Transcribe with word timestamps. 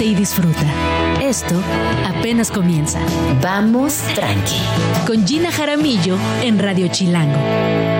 y 0.00 0.14
disfruta. 0.14 0.66
Esto 1.20 1.54
apenas 2.06 2.50
comienza. 2.50 3.00
Vamos 3.40 3.94
tranqui. 4.14 4.60
Con 5.06 5.26
Gina 5.26 5.50
Jaramillo 5.50 6.16
en 6.42 6.58
Radio 6.58 6.88
Chilango. 6.88 7.97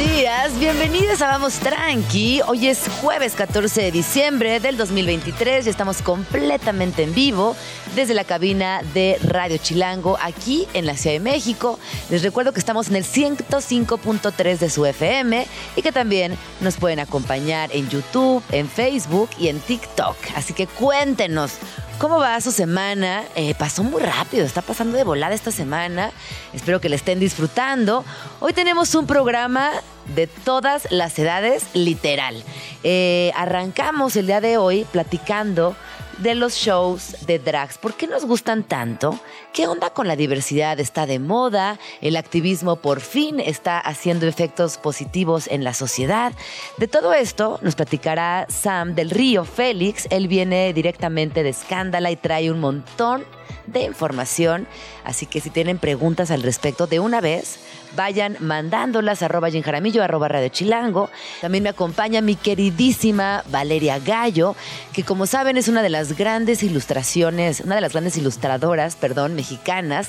Días, 0.00 0.58
bienvenidos 0.58 1.20
a 1.20 1.26
Vamos 1.26 1.58
Tranqui. 1.58 2.40
Hoy 2.46 2.68
es 2.68 2.88
jueves 3.02 3.34
14 3.34 3.82
de 3.82 3.90
diciembre 3.90 4.58
del 4.58 4.78
2023 4.78 5.66
y 5.66 5.68
estamos 5.68 6.00
completamente 6.00 7.02
en 7.02 7.12
vivo 7.12 7.54
desde 7.94 8.14
la 8.14 8.24
cabina 8.24 8.80
de 8.94 9.18
Radio 9.22 9.58
Chilango 9.58 10.16
aquí 10.22 10.66
en 10.72 10.86
la 10.86 10.96
Ciudad 10.96 11.16
de 11.16 11.20
México. 11.20 11.78
Les 12.08 12.22
recuerdo 12.22 12.52
que 12.52 12.60
estamos 12.60 12.88
en 12.88 12.96
el 12.96 13.04
105.3 13.04 14.58
de 14.58 14.70
su 14.70 14.86
FM 14.86 15.46
y 15.76 15.82
que 15.82 15.92
también 15.92 16.38
nos 16.62 16.78
pueden 16.78 16.98
acompañar 16.98 17.68
en 17.74 17.90
YouTube, 17.90 18.42
en 18.52 18.70
Facebook 18.70 19.28
y 19.38 19.48
en 19.48 19.60
TikTok. 19.60 20.16
Así 20.34 20.54
que 20.54 20.66
cuéntenos. 20.66 21.58
¿Cómo 22.00 22.16
va 22.16 22.40
su 22.40 22.50
semana? 22.50 23.24
Eh, 23.34 23.54
pasó 23.54 23.84
muy 23.84 24.00
rápido, 24.00 24.46
está 24.46 24.62
pasando 24.62 24.96
de 24.96 25.04
volada 25.04 25.34
esta 25.34 25.50
semana. 25.50 26.12
Espero 26.54 26.80
que 26.80 26.88
le 26.88 26.96
estén 26.96 27.20
disfrutando. 27.20 28.06
Hoy 28.40 28.54
tenemos 28.54 28.94
un 28.94 29.06
programa 29.06 29.70
de 30.14 30.26
todas 30.26 30.90
las 30.90 31.18
edades, 31.18 31.64
literal. 31.74 32.42
Eh, 32.82 33.32
arrancamos 33.34 34.16
el 34.16 34.26
día 34.26 34.40
de 34.40 34.56
hoy 34.56 34.86
platicando 34.90 35.76
de 36.18 36.34
los 36.34 36.54
shows 36.54 37.26
de 37.26 37.38
drags. 37.38 37.78
¿Por 37.78 37.94
qué 37.94 38.06
nos 38.06 38.26
gustan 38.26 38.62
tanto? 38.62 39.18
¿Qué 39.54 39.66
onda 39.66 39.90
con 39.90 40.06
la 40.06 40.16
diversidad? 40.16 40.78
¿Está 40.78 41.06
de 41.06 41.18
moda? 41.18 41.78
¿El 42.02 42.16
activismo 42.16 42.76
por 42.76 43.00
fin 43.00 43.40
está 43.40 43.78
haciendo 43.78 44.26
efectos 44.26 44.76
positivos 44.76 45.48
en 45.48 45.64
la 45.64 45.72
sociedad? 45.72 46.32
De 46.76 46.88
todo 46.88 47.14
esto 47.14 47.58
nos 47.62 47.74
platicará 47.74 48.46
Sam 48.50 48.94
del 48.94 49.10
Río 49.10 49.44
Félix. 49.44 50.06
Él 50.10 50.28
viene 50.28 50.72
directamente 50.74 51.42
de 51.42 51.50
Escándala 51.50 52.10
y 52.10 52.16
trae 52.16 52.50
un 52.50 52.60
montón 52.60 53.24
de 53.66 53.84
información. 53.84 54.68
Así 55.04 55.26
que 55.26 55.40
si 55.40 55.48
tienen 55.48 55.78
preguntas 55.78 56.30
al 56.30 56.42
respecto 56.42 56.86
de 56.86 57.00
una 57.00 57.20
vez, 57.20 57.60
vayan 57.96 58.36
mandándolas 58.40 59.22
arroba 59.22 59.48
Jaramillo, 59.50 60.02
arroba 60.02 60.28
Radio 60.28 60.48
Chilango. 60.48 61.10
También 61.40 61.64
me 61.64 61.70
acompaña 61.70 62.20
mi 62.20 62.36
queridísima 62.36 63.44
Valeria 63.50 63.98
Gallo, 63.98 64.56
que 64.92 65.02
como 65.02 65.26
saben 65.26 65.56
es 65.56 65.68
una 65.68 65.82
de 65.82 65.90
las 65.90 66.16
grandes 66.16 66.62
ilustraciones, 66.62 67.60
una 67.60 67.74
de 67.74 67.80
las 67.80 67.92
grandes 67.92 68.16
ilustradoras, 68.16 68.96
perdón, 68.96 69.34
mexicanas, 69.34 70.08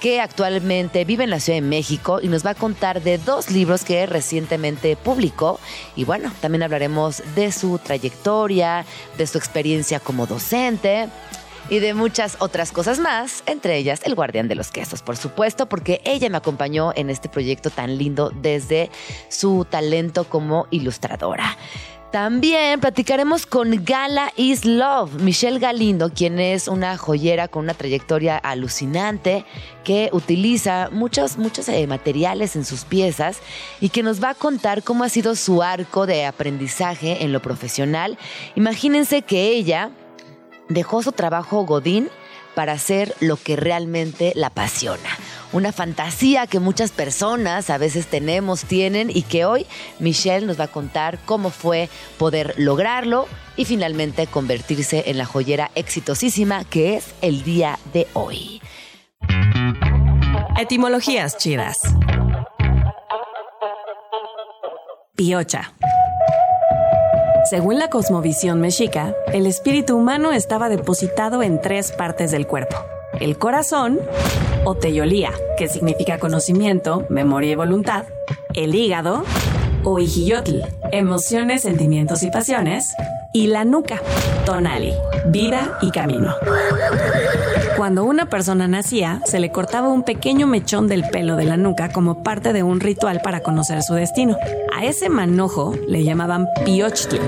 que 0.00 0.20
actualmente 0.20 1.04
vive 1.04 1.24
en 1.24 1.30
la 1.30 1.38
Ciudad 1.38 1.58
de 1.58 1.66
México 1.66 2.18
y 2.20 2.28
nos 2.28 2.44
va 2.44 2.50
a 2.50 2.54
contar 2.54 3.02
de 3.02 3.18
dos 3.18 3.50
libros 3.50 3.84
que 3.84 4.04
recientemente 4.06 4.96
publicó. 4.96 5.60
Y 5.94 6.04
bueno, 6.04 6.32
también 6.40 6.64
hablaremos 6.64 7.22
de 7.36 7.52
su 7.52 7.78
trayectoria, 7.78 8.84
de 9.16 9.26
su 9.26 9.38
experiencia 9.38 10.00
como 10.00 10.26
docente 10.26 11.08
y 11.72 11.80
de 11.80 11.94
muchas 11.94 12.36
otras 12.40 12.70
cosas 12.70 12.98
más, 12.98 13.42
entre 13.46 13.78
ellas 13.78 14.02
El 14.04 14.14
Guardián 14.14 14.46
de 14.46 14.54
los 14.54 14.70
Quesos, 14.70 15.00
por 15.00 15.16
supuesto, 15.16 15.70
porque 15.70 16.02
ella 16.04 16.28
me 16.28 16.36
acompañó 16.36 16.92
en 16.94 17.08
este 17.08 17.30
proyecto 17.30 17.70
tan 17.70 17.96
lindo 17.96 18.30
desde 18.42 18.90
su 19.30 19.64
talento 19.64 20.24
como 20.24 20.66
ilustradora. 20.70 21.56
También 22.10 22.78
platicaremos 22.78 23.46
con 23.46 23.86
Gala 23.86 24.34
Is 24.36 24.66
Love, 24.66 25.14
Michelle 25.22 25.58
Galindo, 25.58 26.10
quien 26.10 26.40
es 26.40 26.68
una 26.68 26.98
joyera 26.98 27.48
con 27.48 27.64
una 27.64 27.72
trayectoria 27.72 28.36
alucinante 28.36 29.46
que 29.82 30.10
utiliza 30.12 30.90
muchos, 30.92 31.38
muchos 31.38 31.70
eh, 31.70 31.86
materiales 31.86 32.54
en 32.54 32.66
sus 32.66 32.84
piezas 32.84 33.38
y 33.80 33.88
que 33.88 34.02
nos 34.02 34.22
va 34.22 34.28
a 34.28 34.34
contar 34.34 34.82
cómo 34.82 35.04
ha 35.04 35.08
sido 35.08 35.34
su 35.36 35.62
arco 35.62 36.04
de 36.04 36.26
aprendizaje 36.26 37.24
en 37.24 37.32
lo 37.32 37.40
profesional. 37.40 38.18
Imagínense 38.56 39.22
que 39.22 39.48
ella 39.52 39.90
dejó 40.72 41.02
su 41.02 41.12
trabajo 41.12 41.64
Godín 41.64 42.08
para 42.54 42.72
hacer 42.72 43.14
lo 43.20 43.36
que 43.36 43.56
realmente 43.56 44.32
la 44.34 44.48
apasiona. 44.48 45.08
Una 45.52 45.72
fantasía 45.72 46.46
que 46.46 46.60
muchas 46.60 46.90
personas 46.90 47.70
a 47.70 47.78
veces 47.78 48.06
tenemos, 48.06 48.64
tienen 48.64 49.10
y 49.10 49.22
que 49.22 49.44
hoy 49.44 49.66
Michelle 49.98 50.46
nos 50.46 50.58
va 50.58 50.64
a 50.64 50.68
contar 50.68 51.18
cómo 51.24 51.50
fue 51.50 51.88
poder 52.18 52.54
lograrlo 52.56 53.26
y 53.56 53.64
finalmente 53.64 54.26
convertirse 54.26 55.04
en 55.06 55.18
la 55.18 55.26
joyera 55.26 55.70
exitosísima 55.74 56.64
que 56.64 56.96
es 56.96 57.14
el 57.20 57.42
día 57.44 57.78
de 57.92 58.06
hoy. 58.14 58.62
Etimologías 60.58 61.36
chidas. 61.38 61.78
Piocha 65.14 65.74
según 67.44 67.78
la 67.78 67.90
cosmovisión 67.90 68.60
mexica, 68.60 69.16
el 69.32 69.46
espíritu 69.46 69.96
humano 69.96 70.32
estaba 70.32 70.68
depositado 70.68 71.42
en 71.42 71.60
tres 71.60 71.90
partes 71.92 72.30
del 72.30 72.46
cuerpo. 72.46 72.76
El 73.18 73.36
corazón, 73.36 73.98
o 74.64 74.74
teyolía, 74.76 75.32
que 75.58 75.68
significa 75.68 76.18
conocimiento, 76.18 77.04
memoria 77.08 77.52
y 77.52 77.54
voluntad. 77.56 78.04
El 78.54 78.74
hígado, 78.74 79.24
o 79.84 79.98
ijiyotl, 79.98 80.60
emociones, 80.92 81.62
sentimientos 81.62 82.22
y 82.22 82.30
pasiones. 82.30 82.94
Y 83.34 83.46
la 83.46 83.64
nuca, 83.64 84.00
tonali, 84.44 84.92
vida 85.26 85.78
y 85.80 85.90
camino. 85.90 86.34
Cuando 87.78 88.04
una 88.04 88.26
persona 88.26 88.68
nacía, 88.68 89.22
se 89.24 89.40
le 89.40 89.50
cortaba 89.50 89.88
un 89.88 90.02
pequeño 90.02 90.46
mechón 90.46 90.86
del 90.86 91.08
pelo 91.08 91.36
de 91.36 91.46
la 91.46 91.56
nuca 91.56 91.90
como 91.90 92.22
parte 92.22 92.52
de 92.52 92.62
un 92.62 92.80
ritual 92.80 93.20
para 93.22 93.40
conocer 93.40 93.82
su 93.82 93.94
destino. 93.94 94.36
A 94.76 94.84
ese 94.84 95.08
manojo 95.08 95.74
le 95.88 96.04
llamaban 96.04 96.46
piochtli. 96.66 97.18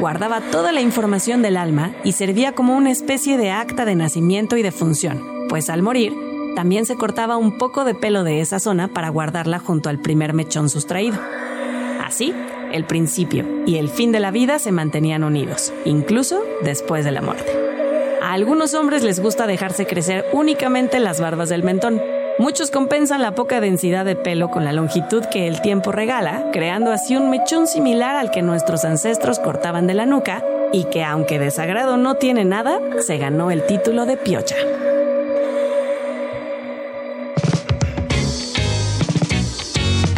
Guardaba 0.00 0.40
toda 0.50 0.72
la 0.72 0.80
información 0.80 1.42
del 1.42 1.58
alma 1.58 1.92
y 2.02 2.12
servía 2.12 2.52
como 2.52 2.76
una 2.76 2.90
especie 2.90 3.36
de 3.36 3.50
acta 3.50 3.84
de 3.84 3.94
nacimiento 3.94 4.56
y 4.56 4.62
de 4.62 4.72
función, 4.72 5.22
pues 5.50 5.68
al 5.68 5.82
morir, 5.82 6.14
también 6.56 6.86
se 6.86 6.96
cortaba 6.96 7.36
un 7.36 7.58
poco 7.58 7.84
de 7.84 7.94
pelo 7.94 8.24
de 8.24 8.40
esa 8.40 8.58
zona 8.58 8.88
para 8.88 9.10
guardarla 9.10 9.58
junto 9.58 9.90
al 9.90 9.98
primer 9.98 10.32
mechón 10.32 10.70
sustraído. 10.70 11.18
Así, 12.02 12.34
el 12.74 12.84
principio 12.84 13.46
y 13.66 13.76
el 13.76 13.88
fin 13.88 14.10
de 14.10 14.18
la 14.18 14.32
vida 14.32 14.58
se 14.58 14.72
mantenían 14.72 15.22
unidos, 15.22 15.72
incluso 15.84 16.42
después 16.62 17.04
de 17.04 17.12
la 17.12 17.22
muerte. 17.22 17.50
A 18.20 18.32
algunos 18.32 18.74
hombres 18.74 19.04
les 19.04 19.20
gusta 19.20 19.46
dejarse 19.46 19.86
crecer 19.86 20.24
únicamente 20.32 20.98
las 20.98 21.20
barbas 21.20 21.48
del 21.48 21.62
mentón. 21.62 22.02
Muchos 22.38 22.72
compensan 22.72 23.22
la 23.22 23.36
poca 23.36 23.60
densidad 23.60 24.04
de 24.04 24.16
pelo 24.16 24.50
con 24.50 24.64
la 24.64 24.72
longitud 24.72 25.24
que 25.26 25.46
el 25.46 25.62
tiempo 25.62 25.92
regala, 25.92 26.50
creando 26.52 26.90
así 26.90 27.16
un 27.16 27.30
mechón 27.30 27.68
similar 27.68 28.16
al 28.16 28.32
que 28.32 28.42
nuestros 28.42 28.84
ancestros 28.84 29.38
cortaban 29.38 29.86
de 29.86 29.94
la 29.94 30.04
nuca 30.04 30.44
y 30.72 30.84
que 30.84 31.04
aunque 31.04 31.38
de 31.38 31.52
sagrado 31.52 31.96
no 31.96 32.16
tiene 32.16 32.44
nada, 32.44 32.80
se 33.00 33.18
ganó 33.18 33.52
el 33.52 33.64
título 33.66 34.04
de 34.04 34.16
piocha. 34.16 34.56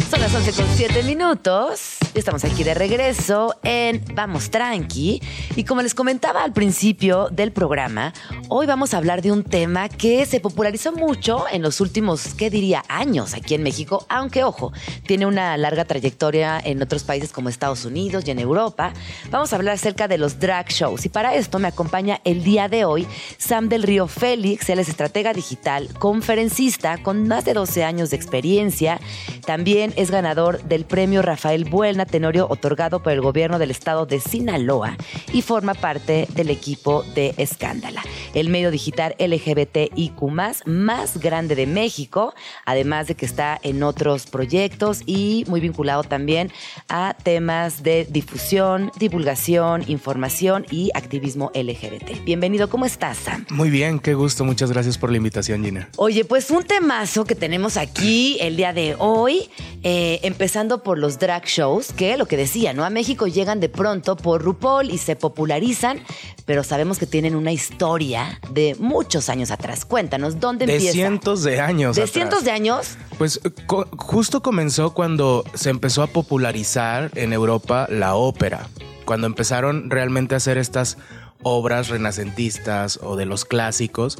Son 0.09 0.21
las 0.21 0.35
11 0.35 0.53
con 0.53 0.67
7 0.75 1.03
minutos. 1.03 1.96
Estamos 2.17 2.45
aquí 2.45 2.65
de 2.65 2.73
regreso 2.73 3.57
en 3.63 4.03
Vamos 4.15 4.51
Tranqui. 4.51 5.21
Y 5.55 5.65
como 5.65 5.83
les 5.83 5.95
comentaba 5.95 6.43
al 6.43 6.55
principio 6.55 7.29
del 7.31 7.53
programa, 7.53 8.15
hoy 8.49 8.67
vamos 8.67 8.95
a 8.95 8.99
hablar 8.99 9.23
de 9.23 9.33
un 9.33 9.43
tema 9.43 9.89
que 9.89 10.25
se 10.27 10.41
popularizó 10.41 10.93
mucho 10.93 11.45
en 11.51 11.63
los 11.63 11.81
últimos, 11.81 12.35
¿qué 12.35 12.51
diría?, 12.51 12.85
años 12.89 13.35
aquí 13.35 13.55
en 13.55 13.63
México, 13.63 14.07
aunque 14.09 14.45
ojo, 14.45 14.73
tiene 15.07 15.27
una 15.27 15.57
larga 15.57 15.85
trayectoria 15.85 16.61
en 16.63 16.83
otros 16.83 17.05
países 17.05 17.33
como 17.33 17.49
Estados 17.49 17.85
Unidos 17.85 18.25
y 18.27 18.31
en 18.31 18.39
Europa. 18.39 18.93
Vamos 19.31 19.53
a 19.53 19.57
hablar 19.57 19.75
acerca 19.75 20.09
de 20.09 20.19
los 20.19 20.39
drag 20.39 20.69
shows. 20.69 21.05
Y 21.07 21.09
para 21.09 21.35
esto 21.35 21.59
me 21.59 21.69
acompaña 21.69 22.21
el 22.25 22.45
día 22.45 22.69
de 22.69 22.85
hoy 22.85 23.07
Sam 23.39 23.69
del 23.69 23.83
Río 23.83 24.07
Félix. 24.07 24.69
Él 24.71 24.79
es 24.79 24.89
estratega 24.89 25.33
digital, 25.33 25.89
conferencista 25.99 27.03
con 27.03 27.27
más 27.29 27.45
de 27.45 27.55
12 27.55 27.85
años 27.85 28.11
de 28.11 28.17
experiencia. 28.17 29.01
También 29.45 29.93
es 29.97 30.11
ganador 30.11 30.63
del 30.65 30.85
premio 30.85 31.23
Rafael 31.23 31.65
Buelna 31.65 32.07
Tenorio 32.07 32.47
otorgado 32.49 33.03
por 33.03 33.13
el 33.13 33.21
gobierno 33.21 33.59
del 33.59 33.71
estado 33.71 34.07
de 34.07 34.21
Sinaloa 34.21 34.97
y 35.33 35.43
forma 35.43 35.75
parte 35.75 36.27
del 36.35 36.51
equipo 36.51 37.03
de 37.15 37.35
Escándala, 37.37 38.03
el 38.37 38.51
medio 38.51 38.71
digital 38.71 39.17
LGBTIQ 39.19 40.23
más 40.67 41.19
grande 41.19 41.55
de 41.55 41.67
México, 41.67 42.35
además 42.67 43.07
de 43.09 43.15
que 43.15 43.25
está 43.25 43.59
en 43.63 43.83
otros 43.83 44.27
proyectos 44.27 45.03
y 45.07 45.45
muy 45.49 45.61
vinculado 45.61 46.05
también 46.05 46.53
a 46.91 47.17
temas 47.23 47.83
de 47.83 48.07
difusión, 48.11 48.93
divulgación, 48.99 49.85
información 49.87 50.67
y 50.71 50.91
activismo 50.95 51.51
LGBT. 51.55 52.25
Bienvenido, 52.27 52.69
¿cómo 52.69 52.85
estás, 52.85 53.17
Sam? 53.17 53.47
Muy 53.49 53.71
bien, 53.71 53.99
qué 53.99 54.13
gusto, 54.13 54.45
muchas 54.45 54.71
gracias 54.71 54.99
por 54.99 55.11
la 55.11 55.17
invitación, 55.17 55.65
Gina. 55.65 55.89
Oye, 55.97 56.27
pues 56.27 56.51
un 56.51 56.63
temazo 56.63 57.25
que 57.25 57.35
tenemos 57.35 57.79
aquí 57.79 58.37
el 58.41 58.57
día 58.57 58.75
de 58.75 58.97
hoy 58.99 59.49
Eh, 59.89 60.19
empezando 60.27 60.83
por 60.83 60.99
los 60.99 61.21
drag 61.21 61.45
shows, 61.45 61.93
que 61.93 62.17
lo 62.17 62.27
que 62.27 62.37
decía, 62.37 62.73
¿no? 62.73 62.85
A 62.85 62.91
México 62.91 63.29
llegan 63.29 63.61
de 63.61 63.69
pronto 63.69 64.17
por 64.17 64.43
RuPaul 64.43 64.91
y 64.91 64.99
se 64.99 65.15
popularizan, 65.15 66.01
pero 66.45 66.65
sabemos 66.65 66.99
que 66.99 67.07
tienen 67.07 67.37
una 67.37 67.53
historia 67.53 68.26
de 68.51 68.77
muchos 68.79 69.29
años 69.29 69.51
atrás. 69.51 69.85
Cuéntanos, 69.85 70.41
¿dónde 70.41 70.67
de 70.67 70.75
empieza? 70.75 70.93
cientos 70.95 71.43
de 71.43 71.61
años. 71.61 71.97
¿De 71.97 72.03
atrás. 72.03 72.13
cientos 72.13 72.45
de 72.45 72.51
años? 72.51 72.97
Pues 73.19 73.41
co- 73.67 73.87
justo 73.97 74.43
comenzó 74.43 74.93
cuando 74.95 75.45
se 75.55 75.71
empezó 75.71 76.03
a 76.03 76.07
popularizar 76.09 77.11
en 77.15 77.33
Europa 77.33 77.87
la 77.91 78.15
ópera, 78.15 78.69
cuando 79.05 79.27
empezaron 79.27 79.91
realmente 79.91 80.35
a 80.35 80.39
hacer 80.39 80.59
estas 80.59 80.99
obras 81.43 81.89
renacentistas 81.89 82.99
o 83.03 83.17
de 83.17 83.27
los 83.27 83.45
clásicos. 83.45 84.19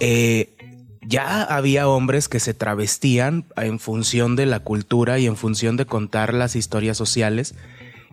eh, 0.00 0.52
ya 1.08 1.44
había 1.44 1.86
hombres 1.88 2.28
que 2.28 2.40
se 2.40 2.52
travestían 2.52 3.44
en 3.56 3.78
función 3.78 4.34
de 4.34 4.44
la 4.44 4.58
cultura 4.58 5.20
y 5.20 5.26
en 5.26 5.36
función 5.36 5.76
de 5.76 5.86
contar 5.86 6.34
las 6.34 6.56
historias 6.56 6.96
sociales. 6.96 7.54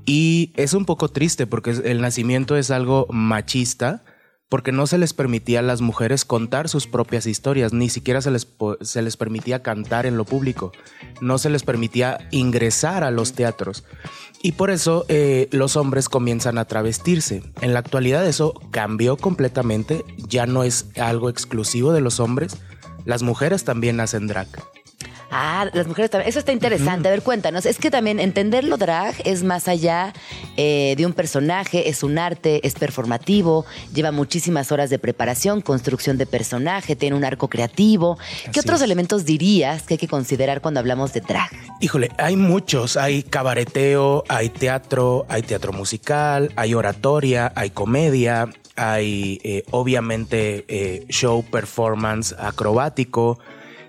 Y 0.06 0.51
es 0.57 0.74
un 0.75 0.85
poco 0.85 1.09
triste 1.09 1.47
porque 1.47 1.71
el 1.71 2.01
nacimiento 2.01 2.56
es 2.56 2.69
algo 2.69 3.07
machista, 3.09 4.03
porque 4.54 4.72
no 4.72 4.86
se 4.86 5.00
les 5.00 5.14
permitía 5.14 5.62
a 5.62 5.64
las 5.64 5.82
mujeres 5.82 6.26
contar 6.26 6.70
sus 6.70 6.86
propias 6.86 7.26
historias, 7.26 7.74
ni 7.74 7.90
siquiera 7.90 8.22
se 8.22 8.30
les, 8.30 8.48
se 8.82 9.02
les 9.02 9.18
permitía 9.18 9.64
cantar 9.64 10.06
en 10.06 10.16
lo 10.16 10.26
público, 10.26 10.72
no 11.22 11.40
se 11.40 11.50
les 11.50 11.64
permitía 11.64 12.28
ingresar 12.30 13.04
a 13.04 13.10
los 13.10 13.34
teatros. 13.34 13.84
Y 14.44 14.52
por 14.52 14.70
eso 14.70 15.06
eh, 15.08 15.50
los 15.52 15.76
hombres 15.76 16.08
comienzan 16.08 16.60
a 16.60 16.66
travestirse. 16.66 17.42
En 17.62 17.74
la 17.74 17.80
actualidad 17.80 18.28
eso 18.28 18.54
cambió 18.70 19.18
completamente, 19.18 20.06
ya 20.20 20.46
no 20.46 20.64
es 20.64 20.86
algo 20.98 21.30
exclusivo 21.30 21.92
de 21.92 22.02
los 22.02 22.20
hombres, 22.20 22.58
las 23.06 23.24
mujeres 23.24 23.64
también 23.64 24.00
hacen 24.02 24.28
drag. 24.28 24.50
Ah, 25.35 25.68
las 25.74 25.88
mujeres 25.88 26.12
también. 26.12 26.30
Eso 26.30 26.39
está 26.39 26.51
interesante. 26.51 27.07
A 27.07 27.12
ver, 27.12 27.24
cuéntanos. 27.24 27.65
Es 27.65 27.80
que 27.80 27.89
también 27.89 28.19
entender 28.19 28.63
lo 28.63 28.77
drag 28.77 29.15
es 29.25 29.44
más 29.44 29.68
allá 29.68 30.13
eh, 30.57 30.94
de 30.95 31.06
un 31.06 31.13
personaje, 31.13 31.89
es 31.89 32.03
un 32.03 32.19
arte, 32.19 32.65
es 32.68 32.75
performativo, 32.75 33.65
lleva 33.94 34.12
muchísimas 34.12 34.71
horas 34.71 34.89
de 34.89 35.00
preparación, 35.00 35.62
construcción 35.62 36.18
de 36.18 36.27
personaje, 36.27 36.95
tiene 36.95 37.15
un 37.15 37.25
arco 37.25 37.47
creativo. 37.47 38.18
¿Qué 38.51 38.59
otros 38.59 38.80
es. 38.80 38.83
elementos 38.83 39.25
dirías 39.25 39.83
que 39.83 39.95
hay 39.95 39.97
que 39.97 40.07
considerar 40.07 40.62
cuando 40.62 40.80
hablamos 40.80 41.13
de 41.13 41.21
drag? 41.21 41.50
Híjole, 41.80 42.12
hay 42.18 42.35
muchos. 42.35 42.95
Hay 42.95 43.24
cabareteo, 43.24 44.24
hay 44.30 44.50
teatro, 44.50 45.25
hay 45.30 45.41
teatro 45.41 45.74
musical, 45.74 46.51
hay 46.56 46.75
oratoria, 46.75 47.51
hay 47.56 47.71
comedia, 47.71 48.50
hay 48.75 49.39
eh, 49.44 49.63
obviamente 49.71 50.65
eh, 50.68 51.06
show 51.09 51.44
performance 51.44 52.35
acrobático. 52.38 53.39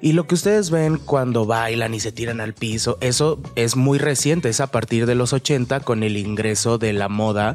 Y 0.05 0.12
lo 0.12 0.27
que 0.27 0.35
ustedes 0.35 0.69
ven 0.69 0.99
cuando 0.99 1.47
bailan 1.47 1.95
y 1.95 1.99
se 1.99 2.12
tiran 2.12 2.43
al 2.43 2.53
piso, 2.53 2.99
eso 3.01 3.41
es 3.56 3.75
muy 3.75 3.97
reciente, 3.97 4.51
es 4.51 4.61
a 4.61 4.67
partir 4.67 5.06
de 5.06 5.15
los 5.15 5.33
80 5.33 5.81
con 5.81 6.03
el 6.03 6.19
ingreso 6.19 6.77
de 6.77 6.93
la 6.93 7.09
moda 7.09 7.55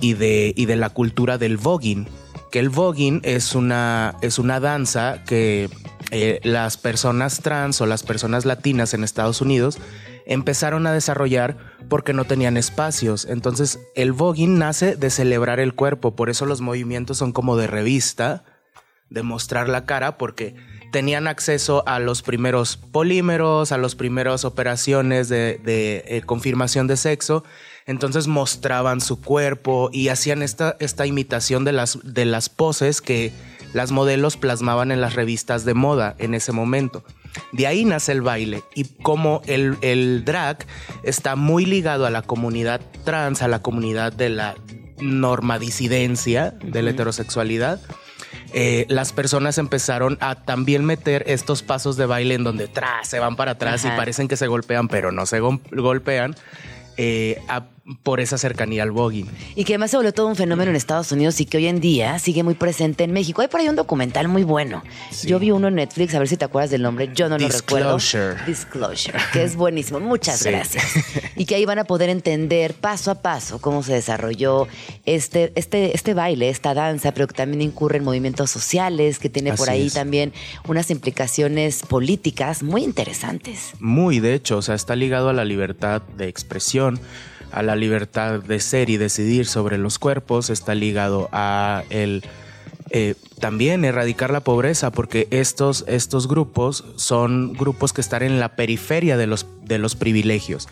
y 0.00 0.14
de, 0.14 0.54
y 0.56 0.66
de 0.66 0.76
la 0.76 0.90
cultura 0.90 1.36
del 1.36 1.56
voguing. 1.56 2.06
Que 2.52 2.60
el 2.60 2.68
voguing 2.68 3.22
es 3.24 3.56
una, 3.56 4.14
es 4.20 4.38
una 4.38 4.60
danza 4.60 5.24
que 5.24 5.68
eh, 6.12 6.38
las 6.44 6.76
personas 6.76 7.40
trans 7.40 7.80
o 7.80 7.86
las 7.86 8.04
personas 8.04 8.44
latinas 8.44 8.94
en 8.94 9.02
Estados 9.02 9.40
Unidos 9.40 9.80
empezaron 10.26 10.86
a 10.86 10.92
desarrollar 10.92 11.58
porque 11.88 12.12
no 12.12 12.24
tenían 12.24 12.56
espacios. 12.56 13.24
Entonces 13.24 13.80
el 13.96 14.12
voguing 14.12 14.58
nace 14.58 14.94
de 14.94 15.10
celebrar 15.10 15.58
el 15.58 15.74
cuerpo, 15.74 16.14
por 16.14 16.30
eso 16.30 16.46
los 16.46 16.60
movimientos 16.60 17.18
son 17.18 17.32
como 17.32 17.56
de 17.56 17.66
revista, 17.66 18.44
de 19.08 19.24
mostrar 19.24 19.68
la 19.68 19.86
cara, 19.86 20.18
porque 20.18 20.54
tenían 20.90 21.28
acceso 21.28 21.82
a 21.86 21.98
los 21.98 22.22
primeros 22.22 22.76
polímeros, 22.76 23.72
a 23.72 23.78
las 23.78 23.94
primeras 23.94 24.44
operaciones 24.44 25.28
de, 25.28 25.60
de, 25.62 26.04
eh, 26.06 26.22
confirmación 26.22 26.86
de 26.86 26.96
sexo. 26.96 27.44
Entonces 27.86 28.26
mostraban 28.26 29.00
su 29.00 29.20
cuerpo 29.20 29.90
y 29.92 30.08
hacían 30.08 30.42
esta, 30.42 30.76
esta 30.80 31.06
imitación 31.06 31.64
de 31.64 31.72
las, 31.72 31.98
de 32.02 32.24
las 32.24 32.48
poses 32.48 33.00
que 33.00 33.32
las 33.72 33.92
modelos 33.92 34.36
plasmaban 34.36 34.90
en 34.90 35.00
las 35.00 35.14
revistas 35.14 35.64
de 35.64 35.74
moda 35.74 36.14
en 36.18 36.34
ese 36.34 36.52
momento. 36.52 37.04
De 37.52 37.66
ahí 37.66 37.84
nace 37.84 38.12
el 38.12 38.22
baile 38.22 38.64
y 38.74 38.84
como 38.84 39.42
el, 39.46 39.76
el 39.82 40.24
drag 40.24 40.66
está 41.04 41.36
muy 41.36 41.64
ligado 41.64 42.06
a 42.06 42.10
la 42.10 42.22
comunidad 42.22 42.80
trans, 43.04 43.42
a 43.42 43.48
la 43.48 43.62
comunidad 43.62 44.12
de 44.12 44.28
la 44.30 44.56
normadisidencia, 45.00 46.50
de 46.62 46.82
la 46.82 46.90
heterosexualidad, 46.90 47.80
eh, 48.52 48.86
las 48.88 49.12
personas 49.12 49.58
empezaron 49.58 50.18
a 50.20 50.34
también 50.34 50.84
meter 50.84 51.24
estos 51.26 51.62
pasos 51.62 51.96
de 51.96 52.06
baile 52.06 52.34
en 52.34 52.44
donde 52.44 52.68
tras 52.68 53.08
se 53.08 53.18
van 53.18 53.36
para 53.36 53.52
atrás 53.52 53.84
Ajá. 53.84 53.94
y 53.94 53.96
parecen 53.96 54.28
que 54.28 54.36
se 54.36 54.46
golpean, 54.46 54.88
pero 54.88 55.12
no 55.12 55.26
se 55.26 55.40
gol- 55.40 55.60
golpean 55.70 56.34
eh, 56.96 57.40
a- 57.48 57.64
por 58.02 58.20
esa 58.20 58.38
cercanía 58.38 58.82
al 58.82 58.90
voguing. 58.90 59.26
Y 59.56 59.64
que 59.64 59.74
además 59.74 59.90
se 59.90 59.96
volvió 59.96 60.12
todo 60.12 60.26
un 60.28 60.36
fenómeno 60.36 60.70
en 60.70 60.76
Estados 60.76 61.10
Unidos 61.12 61.40
y 61.40 61.46
que 61.46 61.56
hoy 61.56 61.66
en 61.66 61.80
día 61.80 62.18
sigue 62.18 62.42
muy 62.42 62.54
presente 62.54 63.04
en 63.04 63.12
México. 63.12 63.42
Hay 63.42 63.48
por 63.48 63.60
ahí 63.60 63.68
un 63.68 63.76
documental 63.76 64.28
muy 64.28 64.44
bueno. 64.44 64.82
Sí. 65.10 65.28
Yo 65.28 65.38
vi 65.38 65.50
uno 65.50 65.68
en 65.68 65.74
Netflix, 65.76 66.14
a 66.14 66.18
ver 66.18 66.28
si 66.28 66.36
te 66.36 66.44
acuerdas 66.44 66.70
del 66.70 66.82
nombre. 66.82 67.10
Yo 67.14 67.28
no 67.28 67.38
lo 67.38 67.48
recuerdo. 67.48 67.94
Disclosure. 67.96 68.36
Disclosure, 68.46 69.18
que 69.32 69.42
es 69.42 69.56
buenísimo. 69.56 70.00
Muchas 70.00 70.38
Sí. 70.40 70.48
gracias. 70.50 70.84
Y 71.36 71.46
que 71.46 71.54
ahí 71.54 71.64
van 71.64 71.78
a 71.78 71.84
poder 71.84 72.10
entender 72.10 72.74
paso 72.74 73.10
a 73.10 73.22
paso 73.22 73.60
cómo 73.60 73.82
se 73.82 73.94
desarrolló 73.94 74.68
este, 75.06 75.52
este, 75.54 75.94
este 75.96 76.12
baile, 76.12 76.50
esta 76.50 76.74
danza, 76.74 77.12
pero 77.12 77.26
que 77.28 77.34
también 77.34 77.62
incurre 77.62 77.96
en 77.96 78.04
movimientos 78.04 78.50
sociales, 78.50 79.18
que 79.18 79.30
tiene 79.30 79.54
por 79.54 79.70
ahí 79.70 79.86
es. 79.86 79.94
también 79.94 80.32
unas 80.68 80.90
implicaciones 80.90 81.82
políticas 81.82 82.62
muy 82.62 82.84
interesantes. 82.84 83.70
Muy, 83.80 84.20
de 84.20 84.34
hecho, 84.34 84.58
o 84.58 84.62
sea, 84.62 84.74
está 84.74 84.96
ligado 84.96 85.30
a 85.30 85.32
la 85.32 85.44
libertad 85.46 86.02
de 86.02 86.28
expresión, 86.28 87.00
a 87.52 87.62
la 87.62 87.76
libertad 87.76 88.40
de 88.40 88.60
ser 88.60 88.90
y 88.90 88.96
decidir 88.96 89.46
sobre 89.46 89.78
los 89.78 89.98
cuerpos, 89.98 90.50
está 90.50 90.74
ligado 90.74 91.28
a 91.32 91.84
el 91.90 92.24
eh, 92.92 93.14
también 93.38 93.84
erradicar 93.84 94.32
la 94.32 94.40
pobreza, 94.40 94.90
porque 94.90 95.28
estos, 95.30 95.84
estos 95.86 96.26
grupos 96.26 96.84
son 96.96 97.52
grupos 97.52 97.92
que 97.92 98.00
están 98.00 98.22
en 98.22 98.40
la 98.40 98.56
periferia 98.56 99.16
de 99.16 99.28
los, 99.28 99.46
de 99.62 99.78
los 99.78 99.94
privilegios. 99.94 100.66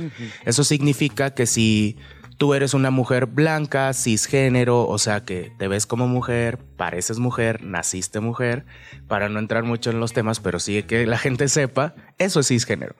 Eso 0.44 0.64
significa 0.64 1.32
que 1.32 1.46
si 1.46 1.96
tú 2.38 2.54
eres 2.54 2.72
una 2.72 2.90
mujer 2.90 3.26
blanca, 3.26 3.92
cisgénero, 3.92 4.86
o 4.86 4.96
sea 4.98 5.24
que 5.24 5.52
te 5.58 5.66
ves 5.66 5.86
como 5.86 6.06
mujer, 6.06 6.58
pareces 6.76 7.18
mujer, 7.18 7.64
naciste 7.64 8.20
mujer, 8.20 8.64
para 9.08 9.28
no 9.28 9.40
entrar 9.40 9.64
mucho 9.64 9.90
en 9.90 9.98
los 9.98 10.12
temas, 10.12 10.38
pero 10.38 10.60
sí 10.60 10.84
que 10.84 11.04
la 11.04 11.18
gente 11.18 11.48
sepa, 11.48 11.94
eso 12.16 12.38
es 12.40 12.46
cisgénero. 12.48 12.94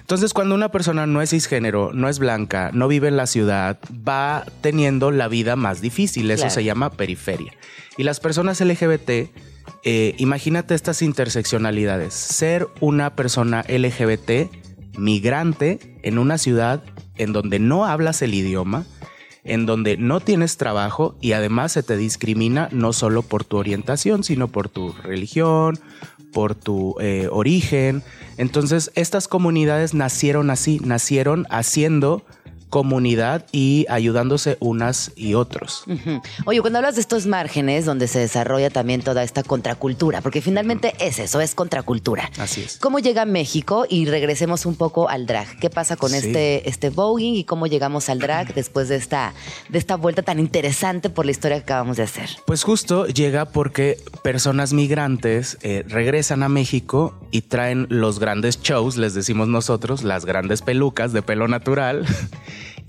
Entonces, 0.00 0.32
cuando 0.32 0.54
una 0.54 0.70
persona 0.70 1.06
no 1.06 1.20
es 1.20 1.30
cisgénero, 1.30 1.92
no 1.92 2.08
es 2.08 2.18
blanca, 2.18 2.70
no 2.72 2.88
vive 2.88 3.08
en 3.08 3.18
la 3.18 3.26
ciudad, 3.26 3.78
va 3.92 4.44
teniendo 4.62 5.10
la 5.10 5.28
vida 5.28 5.54
más 5.54 5.82
difícil, 5.82 6.30
eso 6.30 6.42
Claro. 6.44 6.54
se 6.54 6.64
llama 6.64 6.90
periferia. 6.90 7.52
Y 7.98 8.04
las 8.04 8.20
personas 8.20 8.60
LGBT, 8.62 9.30
eh, 9.84 10.14
imagínate 10.16 10.74
estas 10.74 11.02
interseccionalidades, 11.02 12.14
ser 12.14 12.66
una 12.80 13.14
persona 13.14 13.64
LGBT 13.68 14.50
migrante 14.96 15.78
en 16.02 16.18
una 16.18 16.38
ciudad 16.38 16.82
en 17.18 17.32
donde 17.32 17.58
no 17.58 17.84
hablas 17.84 18.22
el 18.22 18.34
idioma, 18.34 18.86
en 19.44 19.66
donde 19.66 19.96
no 19.96 20.20
tienes 20.20 20.56
trabajo 20.56 21.16
y 21.20 21.32
además 21.32 21.72
se 21.72 21.82
te 21.82 21.96
discrimina 21.96 22.68
no 22.72 22.92
solo 22.92 23.22
por 23.22 23.44
tu 23.44 23.56
orientación, 23.56 24.24
sino 24.24 24.48
por 24.48 24.68
tu 24.68 24.92
religión, 25.02 25.78
por 26.32 26.54
tu 26.54 26.96
eh, 27.00 27.28
origen. 27.30 28.02
Entonces, 28.36 28.90
estas 28.94 29.28
comunidades 29.28 29.94
nacieron 29.94 30.50
así, 30.50 30.80
nacieron 30.84 31.46
haciendo 31.50 32.24
comunidad 32.70 33.46
y 33.52 33.86
ayudándose 33.88 34.56
unas 34.60 35.12
y 35.16 35.34
otros. 35.34 35.84
Oye, 36.44 36.60
cuando 36.60 36.78
hablas 36.78 36.94
de 36.96 37.00
estos 37.00 37.26
márgenes 37.26 37.84
donde 37.84 38.08
se 38.08 38.18
desarrolla 38.20 38.70
también 38.70 39.02
toda 39.02 39.22
esta 39.22 39.42
contracultura, 39.42 40.20
porque 40.20 40.40
finalmente 40.42 40.94
es 41.00 41.18
eso, 41.18 41.40
es 41.40 41.54
contracultura. 41.54 42.30
Así 42.38 42.62
es. 42.62 42.78
¿Cómo 42.78 42.98
llega 42.98 43.22
a 43.22 43.26
México? 43.26 43.86
Y 43.88 44.06
regresemos 44.06 44.66
un 44.66 44.76
poco 44.76 45.08
al 45.08 45.26
drag. 45.26 45.58
¿Qué 45.60 45.70
pasa 45.70 45.96
con 45.96 46.10
Sí. 46.10 46.16
este, 46.18 46.68
este 46.68 46.90
voguing 46.90 47.34
y 47.34 47.44
cómo 47.44 47.66
llegamos 47.66 48.08
al 48.08 48.18
drag 48.18 48.54
después 48.54 48.88
de 48.88 48.96
esta, 48.96 49.34
de 49.68 49.78
esta 49.78 49.96
vuelta 49.96 50.22
tan 50.22 50.38
interesante 50.38 51.10
por 51.10 51.24
la 51.24 51.30
historia 51.32 51.58
que 51.58 51.62
acabamos 51.64 51.96
de 51.96 52.02
hacer? 52.04 52.28
Pues 52.46 52.62
justo 52.64 53.06
llega 53.06 53.46
porque 53.46 53.98
personas 54.22 54.72
migrantes 54.72 55.58
eh, 55.62 55.84
regresan 55.88 56.42
a 56.42 56.48
México 56.48 57.14
y 57.30 57.42
traen 57.42 57.86
los 57.90 58.18
grandes 58.18 58.60
shows, 58.62 58.96
les 58.96 59.14
decimos 59.14 59.48
nosotros, 59.48 60.02
las 60.02 60.24
grandes 60.24 60.62
pelucas 60.62 61.12
de 61.12 61.22
pelo 61.22 61.48
natural. 61.48 62.06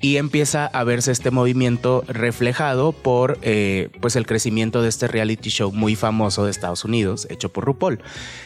Y 0.02 0.18
empieza 0.18 0.66
a 0.66 0.84
verse 0.84 1.12
este 1.12 1.30
movimiento 1.30 2.04
reflejado 2.08 2.94
por 2.94 3.38
eh, 3.42 3.90
pues 4.00 4.16
el 4.16 4.26
crecimiento 4.26 4.82
de 4.82 4.90
este 4.90 5.08
reality 5.08 5.50
show 5.50 5.72
muy 5.72 5.96
famoso 5.96 6.46
de 6.46 6.52
Estados 6.52 6.86
Unidos, 6.86 7.28
hecho 7.30 7.52
por 7.52 7.66
RuPaul. 7.66 8.00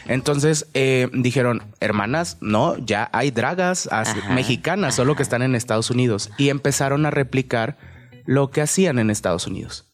Entonces 0.08 0.68
eh, 0.74 1.10
dijeron, 1.14 1.62
hermanas, 1.80 2.38
no, 2.42 2.78
ya 2.78 3.10
hay 3.14 3.30
dragas 3.30 3.88
Ajá, 3.92 4.34
mexicanas, 4.34 4.96
solo 4.96 5.16
que 5.16 5.24
están 5.24 5.44
en 5.44 5.54
Estados 5.54 5.92
Unidos. 5.92 6.32
Y 6.38 6.50
empezaron 6.50 7.06
a 7.06 7.12
replicar 7.12 7.78
lo 8.26 8.50
que 8.50 8.62
hacían 8.62 8.98
en 8.98 9.10
Estados 9.10 9.46
Unidos. 9.46 9.92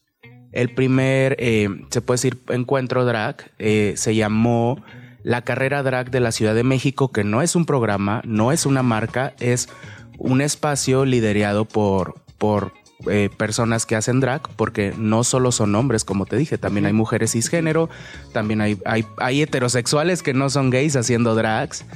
El 0.52 0.74
primer, 0.74 1.36
eh, 1.38 1.68
se 1.90 2.00
puede 2.00 2.16
decir, 2.16 2.42
encuentro 2.48 3.04
drag 3.04 3.50
se 3.58 4.14
llamó 4.14 4.82
la 5.22 5.42
carrera 5.42 5.82
drag 5.82 6.10
de 6.10 6.20
la 6.20 6.32
Ciudad 6.32 6.54
de 6.54 6.64
México, 6.64 7.12
que 7.12 7.24
no 7.24 7.42
es 7.42 7.54
un 7.56 7.66
programa, 7.66 8.22
no 8.24 8.52
es 8.52 8.66
una 8.66 8.82
marca, 8.82 9.34
es 9.38 9.68
un 10.20 10.40
espacio 10.42 11.04
liderado 11.04 11.64
por, 11.64 12.14
por 12.38 12.72
eh, 13.10 13.30
personas 13.36 13.86
que 13.86 13.96
hacen 13.96 14.20
drag, 14.20 14.42
porque 14.56 14.92
no 14.96 15.24
solo 15.24 15.50
son 15.50 15.74
hombres, 15.74 16.04
como 16.04 16.26
te 16.26 16.36
dije, 16.36 16.58
también 16.58 16.84
hay 16.84 16.92
mujeres 16.92 17.32
cisgénero, 17.32 17.88
también 18.32 18.60
hay, 18.60 18.78
hay, 18.84 19.06
hay 19.16 19.42
heterosexuales 19.42 20.22
que 20.22 20.34
no 20.34 20.50
son 20.50 20.70
gays 20.70 20.96
haciendo 20.96 21.34
drags. 21.34 21.86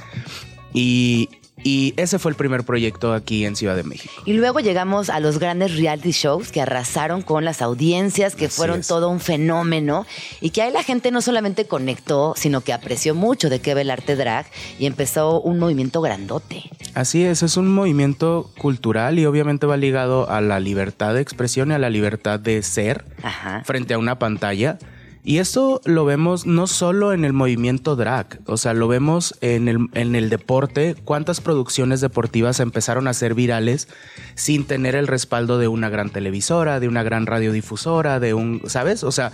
Y, 0.73 1.29
y 1.65 1.95
ese 1.97 2.19
fue 2.19 2.29
el 2.29 2.37
primer 2.37 2.63
proyecto 2.63 3.11
aquí 3.11 3.43
en 3.43 3.55
Ciudad 3.55 3.75
de 3.75 3.81
México. 3.81 4.13
Y 4.23 4.33
luego 4.33 4.59
llegamos 4.59 5.09
a 5.09 5.19
los 5.19 5.39
grandes 5.39 5.75
reality 5.75 6.11
shows 6.11 6.51
que 6.51 6.61
arrasaron 6.61 7.23
con 7.23 7.43
las 7.43 7.63
audiencias, 7.63 8.35
que 8.35 8.45
Así 8.45 8.55
fueron 8.55 8.81
es. 8.81 8.87
todo 8.87 9.09
un 9.09 9.19
fenómeno 9.19 10.05
y 10.41 10.51
que 10.51 10.61
ahí 10.61 10.71
la 10.71 10.83
gente 10.83 11.09
no 11.09 11.21
solamente 11.23 11.65
conectó, 11.65 12.35
sino 12.37 12.61
que 12.61 12.71
apreció 12.71 13.15
mucho 13.15 13.49
de 13.49 13.61
qué 13.61 13.73
ve 13.73 13.81
el 13.81 13.89
arte 13.89 14.15
drag 14.15 14.45
y 14.77 14.85
empezó 14.85 15.41
un 15.41 15.57
movimiento 15.57 16.01
grandote. 16.01 16.69
Así 16.93 17.23
es, 17.23 17.41
es 17.41 17.57
un 17.57 17.73
movimiento 17.73 18.51
cultural 18.59 19.17
y 19.17 19.25
obviamente 19.25 19.65
va 19.65 19.75
ligado 19.75 20.29
a 20.29 20.41
la 20.41 20.59
libertad 20.59 21.15
de 21.15 21.21
expresión 21.21 21.71
y 21.71 21.73
a 21.73 21.79
la 21.79 21.89
libertad 21.89 22.39
de 22.39 22.61
ser 22.61 23.05
Ajá. 23.23 23.63
frente 23.65 23.95
a 23.95 23.97
una 23.97 24.19
pantalla. 24.19 24.77
Y 25.27 25.39
esto 25.39 25.81
lo 25.85 26.05
vemos 26.05 26.45
no 26.45 26.67
solo 26.67 27.11
en 27.11 27.25
el 27.25 27.33
movimiento 27.33 27.95
drag, 27.95 28.41
o 28.45 28.57
sea, 28.57 28.75
lo 28.75 28.87
vemos 28.87 29.35
en 29.41 29.67
el, 29.67 29.89
en 29.95 30.13
el 30.13 30.29
deporte, 30.29 30.95
cuántas 31.03 31.41
producciones 31.41 31.99
deportivas 31.99 32.59
empezaron 32.59 33.07
a 33.07 33.13
ser 33.15 33.33
virales 33.33 33.87
sin 34.35 34.65
tener 34.65 34.93
el 34.93 35.07
respaldo 35.07 35.57
de 35.57 35.67
una 35.67 35.89
gran 35.89 36.11
televisora, 36.11 36.79
de 36.79 36.87
una 36.87 37.01
gran 37.01 37.25
radiodifusora, 37.25 38.19
de 38.19 38.35
un, 38.35 38.61
¿sabes? 38.67 39.03
O 39.03 39.11
sea, 39.11 39.31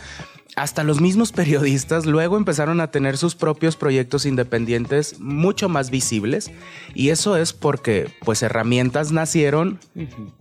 hasta 0.56 0.84
los 0.84 1.00
mismos 1.00 1.32
periodistas 1.32 2.06
luego 2.06 2.38
empezaron 2.38 2.82
a 2.82 2.92
tener 2.92 3.18
sus 3.18 3.36
propios 3.36 3.76
proyectos 3.76 4.26
independientes 4.26 5.20
mucho 5.20 5.70
más 5.70 5.90
visibles. 5.90 6.52
Y 6.94 7.10
eso 7.10 7.38
es 7.38 7.54
porque 7.54 8.12
pues 8.24 8.44
herramientas 8.44 9.12
nacieron 9.12 9.80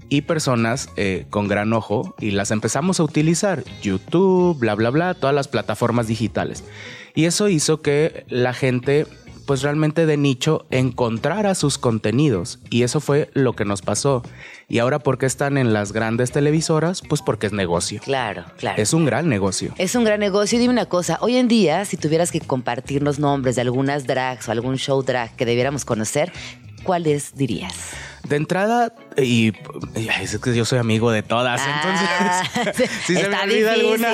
y 0.09 0.23
personas 0.23 0.89
eh, 0.97 1.27
con 1.31 1.49
gran 1.49 1.73
ojo 1.73 2.15
y 2.19 2.33
las 2.33 2.51
empezamos 2.51 3.01
a 3.01 3.05
utilizar. 3.05 3.65
YouTube, 3.83 4.59
bla 4.59 4.75
bla 4.75 4.91
bla, 4.91 5.15
todas 5.15 5.35
las 5.35 5.49
plataformas 5.49 6.09
digitales. 6.09 6.65
Y 7.15 7.25
eso 7.25 7.49
hizo 7.49 7.83
que 7.83 8.25
la 8.29 8.53
gente 8.53 9.07
pues 9.51 9.63
realmente 9.63 10.07
de 10.07 10.17
nicho 10.17 10.65
encontrara 10.71 11.57
sus 11.57 11.77
contenidos 11.77 12.61
y 12.71 12.85
eso 12.85 13.01
fue 13.01 13.31
lo 13.35 13.57
que 13.57 13.65
nos 13.65 13.83
pasó 13.83 14.23
y 14.69 14.79
ahora 14.79 15.01
por 15.01 15.19
qué 15.19 15.27
están 15.27 15.59
en 15.59 15.73
las 15.73 15.91
grandes 15.93 16.31
televisoras 16.31 17.03
pues 17.09 17.21
porque 17.21 17.49
es 17.49 17.53
negocio 17.53 18.01
Claro, 18.01 18.45
claro. 18.59 18.81
es 18.81 18.95
un 18.95 19.05
gran 19.05 19.29
negocio 19.29 19.75
Es 19.77 19.97
un 19.97 20.05
gran 20.05 20.21
negocio. 20.21 20.57
Y 20.57 20.61
Dime 20.61 20.73
una 20.73 20.87
cosa, 20.87 21.19
hoy 21.21 21.35
en 21.35 21.49
día, 21.49 21.85
si 21.85 21.97
tuvieras 21.97 22.31
que 22.31 22.41
compartirnos 22.41 23.19
nombres 23.19 23.57
de 23.57 23.63
algunas 23.63 24.07
drags 24.07 24.49
o 24.49 24.53
algún 24.53 24.77
show 24.79 25.03
drag 25.03 25.35
que 25.35 25.45
debiéramos 25.45 25.85
conocer, 25.85 26.31
¿cuáles 26.85 27.35
dirías? 27.35 27.75
De 28.31 28.37
entrada, 28.37 28.95
y, 29.19 29.53
y 29.97 30.09
es 30.23 30.39
que 30.39 30.55
yo 30.55 30.65
soy 30.65 30.79
amigo 30.79 31.11
de 31.11 31.23
todas, 31.23 31.61
Ah, 31.65 32.45
entonces 32.65 32.91
si 33.07 33.15
se 33.17 33.29
me 33.29 33.37
olvida 33.37 33.75
difícil. 33.75 34.05
alguna, 34.07 34.09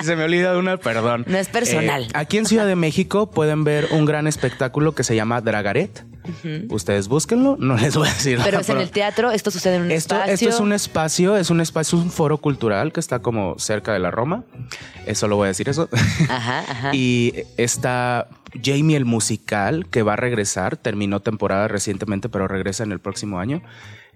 si 0.00 0.06
se 0.06 0.16
me 0.16 0.24
olvida 0.24 0.56
una, 0.56 0.76
perdón. 0.76 1.24
No 1.26 1.36
es 1.36 1.48
personal. 1.48 2.04
Eh, 2.04 2.08
aquí 2.14 2.38
en 2.38 2.46
Ciudad 2.46 2.66
de 2.66 2.76
México 2.76 3.30
pueden 3.30 3.64
ver 3.64 3.88
un 3.90 4.04
gran 4.06 4.26
espectáculo 4.28 4.94
que 4.94 5.02
se 5.04 5.16
llama 5.16 5.40
Dragaret. 5.40 6.04
Ustedes 6.68 7.08
búsquenlo, 7.08 7.56
no 7.58 7.76
les 7.76 7.96
voy 7.96 8.06
a 8.06 8.12
decir 8.12 8.38
Pero 8.38 8.52
nada, 8.52 8.60
es 8.60 8.68
en 8.68 8.78
el 8.78 8.90
teatro, 8.90 9.32
esto 9.32 9.50
sucede 9.50 9.76
en 9.76 9.82
un 9.82 9.90
esto, 9.90 10.14
espacio. 10.14 10.34
esto 10.34 10.48
es 10.48 10.60
un 10.60 10.72
espacio, 10.72 11.36
es 11.36 11.50
un 11.50 11.60
espacio, 11.60 11.98
es 11.98 12.04
un 12.04 12.10
foro 12.12 12.38
cultural 12.38 12.92
que 12.92 13.00
está 13.00 13.18
como 13.18 13.58
cerca 13.58 13.92
de 13.92 13.98
la 13.98 14.12
Roma. 14.12 14.44
Eso 15.06 15.26
lo 15.26 15.34
voy 15.36 15.46
a 15.46 15.48
decir 15.48 15.68
eso. 15.68 15.88
Ajá, 16.28 16.60
ajá. 16.68 16.90
Y 16.94 17.34
está 17.56 18.28
Jamie 18.62 18.96
el 18.96 19.06
musical, 19.06 19.86
que 19.90 20.02
va 20.02 20.12
a 20.12 20.16
regresar, 20.16 20.76
terminó 20.76 21.20
temporada 21.20 21.66
recientemente, 21.68 22.28
pero 22.28 22.46
regresa 22.46 22.84
en 22.84 22.92
el 22.92 23.00
próximo 23.00 23.39
año. 23.40 23.62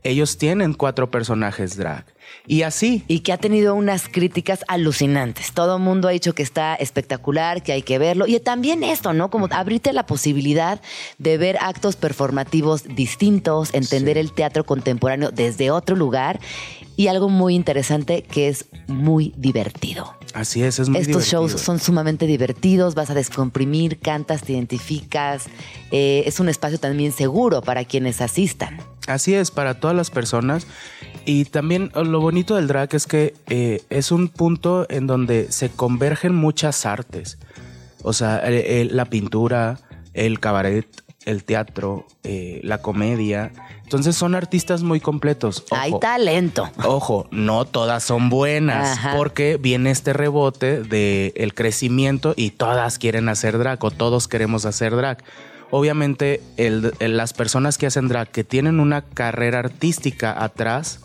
Ellos 0.03 0.37
tienen 0.37 0.75
cuatro 0.75 1.11
personajes 1.11 1.79
drag. 1.79 2.05
Y 2.47 2.61
así, 2.63 3.05
y 3.09 3.21
que 3.21 3.33
ha 3.33 3.39
tenido 3.39 3.75
unas 3.75 4.07
críticas 4.07 4.63
alucinantes. 4.69 5.53
Todo 5.53 5.77
el 5.79 5.83
mundo 5.83 6.09
ha 6.09 6.11
dicho 6.11 6.35
que 6.35 6.43
está 6.43 6.75
espectacular, 6.75 7.63
que 7.63 7.73
hay 7.73 7.81
que 7.81 7.99
verlo. 7.99 8.27
Y 8.27 8.39
también 8.39 8.85
esto, 8.85 9.15
¿no? 9.15 9.31
Como 9.31 9.49
abrirte 9.51 9.95
la 9.95 10.05
posibilidad 10.05 10.79
de 11.17 11.39
ver 11.39 11.57
actos 11.61 11.97
performativos 11.97 12.85
distintos, 12.95 13.73
entender 13.73 14.17
Sí. 14.17 14.21
el 14.21 14.33
teatro 14.33 14.65
contemporáneo 14.65 15.31
desde 15.31 15.71
otro 15.71 15.97
lugar. 15.97 16.39
Y 16.97 17.09
algo 17.09 17.29
muy 17.29 17.55
interesante 17.55 18.23
que 18.23 18.49
es 18.49 18.67
muy 18.87 19.33
divertido. 19.37 20.15
así 20.33 20.63
es, 20.63 20.79
es 20.79 20.89
muy 20.89 21.01
Estos 21.01 21.25
divertido. 21.25 21.49
shows 21.49 21.61
son 21.61 21.79
sumamente 21.81 22.27
divertidos, 22.27 22.95
vas 22.95 23.11
a 23.11 23.15
descomprimir, 23.15 23.99
cantas, 23.99 24.43
te 24.43 24.53
identificas. 24.53 25.47
Eh, 25.91 26.23
es 26.27 26.39
un 26.41 26.49
espacio 26.49 26.79
también 26.79 27.13
seguro 27.13 27.63
para 27.63 27.85
quienes 27.85 28.21
asistan. 28.21 28.79
Así 29.07 29.35
es, 29.35 29.51
para 29.51 29.81
todas 29.81 29.97
las 29.97 30.11
personas. 30.11 30.67
Y 31.27 31.47
también 31.47 31.91
eh, 31.95 32.05
lo 32.05 32.21
bonito 32.21 32.55
del 32.57 32.69
drag 32.69 32.95
es 32.95 33.07
que 33.07 33.35
eh, 33.49 33.83
es 33.91 34.13
un 34.13 34.29
punto 34.29 34.87
en 34.89 35.07
donde 35.07 35.51
se 35.51 35.71
convergen 35.71 36.35
muchas 36.35 36.87
artes. 36.87 37.39
O 38.03 38.13
sea, 38.13 38.41
eh, 38.45 38.87
la 38.91 39.07
pintura, 39.07 39.81
el 40.13 40.39
cabaret, 40.39 40.87
el 41.25 41.45
teatro, 41.45 42.07
eh, 42.23 42.61
la 42.65 42.79
comedia. 42.83 43.53
Entonces 43.83 44.17
son 44.17 44.35
artistas 44.35 44.83
muy 44.83 45.01
completos. 45.01 45.65
Hay 45.71 45.93
talento. 46.01 46.69
Ojo, 46.85 47.27
no 47.31 47.65
todas 47.65 48.03
son 48.03 48.29
buenas, 48.31 48.99
Ajá. 48.99 49.15
porque 49.17 49.57
viene 49.61 49.91
este 49.91 50.13
rebote 50.13 50.83
de 50.83 51.33
el 51.37 51.55
crecimiento 51.55 52.35
y 52.37 52.51
todas 52.51 52.99
quieren 52.99 53.29
hacer 53.29 53.59
drag 53.59 53.83
o 53.85 53.91
todos 53.91 54.29
queremos 54.29 54.65
hacer 54.65 54.95
drag. 54.97 55.19
Obviamente, 55.71 56.41
el- 56.57 56.93
el- 57.01 57.17
las 57.17 57.33
personas 57.33 57.79
que 57.79 57.87
hacen 57.87 58.09
drag, 58.09 58.29
que 58.31 58.45
tienen 58.45 58.79
una 58.81 59.03
carrera 59.03 59.59
artística 59.59 60.43
atrás 60.45 61.01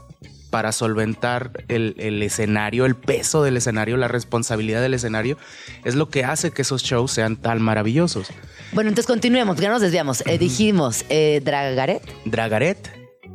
para 0.49 0.71
solventar 0.71 1.63
el, 1.67 1.95
el 1.97 2.21
escenario, 2.23 2.85
el 2.85 2.95
peso 2.95 3.43
del 3.43 3.57
escenario, 3.57 3.97
la 3.97 4.07
responsabilidad 4.07 4.81
del 4.81 4.93
escenario, 4.93 5.37
es 5.85 5.95
lo 5.95 6.09
que 6.09 6.23
hace 6.23 6.51
que 6.51 6.63
esos 6.63 6.83
shows 6.83 7.11
sean 7.11 7.37
tan 7.37 7.61
maravillosos. 7.61 8.27
Bueno, 8.71 8.89
entonces 8.89 9.07
continuemos, 9.07 9.57
ya 9.57 9.69
nos 9.69 9.81
desviamos. 9.81 10.23
Eh, 10.25 10.37
dijimos, 10.37 11.05
eh, 11.09 11.41
Dragaret. 11.43 12.03
Dragaret, 12.25 12.89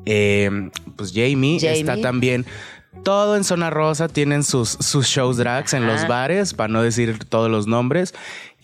eh, 0.06 0.70
pues 0.96 1.12
Jamie, 1.12 1.58
Jamie. 1.60 1.80
está 1.80 2.00
también. 2.00 2.46
Todo 3.02 3.36
en 3.36 3.42
Zona 3.42 3.70
Rosa 3.70 4.08
tienen 4.08 4.44
sus, 4.44 4.70
sus 4.70 5.06
shows 5.06 5.36
drags 5.36 5.74
en 5.74 5.86
los 5.86 6.06
bares, 6.06 6.54
para 6.54 6.72
no 6.72 6.80
decir 6.80 7.18
todos 7.28 7.50
los 7.50 7.66
nombres. 7.66 8.14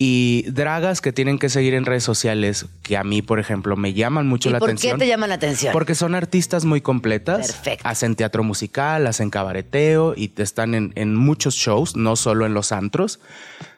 Y 0.03 0.45
dragas 0.49 0.99
que 0.99 1.13
tienen 1.13 1.37
que 1.37 1.47
seguir 1.47 1.75
en 1.75 1.85
redes 1.85 2.03
sociales, 2.03 2.65
que 2.81 2.97
a 2.97 3.03
mí, 3.03 3.21
por 3.21 3.39
ejemplo, 3.39 3.77
me 3.77 3.93
llaman 3.93 4.25
mucho 4.25 4.49
¿Y 4.49 4.53
la 4.53 4.57
por 4.57 4.69
atención. 4.69 4.97
qué 4.97 5.05
te 5.05 5.07
llaman 5.07 5.29
la 5.29 5.35
atención? 5.35 5.71
Porque 5.71 5.93
son 5.93 6.15
artistas 6.15 6.65
muy 6.65 6.81
completas. 6.81 7.51
Perfecto. 7.51 7.87
Hacen 7.87 8.15
teatro 8.15 8.43
musical, 8.43 9.05
hacen 9.05 9.29
cabareteo 9.29 10.15
y 10.17 10.33
están 10.37 10.73
en, 10.73 10.91
en 10.95 11.15
muchos 11.15 11.53
shows, 11.53 11.95
no 11.95 12.15
solo 12.15 12.47
en 12.47 12.55
los 12.55 12.71
antros. 12.71 13.19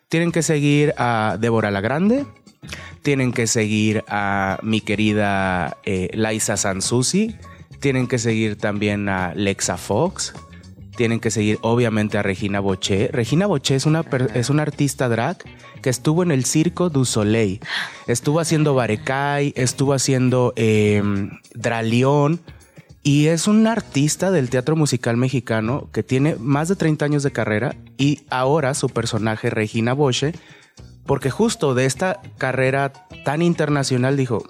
Tienen 0.07 0.31
que 0.31 0.43
seguir 0.43 0.93
a 0.97 1.35
Débora 1.41 1.71
la 1.71 1.81
Grande. 1.81 2.25
Tienen 3.01 3.33
que 3.33 3.45
seguir 3.45 4.05
a 4.07 4.59
mi 4.61 4.79
querida 4.79 5.75
eh, 5.83 6.09
Liza 6.13 6.55
Sansusi. 6.55 7.35
Tienen 7.81 8.07
que 8.07 8.17
seguir 8.17 8.57
también 8.57 9.09
a 9.09 9.33
Lexa 9.35 9.75
Fox. 9.75 10.33
Tienen 10.95 11.19
que 11.19 11.31
seguir, 11.31 11.57
obviamente, 11.61 12.17
a 12.17 12.23
Regina 12.23 12.59
Boché. 12.59 13.09
Regina 13.11 13.47
Boché 13.47 13.75
es 13.75 13.85
una, 13.85 14.05
es 14.33 14.49
una 14.49 14.61
artista 14.61 15.09
drag 15.09 15.37
que 15.81 15.89
estuvo 15.89 16.23
en 16.23 16.31
el 16.31 16.45
Circo 16.45 16.89
du 16.89 17.05
Soleil. 17.05 17.59
Estuvo 18.07 18.39
haciendo 18.39 18.75
Barecay, 18.75 19.53
estuvo 19.55 19.93
haciendo 19.93 20.53
eh, 20.55 21.01
Dralión. 21.53 22.41
Y 23.05 23.27
es 23.27 23.47
un 23.47 23.67
artista 23.67 24.31
del 24.31 24.49
teatro 24.49 24.77
musical 24.77 25.17
mexicano 25.17 25.89
que 25.91 26.03
tiene 26.03 26.37
más 26.39 26.69
de 26.69 26.77
30 26.77 27.03
años 27.03 27.23
de 27.23 27.31
carrera 27.31 27.75
y 27.97 28.21
ahora 28.29 28.73
su 28.73 28.87
personaje 28.87 29.49
Regina 29.49 29.91
Boche, 29.91 30.33
porque 31.05 31.29
justo 31.29 31.75
de 31.75 31.85
esta 31.85 32.21
carrera 32.37 32.93
tan 33.25 33.41
internacional 33.41 34.15
dijo, 34.15 34.43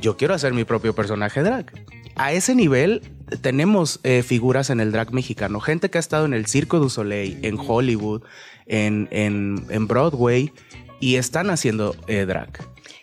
yo 0.00 0.16
quiero 0.16 0.34
hacer 0.34 0.52
mi 0.52 0.64
propio 0.64 0.96
personaje 0.96 1.44
drag. 1.44 1.72
A 2.16 2.32
ese 2.32 2.56
nivel 2.56 3.15
tenemos 3.40 4.00
eh, 4.02 4.22
figuras 4.22 4.70
en 4.70 4.80
el 4.80 4.92
drag 4.92 5.12
mexicano, 5.12 5.60
gente 5.60 5.90
que 5.90 5.98
ha 5.98 6.00
estado 6.00 6.24
en 6.26 6.34
el 6.34 6.46
Circo 6.46 6.78
du 6.78 6.90
Soleil, 6.90 7.38
en 7.42 7.58
Hollywood, 7.58 8.22
en, 8.66 9.08
en- 9.10 9.64
en 9.70 9.86
Broadway 9.86 10.52
y 11.00 11.16
están 11.16 11.50
haciendo 11.50 11.94
eh, 12.06 12.24
drag. 12.26 12.50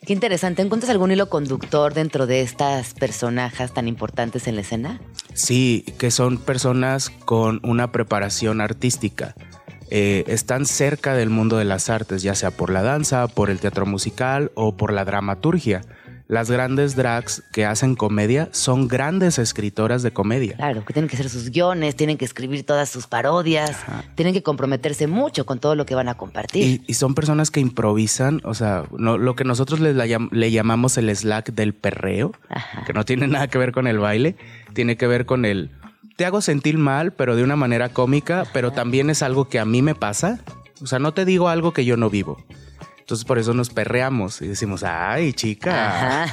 Qué 0.06 0.12
interesante. 0.14 0.62
¿Encuentras 0.62 0.90
algún 0.90 1.12
hilo 1.12 1.30
conductor 1.30 1.94
dentro 1.94 2.28
de 2.28 2.42
estas 2.42 2.94
personajes 2.94 3.74
tan 3.74 3.88
importantes 3.88 4.48
en 4.48 4.56
la 4.56 4.62
escena? 4.62 5.00
Sí, 5.34 5.86
que 5.98 6.12
son 6.12 6.38
personas 6.38 7.10
con 7.10 7.62
una 7.64 7.92
preparación 7.92 8.60
artística. 8.60 9.36
Eh, 9.90 10.24
están 10.28 10.66
cerca 10.66 11.14
del 11.14 11.30
mundo 11.30 11.58
de 11.58 11.66
las 11.66 11.90
artes, 11.90 12.24
ya 12.24 12.36
sea 12.36 12.52
por 12.52 12.70
la 12.72 12.82
danza, 12.82 13.28
por 13.28 13.50
el 13.50 13.60
teatro 13.60 13.86
musical 13.86 14.52
o 14.56 14.76
por 14.76 14.92
la 14.92 15.06
dramaturgia. 15.06 15.82
Las 16.28 16.50
grandes 16.50 16.96
drags 16.96 17.44
que 17.52 17.66
hacen 17.66 17.96
comedia 17.96 18.50
son 18.52 18.88
grandes 18.88 19.40
escritoras 19.40 20.04
de 20.04 20.12
comedia. 20.12 20.56
Claro, 20.56 20.86
que 20.86 20.94
tienen 20.94 21.10
que 21.10 21.16
hacer 21.16 21.30
sus 21.30 21.50
guiones, 21.50 21.96
tienen 21.96 22.18
que 22.18 22.26
escribir 22.26 22.66
todas 22.66 22.90
sus 22.90 23.08
parodias, 23.08 23.78
tienen 24.16 24.34
que 24.34 24.42
comprometerse 24.42 25.08
mucho 25.08 25.46
con 25.46 25.60
todo 25.60 25.76
lo 25.76 25.86
que 25.86 25.96
van 25.96 26.10
a 26.10 26.16
compartir. 26.16 26.82
Y, 26.88 26.94
son 26.94 27.16
personas 27.16 27.52
que 27.52 27.60
improvisan, 27.60 28.40
o 28.44 28.54
sea, 28.54 28.86
no, 28.98 29.18
lo 29.18 29.36
que 29.36 29.44
nosotros 29.44 29.80
le, 29.80 29.94
le 29.94 30.52
llamamos 30.52 30.98
el 30.98 31.14
slack 31.14 31.52
del 31.54 31.74
perreo, 31.74 32.32
que 32.86 32.94
no 32.94 33.04
tiene 33.04 33.28
nada 33.28 33.48
que 33.48 33.58
ver 33.58 33.72
con 33.72 33.88
el 33.88 34.00
baile, 34.00 34.38
tiene 34.74 34.96
que 34.96 35.08
ver 35.08 35.26
con 35.26 35.46
el 35.46 35.72
te 36.16 36.26
hago 36.26 36.42
sentir 36.42 36.78
mal, 36.78 37.12
pero 37.12 37.36
de 37.36 37.44
una 37.44 37.56
manera 37.56 37.90
cómica, 37.90 38.46
pero 38.54 38.72
también 38.72 39.10
es 39.10 39.24
algo 39.24 39.50
que 39.50 39.60
a 39.60 39.66
mí 39.66 39.82
me 39.82 39.96
pasa. 39.96 40.40
O 40.82 40.88
sea, 40.88 41.00
no 41.00 41.14
te 41.14 41.26
digo 41.26 41.50
algo 41.50 41.74
que 41.74 41.86
yo 41.86 41.98
no 41.98 42.10
vivo. 42.10 42.38
Entonces 43.04 43.26
por 43.26 43.38
eso 43.38 43.54
nos 43.54 43.70
perreamos 43.70 44.42
y 44.42 44.48
decimos, 44.48 44.82
ay, 44.82 45.34
chica. 45.34 46.26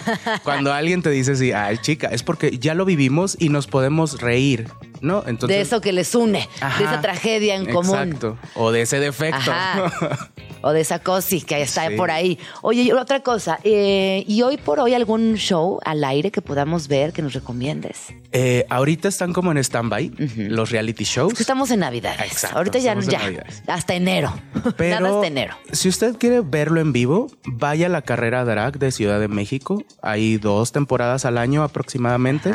Cuando 0.45 0.73
alguien 0.73 1.03
te 1.03 1.11
dice 1.11 1.33
así, 1.33 1.51
ay, 1.51 1.79
chica, 1.79 2.07
es 2.13 2.23
porque 2.23 2.59
ya 2.59 2.75
lo 2.75 2.85
vivimos 2.85 3.37
y 3.41 3.49
nos 3.49 3.67
podemos 3.67 4.21
reír, 4.21 4.69
¿no? 5.01 5.23
Entonces, 5.27 5.57
de 5.57 5.61
eso 5.61 5.81
que 5.81 5.93
les 5.93 6.15
une, 6.15 6.49
de 6.79 6.85
esa 6.85 7.01
tragedia 7.01 7.57
en 7.57 7.67
común. 7.67 7.95
Exacto. 7.95 8.39
O 8.55 8.73
de 8.73 8.83
ese 8.83 9.01
defecto. 9.01 9.51
o 10.63 10.73
de 10.73 10.81
esa 10.81 10.99
cosi 10.99 11.41
que 11.41 11.61
está 11.63 11.89
por 11.97 12.11
ahí. 12.11 12.39
Oye, 12.63 12.93
otra 12.95 13.21
cosa, 13.21 13.59
eh, 13.65 14.25
¿y 14.27 14.43
hoy 14.43 14.57
por 14.57 14.81
hoy 14.81 14.95
algún 14.95 15.35
show 15.37 15.81
al 15.85 16.05
aire 16.05 16.31
que 16.31 16.43
podamos 16.43 16.89
ver 16.89 17.13
que 17.13 17.23
nos 17.23 17.33
recomiendes? 17.33 18.09
Eh, 18.33 18.67
ahorita 18.69 19.09
están 19.09 19.33
como 19.33 19.51
en 19.53 19.59
stand-by 19.59 20.13
los 20.37 20.71
reality 20.71 21.05
shows. 21.05 21.41
estamos 21.41 21.71
en 21.71 21.81
Navidad. 21.81 22.15
Exacto. 22.25 22.59
Ahorita 22.59 22.79
ya, 22.79 22.99
ya 23.01 23.45
hasta 23.67 23.95
enero. 23.95 24.33
Pero 24.77 25.01
Nada 25.01 25.15
hasta 25.17 25.27
enero. 25.27 25.55
Si 25.73 25.89
usted 25.89 26.17
quiere 26.17 26.41
verlo 26.41 26.81
en 26.81 26.93
vivo, 26.93 27.29
vaya 27.45 27.87
a 27.87 27.89
la 27.89 28.03
carrera 28.03 28.45
drag 28.45 28.79
de 28.79 28.93
Ciudad 28.93 29.21
de 29.21 29.29
México. 29.29 29.83
Hay 30.03 30.37
dos 30.37 30.73
temporadas 30.73 31.25
al 31.25 31.39
año 31.39 31.63
aproximadamente. 31.63 32.53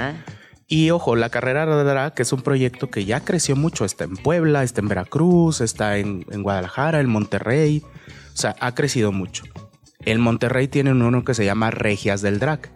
Y 0.67 0.89
ojo, 0.89 1.15
la 1.15 1.29
carrera 1.29 1.65
drag 1.65 2.13
es 2.17 2.33
un 2.33 2.41
proyecto 2.41 2.89
que 2.89 3.05
ya 3.05 3.19
creció 3.19 3.55
mucho. 3.55 3.85
Está 3.85 4.05
en 4.05 4.17
Puebla, 4.17 4.63
está 4.63 4.81
en 4.81 4.87
Veracruz, 4.87 5.61
está 5.61 5.97
en, 5.97 6.25
en 6.31 6.41
Guadalajara, 6.41 6.99
en 6.99 7.09
Monterrey. 7.09 7.83
O 8.33 8.37
sea, 8.37 8.55
ha 8.59 8.73
crecido 8.73 9.11
mucho. 9.11 9.43
En 9.99 10.21
Monterrey 10.21 10.67
tienen 10.67 11.01
uno 11.01 11.23
que 11.23 11.33
se 11.33 11.45
llama 11.45 11.71
Regias 11.71 12.21
del 12.21 12.39
Drag. 12.39 12.71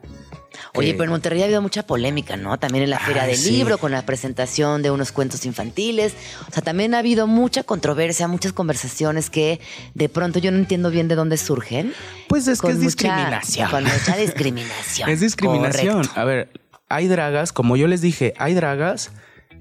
Oye, 0.75 0.93
pero 0.93 1.05
en 1.05 1.10
Monterrey 1.12 1.41
ha 1.41 1.46
habido 1.46 1.62
mucha 1.62 1.84
polémica, 1.84 2.38
¿no? 2.38 2.58
También 2.60 2.84
en 2.84 2.89
la 2.89 3.00
Feria 3.00 3.25
del 3.25 3.41
Libro, 3.43 3.77
con 3.77 3.91
la 3.91 4.05
presentación 4.05 4.81
de 4.81 4.91
unos 4.91 5.12
cuentos 5.12 5.46
infantiles. 5.46 6.13
O 6.48 6.51
sea, 6.51 6.62
también 6.62 6.93
ha 6.93 7.00
habido 7.00 7.27
mucha 7.27 7.63
controversia, 7.63 8.27
muchas 8.27 8.53
conversaciones 8.53 9.29
que 9.29 9.60
de 9.93 10.10
pronto 10.10 10.39
yo 10.39 10.51
no 10.51 10.58
entiendo 10.58 10.91
bien 10.91 11.08
de 11.08 11.15
dónde 11.15 11.38
surgen. 11.38 11.93
Pues 12.27 12.48
es 12.48 12.62
que 12.62 12.69
es 12.69 12.79
discriminación. 12.79 13.69
Con 13.69 13.84
mucha 13.84 14.15
discriminación. 14.17 15.10
es 15.10 15.19
discriminación. 15.22 16.05
A 16.15 16.24
ver, 16.24 16.50
hay 16.89 17.08
dragas, 17.08 17.53
como 17.53 17.77
yo 17.77 17.88
les 17.88 18.01
dije, 18.01 18.34
hay 18.38 18.53
dragas 18.53 19.12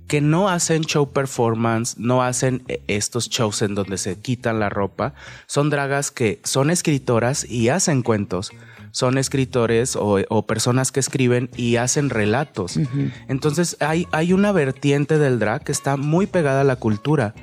que 0.08 0.20
no 0.22 0.48
hacen 0.48 0.82
show 0.82 1.12
performance, 1.12 1.98
no 1.98 2.22
hacen 2.22 2.64
eh, 2.66 2.82
estos 2.88 3.28
shows 3.28 3.60
en 3.62 3.74
donde 3.74 3.98
se 3.98 4.18
quitan 4.18 4.58
la 4.58 4.70
ropa. 4.70 5.12
Son 5.46 5.68
dragas 5.68 6.10
que 6.10 6.40
son 6.44 6.70
escritoras 6.70 7.44
y 7.48 7.68
hacen 7.68 8.02
cuentos. 8.02 8.50
Son 8.90 9.18
escritores 9.18 9.96
o, 10.00 10.46
personas 10.46 10.90
que 10.90 11.00
escriben 11.00 11.50
y 11.54 11.76
hacen 11.76 12.08
relatos. 12.08 12.80
Entonces 13.28 13.76
hay, 13.80 14.08
hay 14.12 14.32
una 14.32 14.50
vertiente 14.50 15.18
del 15.18 15.38
drag 15.38 15.62
que 15.62 15.72
está 15.72 15.98
muy 15.98 16.26
pegada 16.26 16.62
a 16.62 16.64
la 16.64 16.76
cultura 16.76 17.34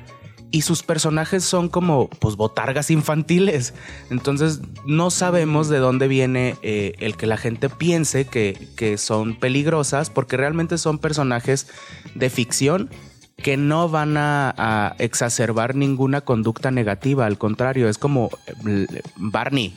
y 0.50 0.62
sus 0.62 0.82
personajes 0.82 1.44
son 1.44 1.68
como 1.68 2.08
pues 2.08 2.36
botargas 2.36 2.90
infantiles. 2.90 3.74
Entonces 4.10 4.60
no 4.84 5.10
sabemos 5.10 5.68
de 5.68 5.78
dónde 5.78 6.08
viene 6.08 6.56
eh, 6.62 6.94
el 6.98 7.16
que 7.16 7.26
la 7.26 7.36
gente 7.36 7.68
piense 7.68 8.26
que, 8.26 8.68
que 8.76 8.98
son 8.98 9.38
peligrosas 9.38 10.10
porque 10.10 10.36
realmente 10.36 10.78
son 10.78 10.98
personajes 10.98 11.68
de 12.14 12.30
ficción 12.30 12.90
que 13.42 13.58
no 13.58 13.88
van 13.88 14.16
a, 14.16 14.94
exacerbar 14.98 15.74
ninguna 15.74 16.22
conducta 16.22 16.70
negativa, 16.70 17.26
al 17.26 17.36
contrario, 17.36 17.88
es 17.88 17.98
como 17.98 18.30
eh, 18.66 18.86
Barney. 19.16 19.74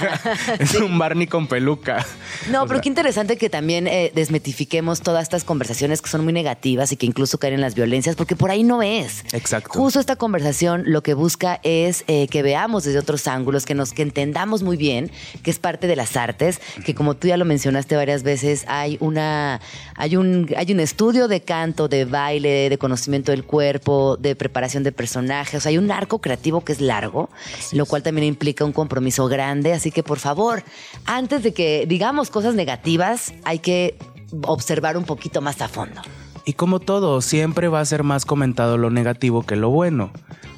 es 0.58 0.74
un 0.76 0.96
Barney 0.96 1.26
con 1.26 1.48
peluca. 1.48 2.06
No, 2.50 2.66
pero 2.66 2.80
qué 2.80 2.88
interesante 2.88 3.36
que 3.36 3.50
también 3.50 3.88
eh, 3.88 4.12
desmetifiquemos 4.14 5.00
todas 5.00 5.24
estas 5.24 5.42
conversaciones 5.44 6.00
que 6.02 6.08
son 6.08 6.22
muy 6.22 6.32
negativas 6.32 6.92
y 6.92 6.96
que 6.96 7.06
incluso 7.06 7.38
caen 7.38 7.54
en 7.54 7.60
las 7.60 7.74
violencias, 7.74 8.14
porque 8.14 8.36
por 8.36 8.50
ahí 8.50 8.62
no 8.62 8.80
es. 8.80 9.24
Exacto. 9.32 9.70
Justo 9.78 9.98
esta 9.98 10.16
conversación 10.16 10.84
lo 10.86 11.02
que 11.02 11.14
busca 11.14 11.60
es 11.64 12.04
eh, 12.06 12.28
que 12.28 12.42
veamos 12.42 12.84
desde 12.84 13.00
otros 13.00 13.26
ángulos, 13.26 13.66
que 13.66 13.74
nos 13.74 13.92
que 13.92 14.02
entendamos 14.02 14.62
muy 14.62 14.76
bien 14.76 15.10
que 15.42 15.50
es 15.50 15.58
parte 15.58 15.88
de 15.88 15.96
las 15.96 16.16
artes, 16.16 16.60
que 16.84 16.94
como 16.94 17.14
tú 17.16 17.28
ya 17.28 17.36
lo 17.36 17.44
mencionaste 17.44 17.96
varias 17.96 18.22
veces, 18.22 18.64
hay 18.68 18.96
una 19.00 19.60
hay 19.96 20.16
un 20.16 20.48
hay 20.56 20.72
un 20.72 20.80
estudio 20.80 21.26
de 21.26 21.40
canto, 21.42 21.88
de 21.88 22.04
baile, 22.04 22.70
de 22.70 22.78
conocimiento 22.78 22.99
del 23.06 23.44
cuerpo, 23.44 24.16
de 24.16 24.36
preparación 24.36 24.82
de 24.82 24.92
personajes. 24.92 25.54
O 25.54 25.60
sea, 25.60 25.70
hay 25.70 25.78
un 25.78 25.90
arco 25.90 26.20
creativo 26.20 26.62
que 26.62 26.72
es 26.72 26.80
largo, 26.80 27.30
lo 27.72 27.86
cual 27.86 28.02
también 28.02 28.26
implica 28.26 28.64
un 28.64 28.72
compromiso 28.72 29.28
grande. 29.28 29.72
Así 29.72 29.90
que, 29.90 30.02
por 30.02 30.18
favor, 30.18 30.62
antes 31.06 31.42
de 31.42 31.52
que 31.52 31.86
digamos 31.88 32.30
cosas 32.30 32.54
negativas, 32.54 33.32
hay 33.44 33.60
que 33.60 33.96
observar 34.42 34.96
un 34.96 35.04
poquito 35.04 35.40
más 35.40 35.60
a 35.60 35.68
fondo. 35.68 36.00
Y 36.44 36.54
como 36.54 36.80
todo, 36.80 37.20
siempre 37.20 37.68
va 37.68 37.80
a 37.80 37.84
ser 37.84 38.02
más 38.02 38.24
comentado 38.24 38.78
lo 38.78 38.90
negativo 38.90 39.42
que 39.42 39.56
lo 39.56 39.70
bueno. 39.70 40.10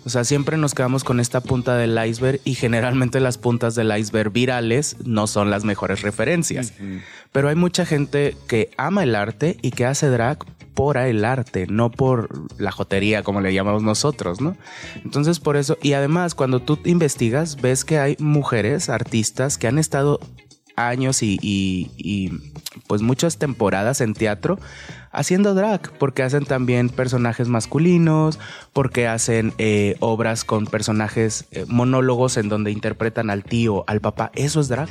O 0.04 0.10
sea, 0.10 0.24
siempre 0.24 0.56
nos 0.56 0.74
quedamos 0.74 1.04
con 1.04 1.20
esta 1.20 1.40
punta 1.40 1.76
del 1.76 1.98
iceberg 2.04 2.40
y 2.44 2.54
generalmente 2.54 3.20
las 3.20 3.38
puntas 3.38 3.74
del 3.74 3.96
iceberg 3.96 4.32
virales 4.32 4.96
no 5.04 5.26
son 5.26 5.50
las 5.50 5.64
mejores 5.64 6.02
referencias. 6.02 6.72
Pero 7.30 7.48
hay 7.48 7.54
mucha 7.54 7.86
gente 7.86 8.36
que 8.48 8.70
ama 8.76 9.04
el 9.04 9.14
arte 9.14 9.56
y 9.62 9.70
que 9.70 9.86
hace 9.86 10.08
drag 10.08 10.38
por 10.74 10.96
el 10.96 11.24
arte, 11.24 11.66
no 11.68 11.90
por 11.90 12.28
la 12.60 12.72
jotería 12.72 13.22
como 13.22 13.40
le 13.40 13.52
llamamos 13.52 13.82
nosotros, 13.82 14.40
¿no? 14.40 14.56
Entonces 15.04 15.38
por 15.38 15.56
eso, 15.56 15.78
y 15.82 15.92
además 15.92 16.34
cuando 16.34 16.60
tú 16.60 16.78
investigas, 16.84 17.60
ves 17.60 17.84
que 17.84 17.98
hay 17.98 18.16
mujeres, 18.18 18.88
artistas 18.88 19.58
que 19.58 19.68
han 19.68 19.78
estado 19.78 20.18
años 20.74 21.22
y, 21.22 21.38
y 21.42 22.32
pues 22.86 23.02
muchas 23.02 23.38
temporadas 23.38 24.00
en 24.00 24.14
teatro 24.14 24.58
haciendo 25.12 25.54
drag, 25.54 25.92
porque 25.98 26.22
hacen 26.22 26.44
también 26.44 26.88
personajes 26.88 27.48
masculinos, 27.48 28.38
porque 28.72 29.06
hacen 29.06 29.52
eh, 29.58 29.96
obras 30.00 30.44
con 30.44 30.66
personajes, 30.66 31.44
eh, 31.52 31.64
monólogos 31.68 32.36
en 32.36 32.48
donde 32.48 32.72
interpretan 32.72 33.30
al 33.30 33.44
tío, 33.44 33.84
al 33.86 34.00
papá. 34.00 34.32
Eso 34.34 34.60
es 34.60 34.68
drag. 34.68 34.88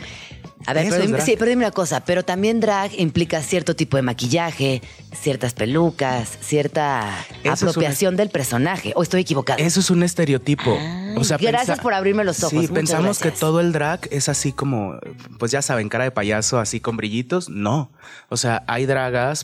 A 0.67 0.73
ver, 0.73 0.87
pero 0.89 1.05
dime, 1.05 1.21
sí, 1.21 1.35
pero 1.37 1.49
dime 1.49 1.65
una 1.65 1.71
cosa, 1.71 2.01
pero 2.05 2.23
también 2.23 2.59
drag 2.59 2.91
implica 2.99 3.41
cierto 3.41 3.75
tipo 3.75 3.97
de 3.97 4.03
maquillaje, 4.03 4.81
ciertas 5.11 5.53
pelucas, 5.53 6.37
cierta 6.41 7.25
apropiación 7.49 8.15
del 8.15 8.29
personaje. 8.29 8.93
¿O 8.95 9.01
estoy 9.01 9.21
equivocado? 9.21 9.59
Eso 9.59 9.79
es 9.79 9.89
un 9.89 10.03
estereotipo. 10.03 10.77
o 11.17 11.23
sea, 11.23 11.37
gracias 11.37 11.79
por 11.79 11.93
abrirme 11.93 12.23
los 12.23 12.43
ojos. 12.43 12.67
Sí, 12.67 12.67
pensamos 12.67 13.19
que 13.19 13.31
todo 13.31 13.59
el 13.59 13.71
drag 13.71 14.07
es 14.11 14.29
así 14.29 14.51
como, 14.51 14.99
pues 15.39 15.51
ya 15.51 15.61
saben, 15.61 15.89
cara 15.89 16.03
de 16.03 16.11
payaso, 16.11 16.59
así 16.59 16.79
con 16.79 16.95
brillitos. 16.95 17.49
No. 17.49 17.89
O 18.29 18.37
sea, 18.37 18.63
hay 18.67 18.85
dragas 18.85 19.43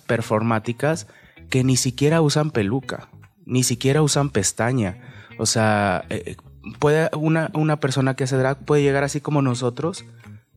que 0.73 1.63
ni 1.63 1.77
siquiera 1.77 2.21
usan 2.21 2.51
peluca, 2.51 3.09
ni 3.45 3.63
siquiera 3.63 4.01
usan 4.01 4.29
pestaña. 4.29 4.97
O 5.37 5.45
sea, 5.45 6.05
eh, 6.09 6.23
eh, 6.25 6.35
puede 6.79 7.09
una, 7.15 7.51
una 7.53 7.79
persona 7.79 8.15
que 8.15 8.25
hace 8.25 8.37
drag 8.37 8.65
puede 8.65 8.83
llegar 8.83 9.03
así 9.03 9.21
como 9.21 9.41
nosotros 9.41 10.05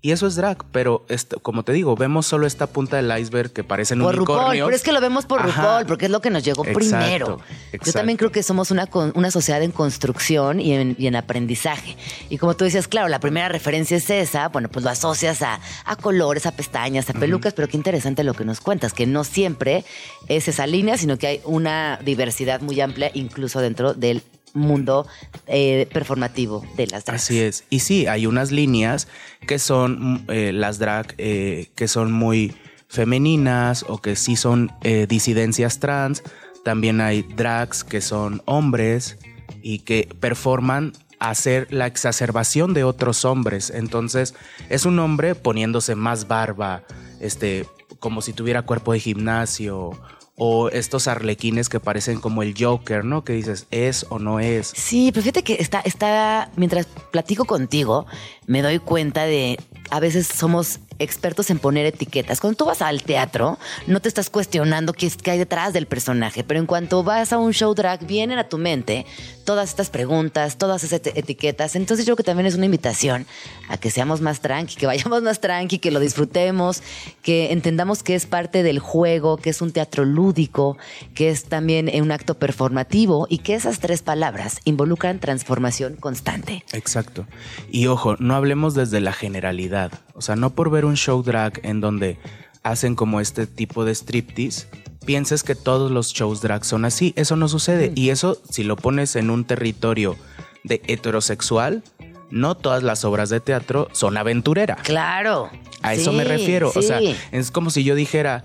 y 0.03 0.13
eso 0.13 0.27
es 0.27 0.35
drag, 0.35 0.65
pero 0.73 1.05
esto, 1.09 1.39
como 1.41 1.63
te 1.63 1.73
digo, 1.73 1.95
vemos 1.95 2.27
solo 2.27 2.47
esta 2.47 2.67
punta 2.67 2.97
del 2.97 3.19
iceberg 3.19 3.53
que 3.53 3.65
parecen 3.65 4.01
por 4.01 4.17
RuPaul, 4.17 4.53
pero 4.53 4.71
es 4.71 4.83
que 4.83 4.93
lo 4.93 5.01
vemos 5.01 5.27
por 5.27 5.43
RuPaul, 5.43 5.85
porque 5.85 6.07
es 6.07 6.11
lo 6.11 6.23
que 6.23 6.31
nos 6.31 6.43
llegó 6.43 6.65
primero. 6.65 7.39
Yo 7.85 7.93
también 7.93 8.17
creo 8.17 8.33
que 8.33 8.43
somos 8.43 8.71
una, 8.71 8.89
una 9.15 9.31
sociedad 9.31 9.63
en 9.63 9.73
construcción 9.73 10.59
y 10.59 10.73
en, 10.73 11.17
aprendizaje. 11.17 11.97
Y 12.31 12.39
como 12.39 12.57
tú 12.57 12.65
decías, 12.65 12.89
claro, 12.89 13.09
la 13.09 13.21
primera 13.21 13.49
referencia 13.49 13.97
es 13.99 14.09
esa, 14.09 14.49
bueno, 14.49 14.71
pues 14.71 14.85
lo 14.85 14.91
asocias 14.91 15.43
a, 15.43 15.61
colores, 16.01 16.47
a 16.47 16.53
pestañas, 16.53 17.11
a 17.11 17.13
pelucas, 17.13 17.53
pero 17.53 17.69
qué 17.69 17.77
interesante 17.77 18.25
lo 18.25 18.33
que 18.33 18.47
nos 18.47 18.61
cuentas, 18.61 18.95
que 18.95 19.07
no 19.07 19.25
siempre 19.25 19.85
es 20.29 20.49
esa 20.49 20.67
línea, 20.67 20.97
sino 20.97 21.19
que 21.19 21.27
hay 21.27 21.41
una 21.45 21.99
diversidad 22.03 22.63
muy 22.63 22.81
amplia 22.81 23.11
incluso 23.13 23.61
dentro 23.61 23.93
del 23.93 24.23
mundo 24.55 25.07
eh, 25.47 25.89
performativo 25.93 26.65
de 26.77 26.87
las 26.87 27.05
drags. 27.05 27.25
Así 27.25 27.41
es. 27.41 27.65
Y 27.71 27.81
sí, 27.81 28.07
hay 28.07 28.27
unas 28.27 28.51
líneas 28.51 29.09
que 29.47 29.59
son 29.59 30.15
mm, 30.15 30.27
eh, 30.29 30.53
las 30.53 30.79
drag 30.79 31.15
eh, 31.19 31.71
que 31.75 31.89
son 31.89 32.13
muy 32.13 32.55
femeninas 32.89 33.85
o 33.89 33.99
que 33.99 34.17
sí 34.17 34.35
son 34.35 34.73
disidencias 35.09 35.79
trans. 35.79 36.25
También 36.65 37.01
hay 37.01 37.23
drags 37.23 37.85
que 37.85 38.01
son 38.01 38.43
hombres 38.47 39.17
y 39.63 39.81
que 39.81 40.09
performan 40.19 40.93
hacer 41.21 41.69
la 41.71 41.87
exacerbación 41.87 42.75
de 42.75 42.83
otros 42.83 43.25
hombres. 43.25 43.71
Entonces, 43.71 44.35
es 44.69 44.87
un 44.87 44.99
hombre 44.99 45.37
poniéndose 45.37 45.95
más 45.95 46.27
barba, 46.27 46.83
este, 47.21 47.67
como 48.01 48.23
si 48.23 48.33
tuviera 48.33 48.63
cuerpo 48.63 48.93
de 48.93 48.99
gimnasio 48.99 49.93
o 50.43 50.71
estos 50.71 51.07
arlequines 51.07 51.69
que 51.69 51.81
parecen 51.81 52.19
como 52.19 52.43
el 52.43 52.55
Joker, 52.59 53.05
¿no? 53.05 53.25
Que 53.25 53.35
dices, 53.35 53.67
¿es 53.71 54.07
o 54.09 54.19
no 54.19 54.41
es? 54.41 54.73
Sí, 54.75 55.11
pero 55.13 55.23
fíjate 55.23 55.43
que 55.45 55.57
está, 55.61 55.81
está, 55.81 56.51
mientras 56.57 56.87
platico 56.87 57.45
contigo, 57.45 58.07
me 58.47 58.63
doy 58.63 58.79
cuenta 58.79 59.25
de, 59.25 59.59
a 59.91 60.01
veces 60.01 60.27
somos 60.27 60.81
expertos 61.01 61.51
en 61.51 61.59
poner 61.59 61.87
etiquetas. 61.87 62.41
Cuando 62.41 62.57
tú 62.57 62.65
vas 62.67 62.83
al 62.83 63.03
teatro, 63.03 63.59
no 63.87 64.01
te 64.01 64.09
estás 64.09 64.31
cuestionando 64.31 64.93
qué, 64.93 65.11
qué 65.11 65.33
hay 65.33 65.39
detrás 65.39 65.73
del 65.73 65.87
personaje, 65.87 66.45
pero 66.45 66.61
en 66.61 66.67
cuanto 66.67 67.03
vas 67.03 67.33
a 67.33 67.39
un 67.39 67.53
show 67.53 67.75
drag, 67.75 68.07
vienen 68.07 68.39
a 68.39 68.49
tu 68.49 68.59
mente 68.59 69.07
todas 69.45 69.71
estas 69.71 69.91
preguntas, 69.91 70.59
todas 70.59 70.85
esas 70.85 71.03
eti- 71.03 71.13
etiquetas. 71.17 71.75
Entonces 71.75 72.07
yo 72.07 72.15
creo 72.15 72.17
que 72.19 72.23
también 72.23 72.47
es 72.47 72.55
una 72.55 72.67
invitación 72.67 73.27
a 73.69 73.77
que 73.79 73.91
seamos 73.91 74.21
más 74.21 74.41
tranqui, 74.41 74.77
que 74.77 74.87
vayamos 74.87 75.23
más 75.23 75.41
tranqui, 75.41 75.79
que 75.79 75.91
lo 75.91 75.99
disfrutemos, 75.99 76.83
que 77.23 77.51
entendamos 77.53 78.03
que 78.03 78.15
es 78.15 78.27
parte 78.27 78.63
del 78.63 78.79
juego, 78.79 79.37
que 79.39 79.51
es 79.51 79.61
un 79.63 79.73
teatro 79.73 80.05
lúdico, 80.05 80.77
que 81.15 81.31
es 81.31 81.45
también 81.45 81.91
un 82.01 82.13
acto 82.13 82.35
performativo 82.35 83.27
y 83.29 83.39
que 83.39 83.55
esas 83.55 83.81
tres 83.81 84.03
palabras 84.03 84.61
involucran 84.65 85.19
transformación 85.19 85.97
constante. 85.97 86.65
Exacto. 86.73 87.27
Y 87.71 87.87
ojo, 87.87 88.17
no 88.19 88.35
hablemos 88.35 88.75
desde 88.75 89.01
la 89.01 89.13
generalidad. 89.13 89.93
O 90.21 90.23
sea, 90.23 90.37
no 90.37 90.51
por 90.51 90.71
ver 90.71 90.85
un 90.85 90.97
show 90.97 91.23
drag 91.23 91.61
en 91.63 91.81
donde 91.81 92.19
hacen 92.63 92.95
como 92.95 93.21
este 93.23 93.47
tipo 93.47 93.87
de 93.87 93.95
striptease, 93.95 94.67
pienses 95.07 95.43
que 95.43 95.55
todos 95.55 95.91
los 95.91 96.13
shows 96.13 96.43
drag 96.43 96.63
son 96.67 96.85
así. 96.85 97.15
Eso 97.17 97.37
no 97.37 97.49
sucede. 97.49 97.91
Y 97.95 98.11
eso, 98.11 98.39
si 98.51 98.65
lo 98.65 98.77
pones 98.77 99.17
en 99.17 99.31
un 99.31 99.47
territorio 99.47 100.17
de 100.63 100.83
heterosexual, 100.87 101.83
no 102.31 102.55
todas 102.55 102.83
las 102.83 103.07
obras 103.07 103.31
de 103.31 103.41
teatro 103.41 103.89
son 103.93 104.19
aventurera. 104.19 104.77
Claro. 104.77 105.49
A 105.81 105.95
eso 105.95 106.13
me 106.13 106.25
refiero. 106.25 106.71
O 106.77 106.83
sea, 106.83 107.01
es 107.33 107.51
como 107.51 107.71
si 107.71 107.83
yo 107.83 107.95
dijera, 107.95 108.45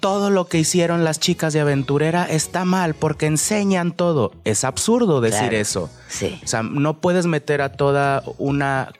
todo 0.00 0.30
lo 0.30 0.46
que 0.46 0.58
hicieron 0.58 1.04
las 1.04 1.20
chicas 1.20 1.52
de 1.52 1.60
aventurera 1.60 2.24
está 2.24 2.64
mal 2.64 2.94
porque 2.94 3.26
enseñan 3.26 3.92
todo. 3.92 4.32
Es 4.44 4.64
absurdo 4.64 5.20
decir 5.20 5.40
Claro. 5.50 5.56
eso. 5.58 5.90
Sí. 6.08 6.40
O 6.42 6.46
sea, 6.46 6.62
no 6.62 7.02
puedes 7.02 7.26
meter 7.26 7.60
a 7.60 7.72
toda 7.72 8.22
una 8.38 8.90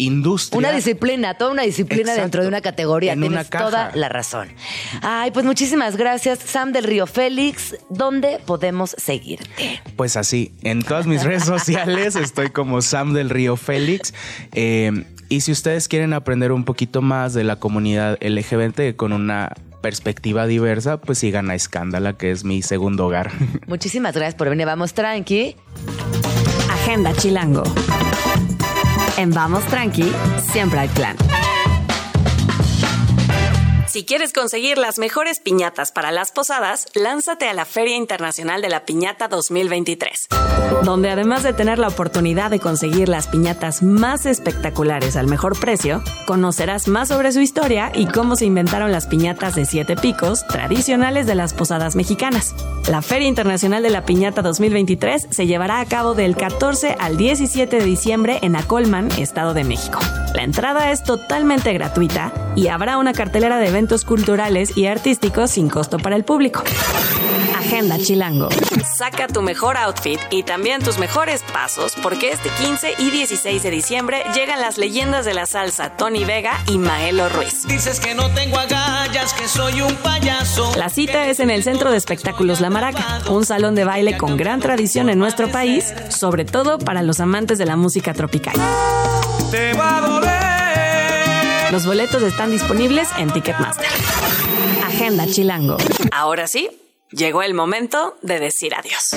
industria. 0.00 0.58
Una 0.58 0.72
disciplina, 0.72 1.34
toda 1.34 1.52
una 1.52 1.62
disciplina 1.62 2.02
Exacto. 2.12 2.22
dentro 2.22 2.42
de 2.42 2.48
una 2.48 2.60
categoría. 2.60 3.12
En 3.12 3.18
una 3.20 3.28
Tienes 3.28 3.48
caja. 3.48 3.64
toda 3.64 3.90
la 3.94 4.08
razón. 4.08 4.48
Ay, 5.02 5.30
pues 5.30 5.44
muchísimas 5.44 5.96
gracias, 5.96 6.38
Sam 6.38 6.72
del 6.72 6.84
Río 6.84 7.06
Félix. 7.06 7.76
¿Dónde 7.88 8.40
podemos 8.44 8.94
seguirte? 8.98 9.80
Pues 9.96 10.16
así, 10.16 10.52
en 10.62 10.82
todas 10.82 11.06
mis 11.06 11.22
redes 11.24 11.44
sociales 11.44 12.16
estoy 12.16 12.50
como 12.50 12.82
Sam 12.82 13.12
del 13.12 13.30
Río 13.30 13.56
Félix. 13.56 14.14
Eh, 14.52 15.04
y 15.28 15.42
si 15.42 15.52
ustedes 15.52 15.86
quieren 15.86 16.12
aprender 16.12 16.50
un 16.52 16.64
poquito 16.64 17.02
más 17.02 17.34
de 17.34 17.44
la 17.44 17.56
comunidad 17.56 18.18
LGBT 18.20 18.96
con 18.96 19.12
una 19.12 19.52
perspectiva 19.80 20.46
diversa, 20.46 21.00
pues 21.00 21.18
sigan 21.18 21.50
a 21.50 21.54
Escándala, 21.54 22.14
que 22.14 22.30
es 22.32 22.44
mi 22.44 22.62
segundo 22.62 23.06
hogar. 23.06 23.30
Muchísimas 23.66 24.14
gracias 24.14 24.34
por 24.34 24.48
venir. 24.50 24.66
Vamos 24.66 24.92
tranqui. 24.92 25.56
Agenda 26.70 27.12
Chilango. 27.14 27.62
En 29.20 29.30
Vamos 29.34 29.62
Tranqui, 29.66 30.10
siempre 30.50 30.80
hay 30.80 30.88
plan. 30.88 31.14
Si 33.90 34.04
quieres 34.04 34.32
conseguir 34.32 34.78
las 34.78 35.00
mejores 35.00 35.40
piñatas 35.40 35.90
para 35.90 36.12
las 36.12 36.30
posadas, 36.30 36.86
lánzate 36.94 37.48
a 37.48 37.54
la 37.54 37.64
Feria 37.64 37.96
Internacional 37.96 38.62
de 38.62 38.68
la 38.68 38.84
Piñata 38.84 39.26
2023, 39.26 40.28
donde 40.84 41.10
además 41.10 41.42
de 41.42 41.52
tener 41.54 41.80
la 41.80 41.88
oportunidad 41.88 42.52
de 42.52 42.60
conseguir 42.60 43.08
las 43.08 43.26
piñatas 43.26 43.82
más 43.82 44.26
espectaculares 44.26 45.16
al 45.16 45.26
mejor 45.26 45.58
precio, 45.58 46.04
conocerás 46.24 46.86
más 46.86 47.08
sobre 47.08 47.32
su 47.32 47.40
historia 47.40 47.90
y 47.92 48.06
cómo 48.06 48.36
se 48.36 48.44
inventaron 48.44 48.92
las 48.92 49.08
piñatas 49.08 49.56
de 49.56 49.64
siete 49.64 49.96
picos 49.96 50.46
tradicionales 50.46 51.26
de 51.26 51.34
las 51.34 51.52
posadas 51.52 51.96
mexicanas. 51.96 52.54
La 52.88 53.02
Feria 53.02 53.26
Internacional 53.26 53.82
de 53.82 53.90
la 53.90 54.04
Piñata 54.04 54.40
2023 54.40 55.26
se 55.30 55.46
llevará 55.48 55.80
a 55.80 55.86
cabo 55.86 56.14
del 56.14 56.36
14 56.36 56.94
al 56.96 57.16
17 57.16 57.80
de 57.80 57.84
diciembre 57.84 58.38
en 58.42 58.54
Acolman, 58.54 59.10
Estado 59.18 59.52
de 59.52 59.64
México. 59.64 59.98
La 60.34 60.44
entrada 60.44 60.92
es 60.92 61.02
totalmente 61.02 61.72
gratuita 61.72 62.32
y 62.54 62.68
habrá 62.68 62.98
una 62.98 63.12
cartelera 63.12 63.58
de 63.58 63.79
eventos 63.80 64.04
culturales 64.04 64.76
y 64.76 64.84
artísticos 64.88 65.52
sin 65.52 65.70
costo 65.70 65.96
para 65.96 66.14
el 66.14 66.22
público. 66.22 66.62
Agenda 67.56 67.96
Chilango. 67.96 68.50
Saca 68.98 69.26
tu 69.26 69.40
mejor 69.40 69.78
outfit 69.78 70.20
y 70.30 70.42
también 70.42 70.82
tus 70.82 70.98
mejores 70.98 71.42
pasos 71.50 71.94
porque 72.02 72.30
este 72.30 72.50
15 72.62 72.96
y 72.98 73.10
16 73.10 73.62
de 73.62 73.70
diciembre 73.70 74.22
llegan 74.34 74.60
las 74.60 74.76
leyendas 74.76 75.24
de 75.24 75.32
la 75.32 75.46
salsa 75.46 75.96
Tony 75.96 76.26
Vega 76.26 76.52
y 76.66 76.76
Maelo 76.76 77.30
Ruiz. 77.30 77.66
Dices 77.68 78.00
que 78.00 78.14
no 78.14 78.28
tengo 78.34 78.58
agallas, 78.58 79.32
que 79.32 79.48
soy 79.48 79.80
un 79.80 79.94
payaso. 79.96 80.70
La 80.76 80.90
cita 80.90 81.28
es 81.28 81.40
en 81.40 81.48
el 81.48 81.62
Centro 81.62 81.90
de 81.90 81.96
Espectáculos 81.96 82.60
La 82.60 82.68
Maraca, 82.68 83.22
un 83.30 83.46
salón 83.46 83.74
de 83.74 83.84
baile 83.84 84.18
con 84.18 84.36
gran 84.36 84.60
tradición 84.60 85.08
en 85.08 85.18
nuestro 85.18 85.48
país, 85.48 85.94
sobre 86.10 86.44
todo 86.44 86.76
para 86.76 87.00
los 87.00 87.18
amantes 87.18 87.56
de 87.56 87.64
la 87.64 87.76
música 87.76 88.12
tropical. 88.12 88.56
Te 89.50 89.72
va 89.72 89.96
a 89.96 90.00
doler. 90.02 90.29
Los 91.70 91.86
boletos 91.86 92.22
están 92.22 92.50
disponibles 92.50 93.08
en 93.16 93.32
Ticketmaster. 93.32 93.86
Agenda 94.84 95.26
Chilango. 95.26 95.76
Ahora 96.10 96.48
sí, 96.48 96.68
llegó 97.12 97.42
el 97.42 97.54
momento 97.54 98.16
de 98.22 98.40
decir 98.40 98.74
adiós. 98.74 99.10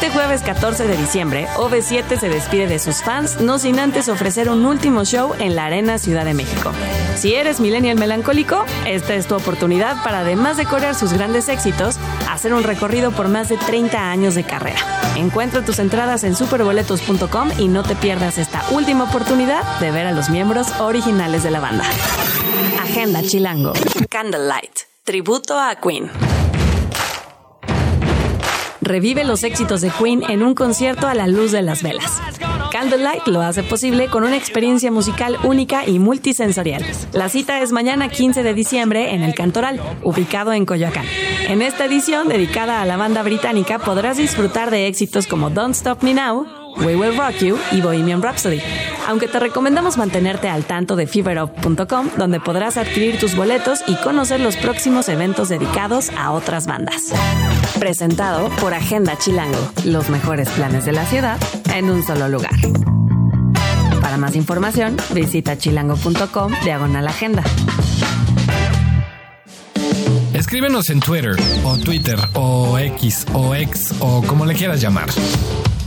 Este 0.00 0.10
jueves 0.10 0.42
14 0.42 0.86
de 0.86 0.96
diciembre, 0.96 1.48
OV7 1.56 2.20
se 2.20 2.28
despide 2.28 2.68
de 2.68 2.78
sus 2.78 3.02
fans, 3.02 3.40
no 3.40 3.58
sin 3.58 3.80
antes 3.80 4.08
ofrecer 4.08 4.48
un 4.48 4.64
último 4.64 5.04
show 5.04 5.34
en 5.40 5.56
la 5.56 5.66
Arena 5.66 5.98
Ciudad 5.98 6.24
de 6.24 6.34
México. 6.34 6.70
Si 7.16 7.34
eres 7.34 7.58
millennial 7.58 7.98
melancólico, 7.98 8.64
esta 8.86 9.16
es 9.16 9.26
tu 9.26 9.34
oportunidad 9.34 10.00
para, 10.04 10.20
además 10.20 10.56
de 10.56 10.66
corear 10.66 10.94
sus 10.94 11.12
grandes 11.12 11.48
éxitos, 11.48 11.96
hacer 12.30 12.54
un 12.54 12.62
recorrido 12.62 13.10
por 13.10 13.26
más 13.26 13.48
de 13.48 13.56
30 13.56 14.12
años 14.12 14.36
de 14.36 14.44
carrera. 14.44 14.78
Encuentra 15.16 15.64
tus 15.64 15.80
entradas 15.80 16.22
en 16.22 16.36
superboletos.com 16.36 17.50
y 17.58 17.66
no 17.66 17.82
te 17.82 17.96
pierdas 17.96 18.38
esta 18.38 18.62
última 18.70 19.02
oportunidad 19.02 19.80
de 19.80 19.90
ver 19.90 20.06
a 20.06 20.12
los 20.12 20.30
miembros 20.30 20.68
originales 20.78 21.42
de 21.42 21.50
la 21.50 21.58
banda. 21.58 21.84
Agenda 22.80 23.20
Chilango. 23.22 23.72
Candlelight. 24.08 24.78
Tributo 25.02 25.58
a 25.58 25.74
Queen. 25.74 26.08
Revive 28.88 29.22
los 29.22 29.44
éxitos 29.44 29.82
de 29.82 29.90
Queen 29.90 30.22
en 30.30 30.42
un 30.42 30.54
concierto 30.54 31.08
a 31.08 31.14
la 31.14 31.26
luz 31.26 31.52
de 31.52 31.60
las 31.60 31.82
velas. 31.82 32.22
Candlelight 32.72 33.26
lo 33.26 33.42
hace 33.42 33.62
posible 33.62 34.08
con 34.08 34.24
una 34.24 34.38
experiencia 34.38 34.90
musical 34.90 35.36
única 35.44 35.86
y 35.86 35.98
multisensorial. 35.98 36.82
La 37.12 37.28
cita 37.28 37.60
es 37.60 37.70
mañana 37.70 38.08
15 38.08 38.42
de 38.42 38.54
diciembre 38.54 39.14
en 39.14 39.22
el 39.22 39.34
Cantoral, 39.34 39.78
ubicado 40.02 40.54
en 40.54 40.64
Coyoacán. 40.64 41.04
En 41.48 41.60
esta 41.60 41.84
edición 41.84 42.28
dedicada 42.28 42.80
a 42.80 42.86
la 42.86 42.96
banda 42.96 43.22
británica 43.22 43.78
podrás 43.78 44.16
disfrutar 44.16 44.70
de 44.70 44.86
éxitos 44.86 45.26
como 45.26 45.50
Don't 45.50 45.74
Stop 45.74 46.02
Me 46.02 46.14
Now, 46.14 46.46
We 46.84 46.96
Will 46.96 47.16
Rock 47.16 47.36
You 47.40 47.58
y 47.72 47.80
Bohemian 47.80 48.22
Rhapsody. 48.22 48.60
Aunque 49.06 49.28
te 49.28 49.38
recomendamos 49.38 49.96
mantenerte 49.96 50.48
al 50.48 50.64
tanto 50.64 50.96
de 50.96 51.06
feverup.com, 51.06 52.10
donde 52.16 52.40
podrás 52.40 52.76
adquirir 52.76 53.18
tus 53.18 53.34
boletos 53.36 53.80
y 53.86 53.96
conocer 53.96 54.40
los 54.40 54.56
próximos 54.56 55.08
eventos 55.08 55.48
dedicados 55.48 56.10
a 56.16 56.32
otras 56.32 56.66
bandas. 56.66 57.12
Presentado 57.78 58.48
por 58.60 58.74
Agenda 58.74 59.16
Chilango, 59.18 59.70
los 59.84 60.08
mejores 60.10 60.48
planes 60.50 60.84
de 60.84 60.92
la 60.92 61.04
ciudad 61.06 61.38
en 61.74 61.90
un 61.90 62.02
solo 62.02 62.28
lugar. 62.28 62.54
Para 64.00 64.16
más 64.16 64.36
información, 64.36 64.96
visita 65.14 65.56
chilango.com 65.56 66.52
diagonal 66.64 67.08
agenda. 67.08 67.42
Escríbenos 70.38 70.88
en 70.90 71.00
Twitter 71.00 71.34
o 71.64 71.76
Twitter 71.76 72.16
o 72.34 72.78
X 72.78 73.26
o 73.32 73.56
X 73.56 73.92
o 73.98 74.22
como 74.22 74.46
le 74.46 74.54
quieras 74.54 74.80
llamar. 74.80 75.08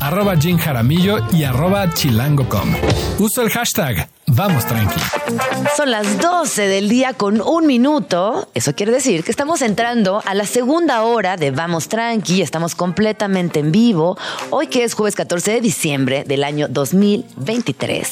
Arroba 0.01 0.35
Jim 0.35 0.57
Jaramillo 0.57 1.19
y 1.31 1.45
arroba 1.45 1.89
chilango.com. 1.93 2.75
Usa 3.17 3.43
el 3.45 3.49
hashtag 3.49 4.09
Vamos 4.33 4.65
Tranqui. 4.65 4.99
Son 5.75 5.91
las 5.91 6.17
12 6.19 6.67
del 6.67 6.87
día 6.87 7.13
con 7.13 7.41
un 7.41 7.67
minuto. 7.67 8.47
Eso 8.53 8.73
quiere 8.73 8.93
decir 8.93 9.25
que 9.25 9.31
estamos 9.31 9.61
entrando 9.61 10.23
a 10.25 10.33
la 10.33 10.45
segunda 10.45 11.03
hora 11.03 11.35
de 11.35 11.51
Vamos 11.51 11.89
Tranqui. 11.89 12.41
Estamos 12.41 12.73
completamente 12.73 13.59
en 13.59 13.73
vivo. 13.73 14.17
Hoy 14.49 14.67
que 14.67 14.85
es 14.85 14.93
jueves 14.93 15.15
14 15.15 15.51
de 15.51 15.61
diciembre 15.61 16.23
del 16.25 16.45
año 16.45 16.69
2023. 16.69 18.07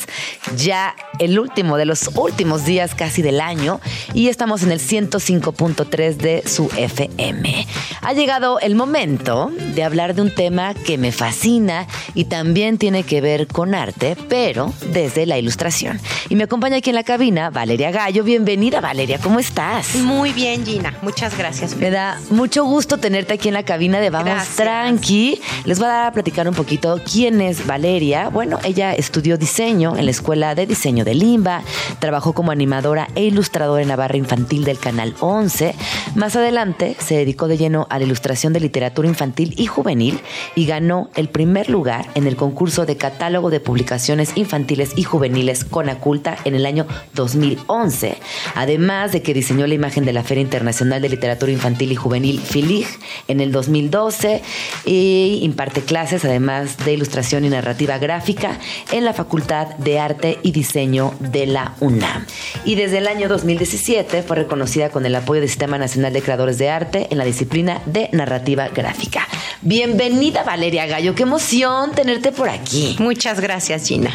Ya 0.57 0.93
el 1.19 1.39
último 1.39 1.77
de 1.77 1.85
los 1.85 2.09
últimos 2.15 2.65
días 2.65 2.95
casi 2.95 3.21
del 3.21 3.39
año. 3.39 3.79
Y 4.13 4.27
estamos 4.27 4.63
en 4.63 4.73
el 4.73 4.81
105.3 4.81 6.17
de 6.17 6.43
su 6.45 6.69
FM. 6.75 7.65
Ha 8.01 8.11
llegado 8.11 8.59
el 8.59 8.75
momento 8.75 9.51
de 9.73 9.83
hablar 9.85 10.15
de 10.15 10.23
un 10.23 10.35
tema 10.35 10.73
que 10.73 10.97
me 10.97 11.13
fascina 11.13 11.87
y 12.13 12.25
también 12.25 12.77
tiene 12.77 13.03
que 13.03 13.21
ver 13.21 13.47
con 13.47 13.73
arte, 13.73 14.17
pero 14.27 14.73
desde 14.91 15.25
la 15.25 15.37
ilustración. 15.37 16.01
Y 16.29 16.35
me 16.35 16.43
acompaña 16.43 16.77
aquí 16.77 16.89
en 16.89 16.95
la 16.95 17.03
cabina 17.03 17.49
Valeria 17.49 17.91
Gallo. 17.91 18.23
Bienvenida 18.23 18.81
Valeria, 18.81 19.19
¿cómo 19.19 19.39
estás? 19.39 19.95
Muy 19.95 20.33
bien, 20.33 20.65
Gina. 20.65 20.93
Muchas 21.01 21.37
gracias. 21.37 21.75
Me 21.75 21.89
da 21.89 22.19
mucho 22.29 22.65
gusto 22.65 22.97
tenerte 22.97 23.33
aquí 23.33 23.47
en 23.47 23.53
la 23.53 23.63
cabina 23.63 23.99
de 23.99 24.09
Vamos 24.09 24.29
Gracias. 24.29 24.55
Tranqui. 24.55 25.41
Les 25.65 25.79
voy 25.79 25.87
a 25.87 25.91
dar 25.91 26.05
a 26.07 26.11
platicar 26.11 26.47
un 26.47 26.53
poquito 26.53 26.99
quién 27.11 27.41
es 27.41 27.65
Valeria. 27.65 28.29
Bueno, 28.29 28.59
ella 28.63 28.93
estudió 28.93 29.37
diseño 29.37 29.95
en 29.97 30.05
la 30.05 30.11
Escuela 30.11 30.55
de 30.55 30.65
Diseño 30.65 31.03
de 31.05 31.15
Limba, 31.15 31.63
trabajó 31.99 32.33
como 32.33 32.51
animadora 32.51 33.07
e 33.15 33.23
ilustradora 33.23 33.81
en 33.81 33.87
la 33.87 33.95
barra 33.95 34.17
infantil 34.17 34.63
del 34.65 34.77
Canal 34.77 35.15
11. 35.19 35.75
Más 36.15 36.35
adelante 36.35 36.95
se 36.99 37.15
dedicó 37.15 37.47
de 37.47 37.57
lleno 37.57 37.87
a 37.89 37.99
la 37.99 38.05
ilustración 38.05 38.53
de 38.53 38.59
literatura 38.59 39.07
infantil 39.07 39.53
y 39.57 39.65
juvenil 39.65 40.19
y 40.55 40.65
ganó 40.65 41.09
el 41.15 41.29
primer 41.29 41.69
lugar 41.69 42.07
en 42.15 42.27
el 42.27 42.35
concurso 42.35 42.85
de 42.85 42.97
catálogo 42.97 43.49
de 43.49 43.59
publicaciones 43.59 44.33
infantiles 44.35 44.93
y 44.95 45.03
juveniles 45.03 45.63
Conaculta 45.89 46.37
en 46.45 46.53
el 46.53 46.65
año 46.67 46.85
2011. 47.15 48.17
Además 48.53 49.11
de 49.11 49.23
que 49.23 49.33
diseñó 49.33 49.65
la 49.65 49.73
imagen 49.73 50.05
de 50.05 50.13
la 50.13 50.23
Feria 50.23 50.41
Internacional 50.41 51.01
de 51.01 51.09
Literatura 51.09 51.51
Infantil 51.51 51.91
y 51.91 51.95
Juvenil 51.95 52.39
FILIG 52.39 52.85
en 53.27 53.39
el 53.41 53.51
2012 53.51 54.41
y 54.85 55.39
imparte 55.41 55.81
clases 55.81 56.25
además 56.25 56.77
de 56.85 56.93
ilustración 56.93 57.43
y 57.45 57.49
narrativa 57.49 57.97
gráfica 57.97 58.59
en 58.91 59.03
la 59.03 59.13
Facultad 59.13 59.67
de 59.77 59.99
Arte 59.99 60.37
y 60.43 60.51
Diseño 60.51 61.13
de 61.19 61.47
la 61.47 61.73
UNAM. 61.79 62.25
Y 62.65 62.75
desde 62.75 62.99
el 62.99 63.07
año 63.07 63.27
2017 63.27 64.21
fue 64.21 64.35
reconocida 64.35 64.89
con 64.89 65.05
el 65.07 65.15
apoyo 65.15 65.41
del 65.41 65.49
Sistema 65.49 65.79
Nacional 65.79 66.13
de 66.13 66.21
Creadores 66.21 66.59
de 66.59 66.69
Arte 66.69 67.07
en 67.09 67.17
la 67.17 67.25
disciplina 67.25 67.81
de 67.87 68.09
narrativa 68.11 68.67
gráfica. 68.67 69.27
Bienvenida 69.61 70.43
Valeria 70.43 70.85
Gallo, 70.85 71.15
qué 71.15 71.23
emoción 71.23 71.91
tenerte 71.93 72.31
por 72.31 72.49
aquí. 72.49 72.95
Muchas 72.99 73.39
gracias, 73.39 73.87
Gina. 73.87 74.11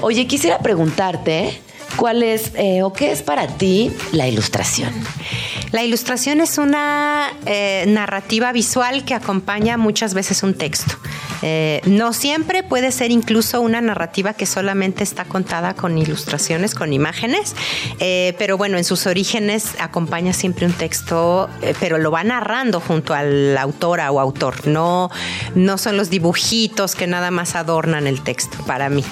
Oye, 0.00 0.26
quisiera 0.28 0.58
preguntarte 0.58 1.60
cuál 1.96 2.22
es 2.22 2.52
eh, 2.54 2.82
o 2.82 2.92
qué 2.92 3.10
es 3.10 3.22
para 3.22 3.48
ti 3.48 3.90
la 4.12 4.28
ilustración. 4.28 4.92
La 5.72 5.82
ilustración 5.82 6.40
es 6.40 6.56
una 6.56 7.30
eh, 7.44 7.84
narrativa 7.88 8.52
visual 8.52 9.04
que 9.04 9.14
acompaña 9.14 9.76
muchas 9.76 10.14
veces 10.14 10.42
un 10.42 10.54
texto. 10.54 10.94
Eh, 11.42 11.82
no 11.84 12.12
siempre 12.12 12.62
puede 12.62 12.90
ser 12.90 13.10
incluso 13.10 13.60
una 13.60 13.80
narrativa 13.80 14.32
que 14.32 14.46
solamente 14.46 15.04
está 15.04 15.24
contada 15.24 15.74
con 15.74 15.96
ilustraciones, 15.96 16.74
con 16.74 16.92
imágenes, 16.92 17.54
eh, 18.00 18.34
pero 18.38 18.56
bueno, 18.56 18.76
en 18.76 18.82
sus 18.82 19.06
orígenes 19.06 19.74
acompaña 19.78 20.32
siempre 20.32 20.66
un 20.66 20.72
texto, 20.72 21.48
pero 21.78 21.98
lo 21.98 22.10
va 22.10 22.24
narrando 22.24 22.80
junto 22.80 23.14
al 23.14 23.56
autora 23.56 24.10
o 24.10 24.20
autor. 24.20 24.66
No, 24.66 25.10
no 25.54 25.78
son 25.78 25.96
los 25.96 26.10
dibujitos 26.10 26.94
que 26.94 27.06
nada 27.06 27.30
más 27.30 27.54
adornan 27.54 28.06
el 28.06 28.22
texto 28.22 28.58
para 28.66 28.88
mí. 28.88 29.04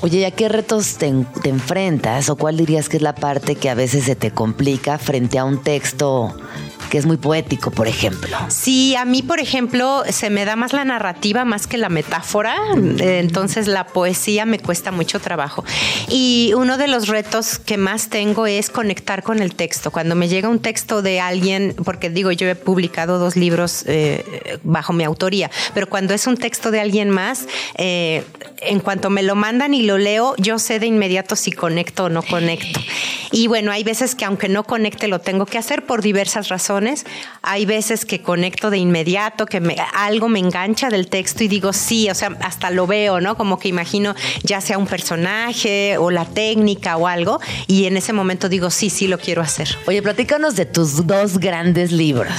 Oye, 0.00 0.20
¿y 0.20 0.24
a 0.24 0.30
qué 0.30 0.48
retos 0.48 0.96
te 0.96 1.08
enfrentas 1.48 2.30
o 2.30 2.36
cuál 2.36 2.56
dirías 2.56 2.88
que 2.88 2.96
es 2.96 3.02
la 3.02 3.14
parte 3.14 3.56
que 3.56 3.68
a 3.68 3.74
veces 3.74 4.04
se 4.04 4.16
te 4.16 4.30
complica 4.30 4.96
frente 4.98 5.38
a 5.38 5.44
un 5.44 5.62
texto 5.62 6.03
ito 6.04 6.28
que 6.90 6.98
es 6.98 7.06
muy 7.06 7.16
poético, 7.16 7.70
por 7.70 7.88
ejemplo? 7.88 8.36
Sí, 8.48 8.94
a 8.96 9.04
mí, 9.04 9.22
por 9.22 9.40
ejemplo, 9.40 10.02
se 10.08 10.30
me 10.30 10.44
da 10.44 10.56
más 10.56 10.72
la 10.72 10.84
narrativa 10.84 11.44
más 11.44 11.66
que 11.66 11.78
la 11.78 11.88
metáfora, 11.88 12.56
entonces 12.98 13.66
la 13.66 13.86
poesía 13.86 14.44
me 14.44 14.58
cuesta 14.58 14.90
mucho 14.90 15.20
trabajo. 15.20 15.64
Y 16.08 16.52
uno 16.56 16.78
de 16.78 16.88
los 16.88 17.08
retos 17.08 17.58
que 17.58 17.76
más 17.76 18.08
tengo 18.08 18.46
es 18.46 18.70
conectar 18.70 19.22
con 19.22 19.40
el 19.40 19.54
texto. 19.54 19.90
Cuando 19.90 20.14
me 20.14 20.28
llega 20.28 20.48
un 20.48 20.60
texto 20.60 21.02
de 21.02 21.20
alguien, 21.20 21.74
porque 21.84 22.10
digo, 22.10 22.32
yo 22.32 22.48
he 22.48 22.54
publicado 22.54 23.18
dos 23.18 23.36
libros 23.36 23.84
eh, 23.86 24.58
bajo 24.62 24.92
mi 24.92 25.04
autoría, 25.04 25.50
pero 25.72 25.88
cuando 25.88 26.14
es 26.14 26.26
un 26.26 26.36
texto 26.36 26.70
de 26.70 26.80
alguien 26.80 27.10
más, 27.10 27.46
eh, 27.76 28.24
en 28.60 28.80
cuanto 28.80 29.10
me 29.10 29.22
lo 29.22 29.34
mandan 29.34 29.74
y 29.74 29.82
lo 29.82 29.98
leo, 29.98 30.34
yo 30.38 30.58
sé 30.58 30.78
de 30.78 30.86
inmediato 30.86 31.36
si 31.36 31.52
conecto 31.52 32.04
o 32.04 32.08
no 32.08 32.22
conecto. 32.22 32.80
Y 33.30 33.48
bueno, 33.48 33.72
hay 33.72 33.82
veces 33.82 34.14
que 34.14 34.24
aunque 34.24 34.48
no 34.48 34.62
conecte 34.64 35.08
lo 35.08 35.20
tengo 35.20 35.44
que 35.44 35.58
hacer 35.58 35.84
por 35.84 36.02
diversas 36.02 36.48
razones. 36.48 36.83
Hay 37.42 37.66
veces 37.66 38.04
que 38.04 38.22
conecto 38.22 38.70
de 38.70 38.78
inmediato, 38.78 39.46
que 39.46 39.60
me- 39.60 39.76
algo 39.94 40.28
me 40.28 40.38
engancha 40.38 40.88
del 40.90 41.08
texto 41.08 41.44
y 41.44 41.48
digo 41.48 41.72
sí, 41.72 42.08
o 42.10 42.14
sea, 42.14 42.36
hasta 42.40 42.70
lo 42.70 42.86
veo, 42.86 43.20
¿no? 43.20 43.36
Como 43.36 43.58
que 43.58 43.68
imagino 43.68 44.14
ya 44.42 44.60
sea 44.60 44.78
un 44.78 44.86
personaje 44.86 45.96
o 45.98 46.10
la 46.10 46.24
técnica 46.24 46.96
o 46.96 47.06
algo 47.06 47.40
y 47.66 47.86
en 47.86 47.96
ese 47.96 48.12
momento 48.12 48.48
digo 48.48 48.70
sí, 48.70 48.90
sí 48.90 49.08
lo 49.08 49.18
quiero 49.18 49.42
hacer. 49.42 49.68
Oye, 49.86 50.02
platícanos 50.02 50.56
de 50.56 50.66
tus 50.66 51.06
dos 51.06 51.38
grandes 51.38 51.92
libros. 51.92 52.32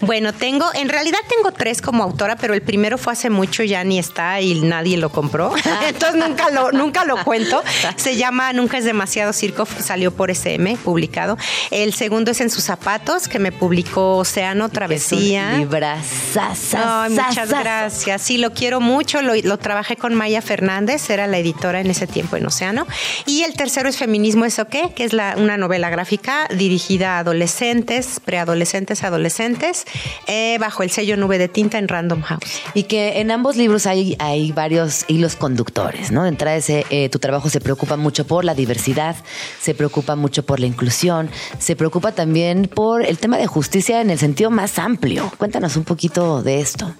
Bueno, 0.00 0.32
tengo, 0.32 0.66
en 0.74 0.88
realidad 0.88 1.18
tengo 1.28 1.52
tres 1.52 1.80
como 1.80 2.02
autora, 2.02 2.36
pero 2.36 2.54
el 2.54 2.62
primero 2.62 2.98
fue 2.98 3.12
hace 3.12 3.30
mucho, 3.30 3.62
ya 3.62 3.84
ni 3.84 3.98
está 3.98 4.40
y 4.40 4.60
nadie 4.62 4.96
lo 4.96 5.10
compró. 5.10 5.52
Entonces 5.86 6.16
nunca 6.16 6.50
lo, 6.50 6.72
nunca 6.72 7.04
lo 7.04 7.22
cuento. 7.24 7.62
Se 7.96 8.16
llama 8.16 8.52
Nunca 8.52 8.78
es 8.78 8.84
demasiado 8.84 9.32
circo, 9.32 9.66
salió 9.66 10.10
por 10.12 10.30
SM, 10.30 10.76
publicado. 10.78 11.36
El 11.70 11.94
segundo 11.94 12.30
es 12.30 12.40
En 12.40 12.50
sus 12.50 12.64
zapatos, 12.64 13.28
que 13.28 13.38
me 13.38 13.52
publicó 13.52 13.71
Océano 14.18 14.68
Travesía. 14.68 15.54
Librazaza. 15.54 17.08
Muchas 17.08 17.48
gracias. 17.48 18.22
Sí, 18.22 18.38
lo 18.38 18.52
quiero 18.52 18.80
mucho. 18.80 19.22
Lo, 19.22 19.34
lo 19.34 19.58
trabajé 19.58 19.96
con 19.96 20.14
Maya 20.14 20.42
Fernández, 20.42 21.08
era 21.10 21.26
la 21.26 21.38
editora 21.38 21.80
en 21.80 21.90
ese 21.90 22.06
tiempo 22.06 22.36
en 22.36 22.46
Océano. 22.46 22.86
Y 23.26 23.42
el 23.42 23.54
tercero 23.54 23.88
es 23.88 23.96
Feminismo, 23.96 24.44
¿eso 24.44 24.66
qué? 24.66 24.92
Que 24.94 25.04
es 25.04 25.12
la, 25.12 25.34
una 25.38 25.56
novela 25.56 25.90
gráfica 25.90 26.48
dirigida 26.54 27.16
a 27.16 27.18
adolescentes, 27.20 28.20
preadolescentes, 28.24 29.02
adolescentes, 29.04 29.86
eh, 30.26 30.58
bajo 30.60 30.82
el 30.82 30.90
sello 30.90 31.16
Nube 31.16 31.38
de 31.38 31.48
Tinta 31.48 31.78
en 31.78 31.88
Random 31.88 32.22
House. 32.22 32.60
Y 32.74 32.84
que 32.84 33.20
en 33.20 33.30
ambos 33.30 33.56
libros 33.56 33.86
hay, 33.86 34.16
hay 34.18 34.52
varios 34.52 35.04
hilos 35.08 35.36
conductores, 35.36 36.12
¿no? 36.12 36.24
De 36.24 36.28
entrada, 36.28 36.56
ese, 36.56 36.84
eh, 36.90 37.08
tu 37.08 37.18
trabajo 37.18 37.48
se 37.48 37.60
preocupa 37.60 37.96
mucho 37.96 38.26
por 38.26 38.44
la 38.44 38.54
diversidad, 38.54 39.16
se 39.60 39.74
preocupa 39.74 40.14
mucho 40.16 40.44
por 40.44 40.60
la 40.60 40.66
inclusión, 40.66 41.30
se 41.58 41.74
preocupa 41.74 42.12
también 42.12 42.70
por 42.72 43.04
el 43.04 43.18
tema 43.18 43.38
de 43.38 43.46
justicia 43.46 43.61
en 44.00 44.10
el 44.10 44.18
sentido 44.18 44.50
más 44.50 44.78
amplio. 44.78 45.32
Cuéntanos 45.38 45.76
un 45.76 45.84
poquito 45.84 46.42
de 46.42 46.60
esto. 46.60 46.94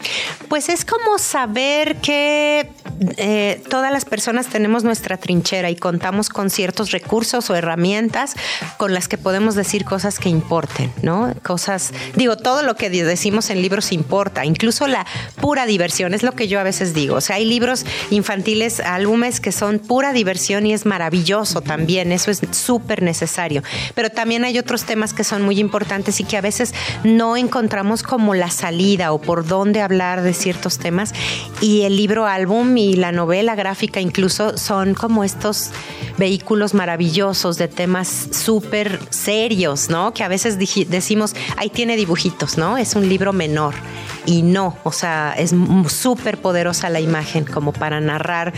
Pues 0.49 0.69
es 0.69 0.85
como 0.85 1.19
saber 1.19 1.97
que 1.97 2.71
eh, 3.17 3.63
todas 3.69 3.93
las 3.93 4.05
personas 4.05 4.47
tenemos 4.47 4.85
nuestra 4.85 5.17
trinchera 5.17 5.71
y 5.71 5.77
contamos 5.77 6.29
con 6.29 6.51
ciertos 6.51 6.91
recursos 6.91 7.51
o 7.51 7.55
herramientas 7.55 8.35
con 8.77 8.95
las 8.95 9.09
que 9.09 9.19
podemos 9.19 9.55
decir 9.55 9.85
cosas 9.85 10.19
que 10.19 10.29
importen, 10.29 10.93
¿no? 11.03 11.35
Cosas, 11.43 11.93
digo, 12.15 12.37
todo 12.37 12.63
lo 12.63 12.77
que 12.77 12.91
decimos 12.91 13.51
en 13.51 13.61
libros 13.61 13.93
importa, 13.93 14.45
incluso 14.45 14.87
la 14.87 15.07
pura 15.41 15.67
diversión, 15.67 16.15
es 16.15 16.23
lo 16.23 16.33
que 16.33 16.49
yo 16.49 16.61
a 16.61 16.63
veces 16.63 16.95
digo. 16.95 17.17
O 17.17 17.21
sea, 17.21 17.37
hay 17.37 17.45
libros 17.45 17.85
infantiles, 18.11 18.81
álbumes 18.81 19.41
que 19.41 19.53
son 19.53 19.79
pura 19.79 20.13
diversión 20.13 20.67
y 20.67 20.73
es 20.73 20.87
maravilloso 20.87 21.61
también, 21.61 22.13
eso 22.13 22.31
es 22.31 22.41
súper 22.53 23.03
necesario. 23.03 23.63
Pero 23.95 24.11
también 24.11 24.45
hay 24.45 24.59
otros 24.59 24.85
temas 24.85 25.13
que 25.13 25.25
son 25.25 25.43
muy 25.43 25.59
importantes 25.59 26.21
y 26.21 26.25
que 26.25 26.37
a 26.37 26.41
veces 26.41 26.52
no 27.05 27.37
encontramos 27.37 28.03
como 28.03 28.35
la 28.35 28.51
salida 28.51 29.13
o 29.13 29.21
por 29.21 29.47
dónde 29.47 29.81
hablar 29.81 30.23
de 30.23 30.35
ciertos 30.35 30.79
temas. 30.79 31.13
Y 31.61 31.83
el 31.83 31.97
libro 31.97 32.27
álbum 32.27 32.77
y 32.77 32.95
la 32.97 33.13
novela 33.13 33.55
gráfica 33.55 34.01
incluso 34.01 34.57
son 34.59 34.95
como 34.95 35.25
estos 35.25 35.71
vehículos 36.19 36.75
maravillosos 36.75 37.59
de 37.59 37.69
temas 37.69 38.29
súper 38.33 39.01
serios, 39.11 39.89
¿no? 39.89 40.13
Que 40.13 40.25
a 40.25 40.29
veces 40.29 40.59
decimos, 40.59 41.35
ahí 41.57 41.71
tiene 41.71 41.97
dibujitos, 41.97 42.59
¿no? 42.59 42.79
Es 42.79 42.95
un 42.95 43.09
libro 43.09 43.33
menor. 43.33 43.75
Y 44.27 44.43
no, 44.43 44.77
o 44.85 44.93
sea, 44.93 45.35
es 45.37 45.55
súper 45.89 46.39
poderosa 46.39 46.89
la 46.91 47.01
imagen 47.01 47.45
como 47.45 47.73
para 47.73 48.01
narrar 48.01 48.53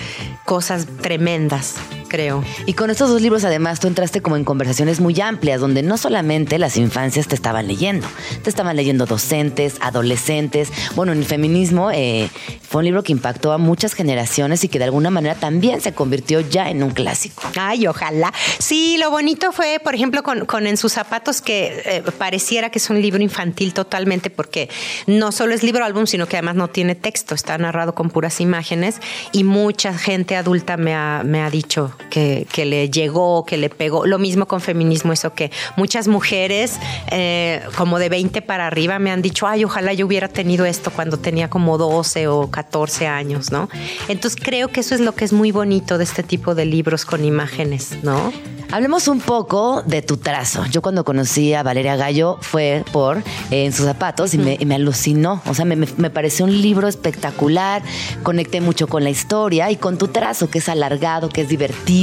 cosas 0.45 0.87
tremendas, 1.01 1.77
creo. 2.15 2.45
Y 2.67 2.75
con 2.75 2.91
estos 2.91 3.11
dos 3.11 3.21
libros, 3.21 3.45
además, 3.45 3.81
tú 3.81 3.89
entraste 3.89 4.23
como 4.23 4.37
en 4.37 4.45
conversaciones 4.45 5.01
muy 5.01 5.21
amplias, 5.21 5.61
donde 5.61 5.83
no 5.83 5.99
solamente 5.99 6.61
las 6.61 6.77
infancias 6.77 7.27
te 7.27 7.35
estaban 7.35 7.67
leyendo, 7.67 8.07
te 8.43 8.51
estaban 8.51 8.77
leyendo 8.77 9.05
docentes, 9.05 9.75
adolescentes. 9.81 10.69
Bueno, 10.95 11.11
en 11.11 11.19
el 11.19 11.25
feminismo 11.25 11.91
eh, 11.91 12.31
fue 12.63 12.81
un 12.81 12.85
libro 12.85 13.03
que 13.03 13.11
impactó 13.11 13.51
a 13.51 13.59
muchas 13.59 13.95
generaciones 13.95 14.63
y 14.63 14.69
que 14.69 14.79
de 14.79 14.85
alguna 14.85 15.11
manera 15.11 15.35
también 15.35 15.81
se 15.81 15.93
convirtió 15.93 16.39
ya 16.41 16.71
en 16.71 16.85
un 16.85 16.91
clásico. 16.91 17.43
Ay, 17.59 17.89
ojalá. 17.89 18.33
Sí, 18.61 18.97
lo 18.99 19.11
bonito 19.11 19.51
fue, 19.51 19.81
por 19.83 19.97
ejemplo, 19.97 20.23
con, 20.23 20.67
En 20.67 20.77
sus 20.77 20.93
zapatos, 20.93 21.43
que 21.43 21.83
eh, 21.85 22.03
pareciera 22.17 22.71
que 22.71 22.79
es 22.79 22.89
un 22.91 23.03
libro 23.03 23.23
infantil 23.23 23.75
totalmente, 23.75 24.31
porque 24.31 24.71
no 25.09 25.33
solo 25.33 25.53
es 25.53 25.65
libro 25.65 25.85
álbum, 25.85 26.07
sino 26.07 26.29
que 26.29 26.37
además 26.37 26.55
no 26.55 26.69
tiene 26.69 26.95
texto, 26.95 27.35
está 27.35 27.59
narrado 27.59 27.97
con 27.97 28.09
puras 28.11 28.41
imágenes 28.41 29.01
y 29.33 29.43
mucha 29.43 29.99
gente 29.99 30.37
adulta 30.37 30.77
me 30.77 30.95
ha, 30.95 31.23
me 31.25 31.43
ha 31.43 31.51
dicho 31.51 31.91
que, 32.11 32.47
que 32.53 32.65
le 32.65 32.91
llegó, 32.91 33.45
que 33.45 33.57
le 33.57 33.71
pegó. 33.71 34.07
Lo 34.07 34.19
mismo 34.19 34.47
con 34.47 34.61
feminismo, 34.61 35.13
eso 35.13 35.35
que 35.35 35.51
muchas 35.77 36.09
mujeres, 36.09 36.79
eh, 37.11 37.61
como 37.77 37.99
de 37.99 38.09
20 38.09 38.43
para 38.43 38.67
arriba, 38.67 38.99
me 38.99 39.11
han 39.11 39.23
dicho, 39.23 39.47
ay, 39.47 39.65
ojalá 39.65 39.93
yo 39.93 40.07
hubiera 40.07 40.29
tenido 40.29 40.65
esto 40.65 40.91
cuando 40.91 41.19
tenía 41.19 41.49
como 41.51 41.79
12 41.79 42.29
o 42.29 42.51
14 42.51 43.07
años, 43.07 43.51
¿no? 43.53 43.69
Entonces 44.09 44.41
creo 44.43 44.69
que 44.69 44.81
eso 44.81 44.95
es 44.95 45.01
lo 45.01 45.15
que 45.15 45.25
es 45.25 45.33
muy 45.33 45.53
bonito 45.53 45.99
de 45.99 46.05
este 46.05 46.23
tipo 46.23 46.55
de 46.55 46.65
libros 46.67 47.05
con 47.05 47.25
imágenes, 47.25 47.97
¿no? 48.03 48.33
Hablemos 48.73 49.07
un 49.09 49.21
poco 49.21 49.83
de 49.87 50.03
tu 50.03 50.17
trazo. 50.17 50.65
Yo 50.67 50.83
cuando 50.83 51.05
conocí 51.05 51.55
a 51.55 51.63
Valeria 51.63 51.95
Gallo 51.95 52.39
fue 52.41 52.83
por 52.93 53.19
eh, 53.51 53.67
En 53.67 53.73
sus 53.73 53.87
zapatos 53.87 54.35
y 54.35 54.39
me, 54.39 54.57
y 54.59 54.65
me 54.67 54.75
alucinó. 54.75 55.41
O 55.47 55.55
sea, 55.55 55.65
me, 55.65 55.77
me- 55.77 55.87
me 55.97 56.11
pareció 56.11 56.45
un 56.45 56.61
libro 56.61 56.89
espectacular. 56.89 57.83
Conecté 58.25 58.61
mucho 58.61 58.89
con 58.89 59.05
la 59.05 59.11
historia 59.11 59.71
y 59.71 59.77
con 59.77 59.97
tu 59.97 60.09
trazo, 60.09 60.51
que 60.51 60.59
es 60.59 60.69
alargado, 60.69 61.29
que 61.29 61.43
es 61.43 61.49
divertido 61.49 61.94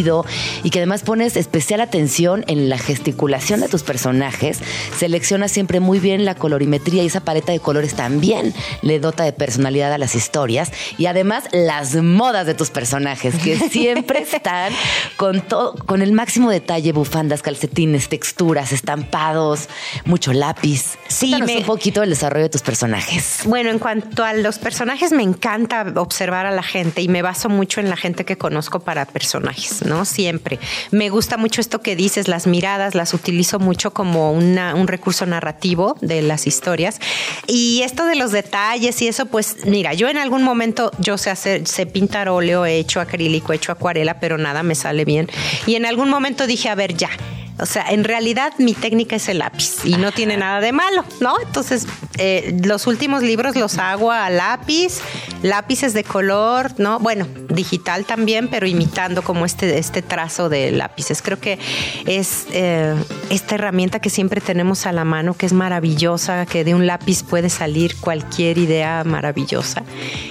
y 0.64 0.70
que 0.70 0.80
además 0.80 1.02
pones 1.04 1.36
especial 1.36 1.82
atención 1.82 2.46
en 2.48 2.70
la 2.70 2.78
gesticulación 2.78 3.60
de 3.60 3.68
tus 3.68 3.84
personajes. 3.84 4.60
Seleccionas 4.98 5.52
siempre 5.52 5.80
muy 5.82 6.00
bien 6.00 6.24
la 6.24 6.34
colorimetría 6.36 7.04
y 7.04 7.08
esa 7.08 7.20
paleta 7.20 7.52
de 7.52 7.60
colores 7.60 7.94
también 7.94 8.54
le 8.82 9.00
dota 9.02 9.26
de 9.26 9.34
personalidad 9.34 9.92
a 9.92 9.98
las 9.98 10.16
historias. 10.16 10.72
Y 10.98 11.08
además 11.08 11.44
las 11.52 11.96
modas 11.96 12.46
de 12.48 12.54
tus 12.54 12.70
personajes, 12.70 13.36
que 13.36 13.58
siempre 13.70 14.22
están 14.22 14.72
con, 15.18 15.42
todo, 15.42 15.76
con 15.86 16.02
el 16.02 16.14
máximo 16.14 16.50
detalle, 16.50 16.94
bufandas, 16.94 17.42
calcetines, 17.42 18.08
texturas, 18.08 18.72
estampados, 18.72 19.68
mucho 20.06 20.32
lápiz. 20.32 20.96
Sí, 21.10 21.32
Cuéntanos 21.32 21.48
me- 21.48 21.58
un 21.58 21.66
poquito 21.66 22.00
del 22.02 22.12
desarrollo 22.12 22.44
de 22.46 22.50
tus 22.50 22.62
personajes. 22.62 23.40
Bueno, 23.46 23.70
en 23.70 23.80
cuanto 23.80 24.24
a 24.24 24.34
los 24.34 24.58
personajes, 24.58 25.12
me 25.12 25.24
encanta 25.24 25.86
observar 25.98 26.46
a 26.46 26.52
la 26.52 26.64
gente 26.64 27.02
y 27.02 27.10
me 27.10 27.22
baso 27.22 27.50
mucho 27.50 27.82
en 27.82 27.90
la 27.90 27.98
gente 27.98 28.24
que 28.24 28.38
conozco 28.38 28.80
para 28.80 29.06
personajes, 29.06 29.71
¿no? 29.86 30.06
Siempre. 30.06 30.60
Me 30.92 31.10
gusta 31.10 31.38
mucho 31.38 31.62
esto 31.62 31.82
que 31.82 31.96
dices, 31.96 32.28
las 32.28 32.48
miradas, 32.48 32.96
las 32.96 33.14
utilizo 33.14 33.60
mucho 33.60 33.92
como 33.92 34.32
un 34.32 34.88
recurso 34.88 35.26
narrativo 35.26 35.98
de 36.02 36.22
las 36.22 36.48
historias. 36.48 37.00
Y 37.48 37.82
esto 37.84 38.06
de 38.06 38.16
los 38.16 38.32
detalles 38.32 39.02
y 39.02 39.08
eso, 39.08 39.26
pues 39.26 39.66
mira, 39.66 39.94
yo 39.94 40.10
en 40.10 40.18
algún 40.18 40.44
momento, 40.44 40.92
yo 41.00 41.18
sé 41.18 41.30
hacer, 41.30 41.68
sé 41.68 41.86
pintar 41.86 42.30
óleo, 42.30 42.66
he 42.66 42.78
hecho 42.78 43.00
acrílico, 43.00 43.54
he 43.54 43.56
hecho 43.56 43.72
acuarela, 43.72 44.20
pero 44.20 44.38
nada 44.38 44.64
me 44.64 44.76
sale 44.76 45.06
bien. 45.06 45.30
Y 45.66 45.76
en 45.76 45.86
algún 45.86 46.10
momento 46.10 46.48
dije, 46.48 46.70
a 46.70 46.76
ver, 46.76 46.96
ya. 46.96 47.10
O 47.60 47.66
sea, 47.66 47.86
en 47.90 48.04
realidad 48.04 48.54
mi 48.58 48.74
técnica 48.74 49.16
es 49.16 49.30
el 49.30 49.40
lápiz 49.40 49.86
y 49.86 49.96
no 49.98 50.12
tiene 50.12 50.38
nada 50.38 50.62
de 50.62 50.72
malo, 50.72 51.04
¿no? 51.20 51.36
Entonces, 51.40 51.86
eh, 52.18 52.58
los 52.64 52.88
últimos 52.88 53.24
libros 53.24 53.56
los 53.56 53.78
hago 53.78 54.12
a 54.12 54.30
lápiz, 54.30 55.00
lápices 55.44 55.94
de 55.94 56.04
color, 56.04 56.74
¿no? 56.78 57.00
Bueno, 57.00 57.28
digital 57.50 58.06
también, 58.06 58.48
pero 58.48 58.68
imitando 58.68 59.22
como 59.22 59.46
este, 59.46 59.78
este 59.78 60.02
trazo 60.02 60.50
de 60.50 60.72
lápices. 60.72 61.22
Creo 61.22 61.40
que 61.40 61.60
es 62.06 62.48
eh, 62.52 62.96
esta 63.30 63.56
herramienta 63.56 64.00
que 64.00 64.10
siempre 64.10 64.42
tenemos 64.42 64.86
a 64.86 64.92
la 64.92 65.06
mano, 65.06 65.36
que 65.36 65.46
es 65.46 65.54
maravillosa, 65.54 66.46
que 66.46 66.64
de 66.64 66.76
un 66.76 66.88
lápiz 66.88 67.24
puede 67.24 67.50
salir 67.50 67.96
cualquier 67.98 68.58
idea 68.58 69.04
maravillosa. 69.04 69.84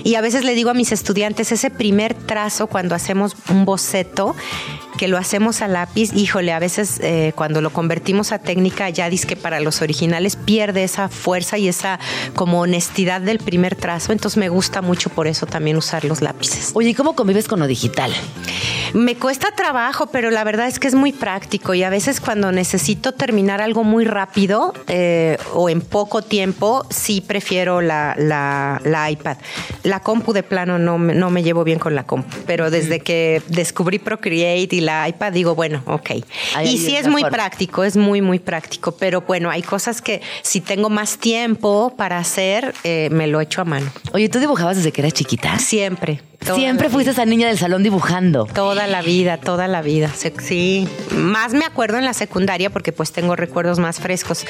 Y 0.05 0.15
a 0.17 0.21
veces 0.21 0.45
le 0.45 0.55
digo 0.55 0.71
a 0.71 0.75
mis 0.75 0.93
estudiantes, 0.93 1.53
ese 1.53 1.71
primer 1.71 2.15
trazo 2.15 2.67
cuando 2.67 2.95
hacemos 2.95 3.37
un 3.49 3.65
boceto, 3.65 4.35
que 5.01 5.09
lo 5.09 5.17
hacemos 5.17 5.63
a 5.63 5.67
lápiz, 5.69 6.13
híjole, 6.15 6.53
a 6.53 6.59
veces 6.59 7.01
eh, 7.03 7.33
cuando 7.35 7.63
lo 7.63 7.71
convertimos 7.71 8.33
a 8.33 8.39
técnica, 8.39 8.91
ya 8.91 9.09
dice 9.09 9.27
que 9.27 9.35
para 9.35 9.59
los 9.59 9.81
originales 9.81 10.37
pierde 10.37 10.85
esa 10.85 11.09
fuerza 11.09 11.57
y 11.57 11.69
esa 11.69 11.99
como 12.35 12.61
honestidad 12.61 13.23
del 13.23 13.39
primer 13.39 13.77
trazo, 13.77 14.13
entonces 14.13 14.37
me 14.37 14.51
gusta 14.51 14.83
mucho 14.83 15.09
por 15.09 15.27
eso 15.27 15.47
también 15.47 15.79
usar 15.79 16.05
los 16.05 16.21
lápices. 16.21 16.73
Oye, 16.75 16.91
¿y 16.91 16.95
cómo 16.95 17.15
convives 17.17 17.49
con 17.49 17.61
lo 17.61 17.67
digital? 17.67 18.13
Me 18.93 19.17
cuesta 19.17 19.53
trabajo, 19.57 20.09
pero 20.09 20.31
la 20.31 20.45
verdad 20.45 20.67
es 20.67 20.79
que 20.79 20.89
es 20.89 20.95
muy 20.95 21.13
práctico 21.13 21.73
y 21.73 21.83
a 21.83 21.89
veces 21.89 22.21
cuando 22.21 22.53
necesito 22.53 23.13
terminar 23.13 23.63
algo 23.63 23.85
muy 23.85 24.05
rápido 24.05 24.75
eh, 24.87 25.39
o 25.55 25.71
en 25.71 25.81
poco 25.81 26.21
tiempo, 26.21 26.85
sí 26.91 27.23
prefiero 27.23 27.81
la, 27.81 28.15
la- 28.19 28.83
la 28.85 29.11
iPad. 29.11 29.39
La 29.83 30.01
compu 30.01 30.35
de 30.35 30.43
plano 30.43 30.79
no, 30.79 30.99
no 30.99 31.31
me 31.31 31.43
llevo 31.43 31.65
bien 31.65 31.79
con 31.79 31.95
la 31.95 32.03
compu, 32.05 32.37
pero 32.47 32.71
desde 32.71 33.01
que 33.01 33.41
descubrí 33.49 33.99
Procreate 33.99 34.77
y 34.77 34.81
la 34.81 34.90
iPad 35.09 35.33
digo, 35.33 35.55
bueno, 35.55 35.83
ok. 35.87 36.11
Ahí 36.55 36.75
y 36.75 36.79
sí 36.79 36.97
es 36.97 37.07
muy 37.07 37.23
forma. 37.23 37.37
práctico, 37.37 37.85
es 37.85 37.97
muy, 37.97 38.23
muy 38.23 38.39
práctico, 38.39 38.93
pero 38.93 39.23
bueno, 39.23 39.51
hay 39.51 39.63
cosas 39.63 40.01
que 40.03 40.21
si 40.43 40.61
tengo 40.61 40.91
más 40.91 41.19
tiempo 41.19 41.95
para 41.97 42.19
hacer, 42.19 42.75
eh, 42.85 43.09
me 43.11 43.27
lo 43.27 43.41
echo 43.41 43.61
a 43.63 43.65
mano. 43.65 43.91
Oye, 44.13 44.29
¿tú 44.29 44.39
dibujabas 44.39 44.77
desde 44.77 44.93
que 44.93 45.01
eras 45.01 45.13
chiquita? 45.13 45.59
Siempre. 45.59 46.21
Toda 46.45 46.57
Siempre 46.57 46.89
fuiste 46.89 47.13
esa 47.13 47.25
niña 47.25 47.49
del 47.49 47.59
salón 47.59 47.83
dibujando. 47.83 48.47
Toda 48.47 48.87
la 48.87 49.03
vida, 49.03 49.39
toda 49.39 49.69
la 49.69 49.83
vida. 49.83 50.11
Sí, 50.41 50.89
más 51.17 51.53
me 51.53 51.65
acuerdo 51.65 51.99
en 51.99 52.05
la 52.05 52.15
secundaria 52.15 52.71
porque 52.71 52.93
pues 52.93 53.13
tengo 53.13 53.37
recuerdos 53.37 53.79
más 53.79 54.01
frescos, 54.01 54.47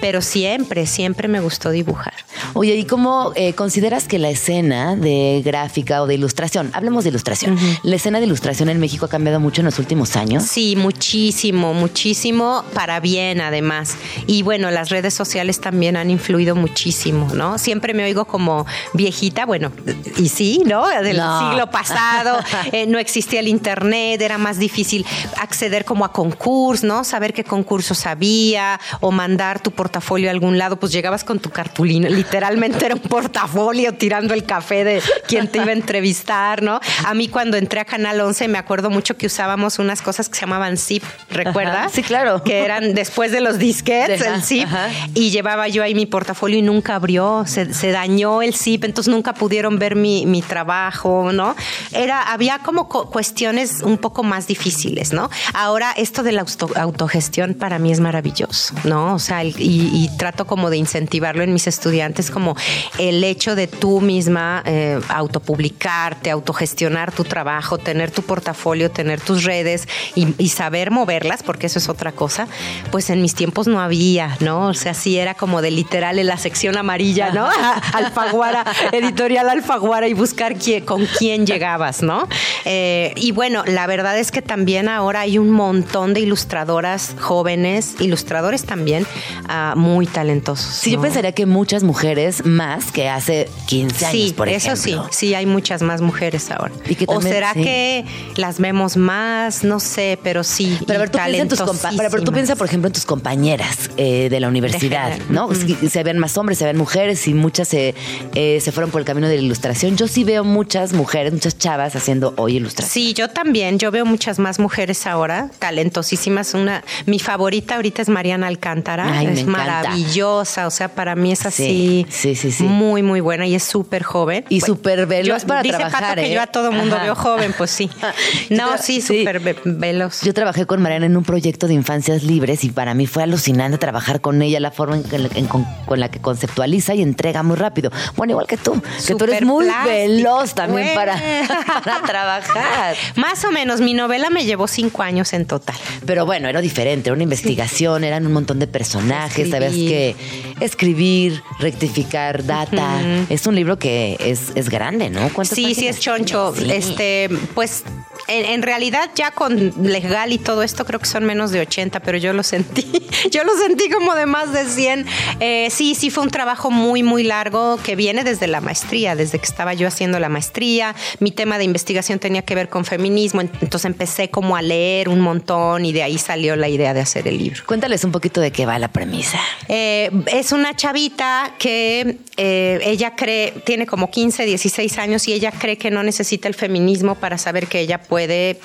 pero 0.00 0.22
siempre, 0.22 0.86
siempre 0.86 1.28
me 1.28 1.40
gustó 1.40 1.70
dibujar. 1.70 2.14
Oye, 2.54 2.74
¿y 2.76 2.84
cómo 2.84 3.32
eh, 3.34 3.52
consideras 3.54 4.06
que 4.08 4.18
la 4.18 4.30
escena 4.30 4.96
de 4.96 5.42
gráfica 5.44 6.02
o 6.02 6.06
de 6.06 6.14
ilustración, 6.14 6.70
hablemos 6.72 7.04
de 7.04 7.10
ilustración, 7.10 7.58
la 7.82 7.96
escena 7.96 8.20
de 8.20 8.26
ilustración 8.26 8.68
en 8.68 8.80
México 8.80 9.06
ha 9.06 9.08
cambiado 9.08 9.40
mucho 9.40 9.60
en 9.60 9.66
los 9.66 9.78
últimos 9.78 10.16
años? 10.16 10.44
Sí, 10.44 10.76
muchísimo, 10.76 11.74
muchísimo, 11.74 12.64
para 12.74 13.00
bien 13.00 13.40
además. 13.40 13.96
Y 14.26 14.42
bueno, 14.42 14.70
las 14.70 14.90
redes 14.90 15.14
sociales 15.14 15.60
también 15.60 15.96
han 15.96 16.10
influido 16.10 16.54
muchísimo, 16.56 17.28
¿no? 17.34 17.58
Siempre 17.58 17.94
me 17.94 18.04
oigo 18.04 18.24
como 18.24 18.66
viejita, 18.92 19.46
bueno, 19.46 19.72
y 20.16 20.28
sí, 20.28 20.62
¿no? 20.64 20.86
Del 20.88 21.16
No. 21.16 21.33
Siglo 21.38 21.70
pasado, 21.70 22.38
eh, 22.72 22.86
no 22.86 22.98
existía 22.98 23.40
el 23.40 23.48
internet, 23.48 24.20
era 24.20 24.38
más 24.38 24.58
difícil 24.58 25.06
acceder 25.40 25.84
como 25.84 26.04
a 26.04 26.12
concursos, 26.12 26.84
¿no? 26.84 27.04
Saber 27.04 27.32
qué 27.32 27.44
concursos 27.44 28.06
había 28.06 28.80
o 29.00 29.10
mandar 29.10 29.60
tu 29.60 29.70
portafolio 29.70 30.28
a 30.28 30.32
algún 30.32 30.58
lado, 30.58 30.76
pues 30.76 30.92
llegabas 30.92 31.24
con 31.24 31.38
tu 31.38 31.50
cartulina, 31.50 32.08
literalmente 32.08 32.84
era 32.86 32.94
un 32.94 33.00
portafolio 33.00 33.94
tirando 33.94 34.34
el 34.34 34.44
café 34.44 34.84
de 34.84 35.02
quien 35.26 35.48
te 35.48 35.58
iba 35.58 35.68
a 35.68 35.72
entrevistar, 35.72 36.62
¿no? 36.62 36.80
A 37.06 37.14
mí 37.14 37.28
cuando 37.28 37.56
entré 37.56 37.80
a 37.80 37.84
Canal 37.84 38.20
11 38.20 38.48
me 38.48 38.58
acuerdo 38.58 38.90
mucho 38.90 39.16
que 39.16 39.26
usábamos 39.26 39.78
unas 39.78 40.02
cosas 40.02 40.28
que 40.28 40.34
se 40.36 40.42
llamaban 40.42 40.76
zip, 40.76 41.02
¿recuerdas? 41.30 41.76
Ajá, 41.76 41.88
sí, 41.90 42.02
claro. 42.02 42.42
Que 42.42 42.64
eran 42.64 42.94
después 42.94 43.32
de 43.32 43.40
los 43.40 43.58
disquets, 43.58 44.22
Ajá, 44.22 44.34
el 44.34 44.42
zip, 44.42 44.66
ajá. 44.66 44.88
y 45.14 45.30
llevaba 45.30 45.68
yo 45.68 45.82
ahí 45.82 45.94
mi 45.94 46.06
portafolio 46.06 46.58
y 46.58 46.62
nunca 46.62 46.94
abrió, 46.96 47.44
se, 47.46 47.72
se 47.72 47.90
dañó 47.90 48.42
el 48.42 48.54
zip, 48.54 48.84
entonces 48.84 49.12
nunca 49.12 49.34
pudieron 49.34 49.78
ver 49.78 49.96
mi, 49.96 50.26
mi 50.26 50.42
trabajo, 50.42 51.23
¿no? 51.32 51.54
Era, 51.92 52.22
había 52.32 52.58
como 52.60 52.88
co- 52.88 53.10
cuestiones 53.10 53.82
un 53.82 53.98
poco 53.98 54.22
más 54.22 54.46
difíciles, 54.46 55.12
¿no? 55.12 55.30
Ahora 55.52 55.92
esto 55.96 56.22
de 56.22 56.32
la 56.32 56.42
auto- 56.42 56.70
autogestión 56.76 57.54
para 57.54 57.78
mí 57.78 57.92
es 57.92 58.00
maravilloso, 58.00 58.74
¿no? 58.84 59.14
O 59.14 59.18
sea, 59.18 59.42
el- 59.42 59.54
y, 59.60 59.90
y 59.92 60.10
trato 60.16 60.46
como 60.46 60.70
de 60.70 60.76
incentivarlo 60.76 61.42
en 61.42 61.52
mis 61.52 61.66
estudiantes, 61.66 62.30
como 62.30 62.56
el 62.98 63.22
hecho 63.24 63.54
de 63.54 63.66
tú 63.66 64.00
misma 64.00 64.62
eh, 64.66 65.00
autopublicarte, 65.08 66.30
autogestionar 66.30 67.12
tu 67.12 67.24
trabajo, 67.24 67.78
tener 67.78 68.10
tu 68.10 68.22
portafolio, 68.22 68.90
tener 68.90 69.20
tus 69.20 69.44
redes 69.44 69.86
y, 70.14 70.34
y 70.42 70.48
saber 70.48 70.90
moverlas, 70.90 71.42
porque 71.42 71.66
eso 71.66 71.78
es 71.78 71.88
otra 71.88 72.12
cosa, 72.12 72.48
pues 72.90 73.10
en 73.10 73.20
mis 73.22 73.34
tiempos 73.34 73.66
no 73.66 73.80
había, 73.80 74.36
¿no? 74.40 74.68
O 74.68 74.74
sea, 74.74 74.94
sí 74.94 75.18
era 75.18 75.34
como 75.34 75.62
de 75.62 75.70
literal 75.70 76.18
en 76.18 76.26
la 76.26 76.38
sección 76.38 76.76
amarilla, 76.76 77.30
¿no? 77.30 77.48
Alfaguara, 77.92 78.64
editorial 78.92 79.48
Alfaguara 79.48 80.08
y 80.08 80.14
buscar 80.14 80.56
quién, 80.56 80.84
con 80.84 81.06
quién 81.18 81.46
llegabas, 81.46 82.02
¿no? 82.02 82.28
Eh, 82.64 83.12
y 83.16 83.32
bueno, 83.32 83.64
la 83.66 83.86
verdad 83.86 84.18
es 84.18 84.30
que 84.30 84.42
también 84.42 84.88
ahora 84.88 85.20
hay 85.20 85.38
un 85.38 85.50
montón 85.50 86.14
de 86.14 86.20
ilustradoras 86.20 87.14
jóvenes, 87.20 87.94
ilustradores 88.00 88.64
también, 88.64 89.06
ah, 89.48 89.74
muy 89.76 90.06
talentosos. 90.06 90.74
Sí, 90.74 90.92
yo 90.92 91.00
pensaría 91.00 91.32
que 91.32 91.46
muchas 91.46 91.82
mujeres 91.82 92.44
más 92.44 92.90
que 92.92 93.08
hace 93.08 93.48
15 93.66 94.06
años, 94.06 94.22
Sí, 94.22 94.32
por 94.36 94.48
eso 94.48 94.76
sí, 94.76 94.90
ejemplo. 94.92 95.10
sí, 95.12 95.34
hay 95.34 95.46
muchas 95.46 95.82
más 95.82 96.00
mujeres 96.00 96.50
ahora. 96.50 96.72
Y 96.88 96.94
que 96.94 97.04
o 97.08 97.20
será 97.20 97.52
sí. 97.54 97.62
que 97.62 98.04
las 98.36 98.58
vemos 98.58 98.96
más, 98.96 99.64
no 99.64 99.80
sé, 99.80 100.18
pero 100.22 100.44
sí. 100.44 100.78
Pero 100.86 101.04
y 101.04 101.08
tú 101.08 101.18
piensa 101.18 101.42
en 101.42 101.48
tus 101.48 101.58
pero, 101.96 102.10
pero 102.10 102.22
tú 102.22 102.32
piensa, 102.32 102.56
por 102.56 102.66
ejemplo, 102.66 102.88
en 102.88 102.92
tus 102.92 103.04
compañeras 103.04 103.90
eh, 103.96 104.28
de 104.30 104.40
la 104.40 104.48
universidad. 104.48 105.18
¿no? 105.28 105.54
Si 105.54 105.74
Se 105.88 106.02
ven 106.02 106.18
más 106.18 106.36
hombres, 106.36 106.58
se 106.58 106.64
ven 106.64 106.76
mujeres 106.76 107.26
y 107.28 107.34
muchas 107.34 107.68
se, 107.68 107.94
eh, 108.34 108.60
se 108.60 108.72
fueron 108.72 108.90
por 108.90 109.00
el 109.00 109.06
camino 109.06 109.28
de 109.28 109.36
la 109.36 109.42
ilustración. 109.42 109.96
Yo 109.96 110.08
sí 110.08 110.24
veo 110.24 110.44
muchas 110.44 110.92
mujeres, 110.92 111.03
muchas 111.04 111.58
chavas 111.58 111.94
haciendo 111.96 112.34
hoy 112.36 112.56
ilustración. 112.56 112.92
Sí, 112.92 113.14
yo 113.14 113.28
también. 113.28 113.78
Yo 113.78 113.90
veo 113.90 114.04
muchas 114.06 114.38
más 114.38 114.58
mujeres 114.58 115.06
ahora, 115.06 115.50
talentosísimas. 115.58 116.54
Una, 116.54 116.82
mi 117.06 117.18
favorita 117.18 117.76
ahorita 117.76 118.02
es 118.02 118.08
Mariana 118.08 118.46
Alcántara. 118.46 119.18
Ay, 119.18 119.26
es 119.26 119.44
maravillosa. 119.46 120.66
O 120.66 120.70
sea, 120.70 120.88
para 120.88 121.14
mí 121.14 121.32
es 121.32 121.40
Sí, 121.40 121.46
así. 121.48 122.06
sí, 122.08 122.34
sí, 122.34 122.52
sí. 122.52 122.64
Muy, 122.64 123.02
muy 123.02 123.20
buena 123.20 123.46
y 123.46 123.54
es 123.54 123.62
súper 123.64 124.02
joven. 124.02 124.44
Y 124.48 124.60
súper 124.60 125.06
veloz 125.06 125.44
para 125.44 125.62
dice 125.62 125.76
trabajar, 125.76 126.02
Pato 126.02 126.14
que 126.22 126.30
¿eh? 126.30 126.34
yo 126.34 126.40
a 126.42 126.46
todo 126.46 126.72
mundo 126.72 126.96
Ajá. 126.96 127.04
veo 127.04 127.14
joven, 127.14 127.54
pues 127.56 127.70
sí. 127.70 127.90
No, 128.50 128.78
sí, 128.78 129.00
súper 129.00 129.40
ve- 129.40 129.56
veloz. 129.64 130.22
Yo 130.22 130.32
trabajé 130.34 130.66
con 130.66 130.80
Mariana 130.82 131.06
en 131.06 131.16
un 131.16 131.24
proyecto 131.24 131.66
de 131.68 131.74
infancias 131.74 132.22
libres 132.22 132.64
y 132.64 132.70
para 132.70 132.94
mí 132.94 133.06
fue 133.06 133.22
alucinante 133.22 133.78
trabajar 133.78 134.20
con 134.20 134.40
ella, 134.42 134.60
la 134.60 134.70
forma 134.70 134.96
en 134.96 135.02
que- 135.04 135.16
en- 135.38 135.46
con, 135.46 135.64
con 135.86 136.00
la 136.00 136.10
que 136.10 136.20
conceptualiza 136.20 136.94
y 136.94 137.02
entrega 137.02 137.42
muy 137.42 137.56
rápido. 137.56 137.90
Bueno, 138.16 138.32
igual 138.32 138.46
que 138.46 138.56
tú, 138.56 138.80
que 139.06 139.14
tú 139.14 139.24
eres 139.24 139.42
muy 139.42 139.66
plástica. 139.66 139.86
veloz 139.92 140.54
también 140.54 140.93
para, 141.84 142.02
trabajar. 142.06 142.96
Más 143.16 143.44
o 143.44 143.50
menos, 143.50 143.80
mi 143.80 143.94
novela 143.94 144.30
me 144.30 144.44
llevó 144.44 144.66
cinco 144.68 145.02
años 145.02 145.32
en 145.32 145.46
total. 145.46 145.76
Pero 146.06 146.26
bueno, 146.26 146.48
era 146.48 146.60
diferente, 146.60 147.08
era 147.08 147.14
una 147.14 147.24
investigación, 147.24 148.04
eran 148.04 148.26
un 148.26 148.32
montón 148.32 148.58
de 148.58 148.66
personajes, 148.66 149.50
sabías 149.50 149.72
que 149.72 150.16
Escribir. 150.60 151.42
rectificar 151.58 152.44
data. 152.44 153.00
Es 153.28 153.46
un 153.46 153.54
libro 153.54 153.78
que 153.78 154.16
es, 154.20 154.52
es 154.54 154.68
grande, 154.68 155.10
¿no? 155.10 155.28
¿Cuántas 155.32 155.56
Sí, 155.56 155.74
sí 155.74 155.88
es 155.88 156.00
choncho. 156.00 156.54
Sí. 156.56 156.70
Este, 156.70 157.28
pues 157.54 157.84
En, 158.28 158.44
en 158.46 158.62
realidad 158.62 159.10
ya 159.14 159.30
con 159.30 159.72
legal 159.82 160.32
y 160.32 160.38
todo 160.38 160.62
esto 160.62 160.84
creo 160.84 161.00
que 161.00 161.06
son 161.06 161.24
menos 161.24 161.50
de 161.50 161.60
80, 161.60 162.00
pero 162.00 162.18
yo 162.18 162.32
lo 162.32 162.42
sentí, 162.42 162.86
yo 163.30 163.44
lo 163.44 163.56
sentí 163.56 163.90
como 163.90 164.14
de 164.14 164.26
más 164.26 164.52
de 164.52 164.64
100. 164.64 165.06
Eh, 165.40 165.68
sí, 165.70 165.94
sí 165.94 166.10
fue 166.10 166.24
un 166.24 166.30
trabajo 166.30 166.70
muy, 166.70 167.02
muy 167.02 167.22
largo 167.22 167.78
que 167.82 167.96
viene 167.96 168.24
desde 168.24 168.46
la 168.46 168.60
maestría, 168.60 169.14
desde 169.16 169.38
que 169.38 169.46
estaba 169.46 169.74
yo 169.74 169.88
haciendo 169.88 170.18
la 170.18 170.28
maestría. 170.28 170.94
Mi 171.20 171.30
tema 171.30 171.58
de 171.58 171.64
investigación 171.64 172.18
tenía 172.18 172.42
que 172.42 172.54
ver 172.54 172.68
con 172.68 172.84
feminismo, 172.84 173.40
entonces 173.40 173.84
empecé 173.84 174.30
como 174.30 174.56
a 174.56 174.62
leer 174.62 175.08
un 175.08 175.20
montón 175.20 175.84
y 175.84 175.92
de 175.92 176.02
ahí 176.02 176.18
salió 176.18 176.56
la 176.56 176.68
idea 176.68 176.94
de 176.94 177.00
hacer 177.00 177.28
el 177.28 177.38
libro. 177.38 177.62
Cuéntales 177.66 178.04
un 178.04 178.12
poquito 178.12 178.40
de 178.40 178.50
qué 178.50 178.66
va 178.66 178.78
la 178.78 178.88
premisa. 178.88 179.38
Eh, 179.68 180.10
es 180.32 180.52
una 180.52 180.74
chavita 180.74 181.54
que 181.58 182.18
eh, 182.36 182.80
ella 182.84 183.14
cree, 183.16 183.52
tiene 183.64 183.86
como 183.86 184.10
15, 184.10 184.44
16 184.44 184.98
años 184.98 185.28
y 185.28 185.32
ella 185.32 185.52
cree 185.52 185.76
que 185.76 185.90
no 185.90 186.02
necesita 186.02 186.48
el 186.48 186.54
feminismo 186.54 187.14
para 187.16 187.38
saber 187.38 187.66
que 187.66 187.80
ella 187.80 187.98
puede 187.98 188.13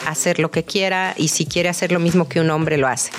hacer 0.06 0.39
lo 0.39 0.52
que 0.52 0.64
quiera 0.64 1.14
y 1.18 1.30
si 1.30 1.45
quiere 1.45 1.70
hacer 1.70 1.91
lo 1.91 2.00
mismo 2.00 2.28
que 2.28 2.39
un 2.39 2.50
hombre 2.50 2.78
lo 2.78 2.88
hace. 2.88 3.12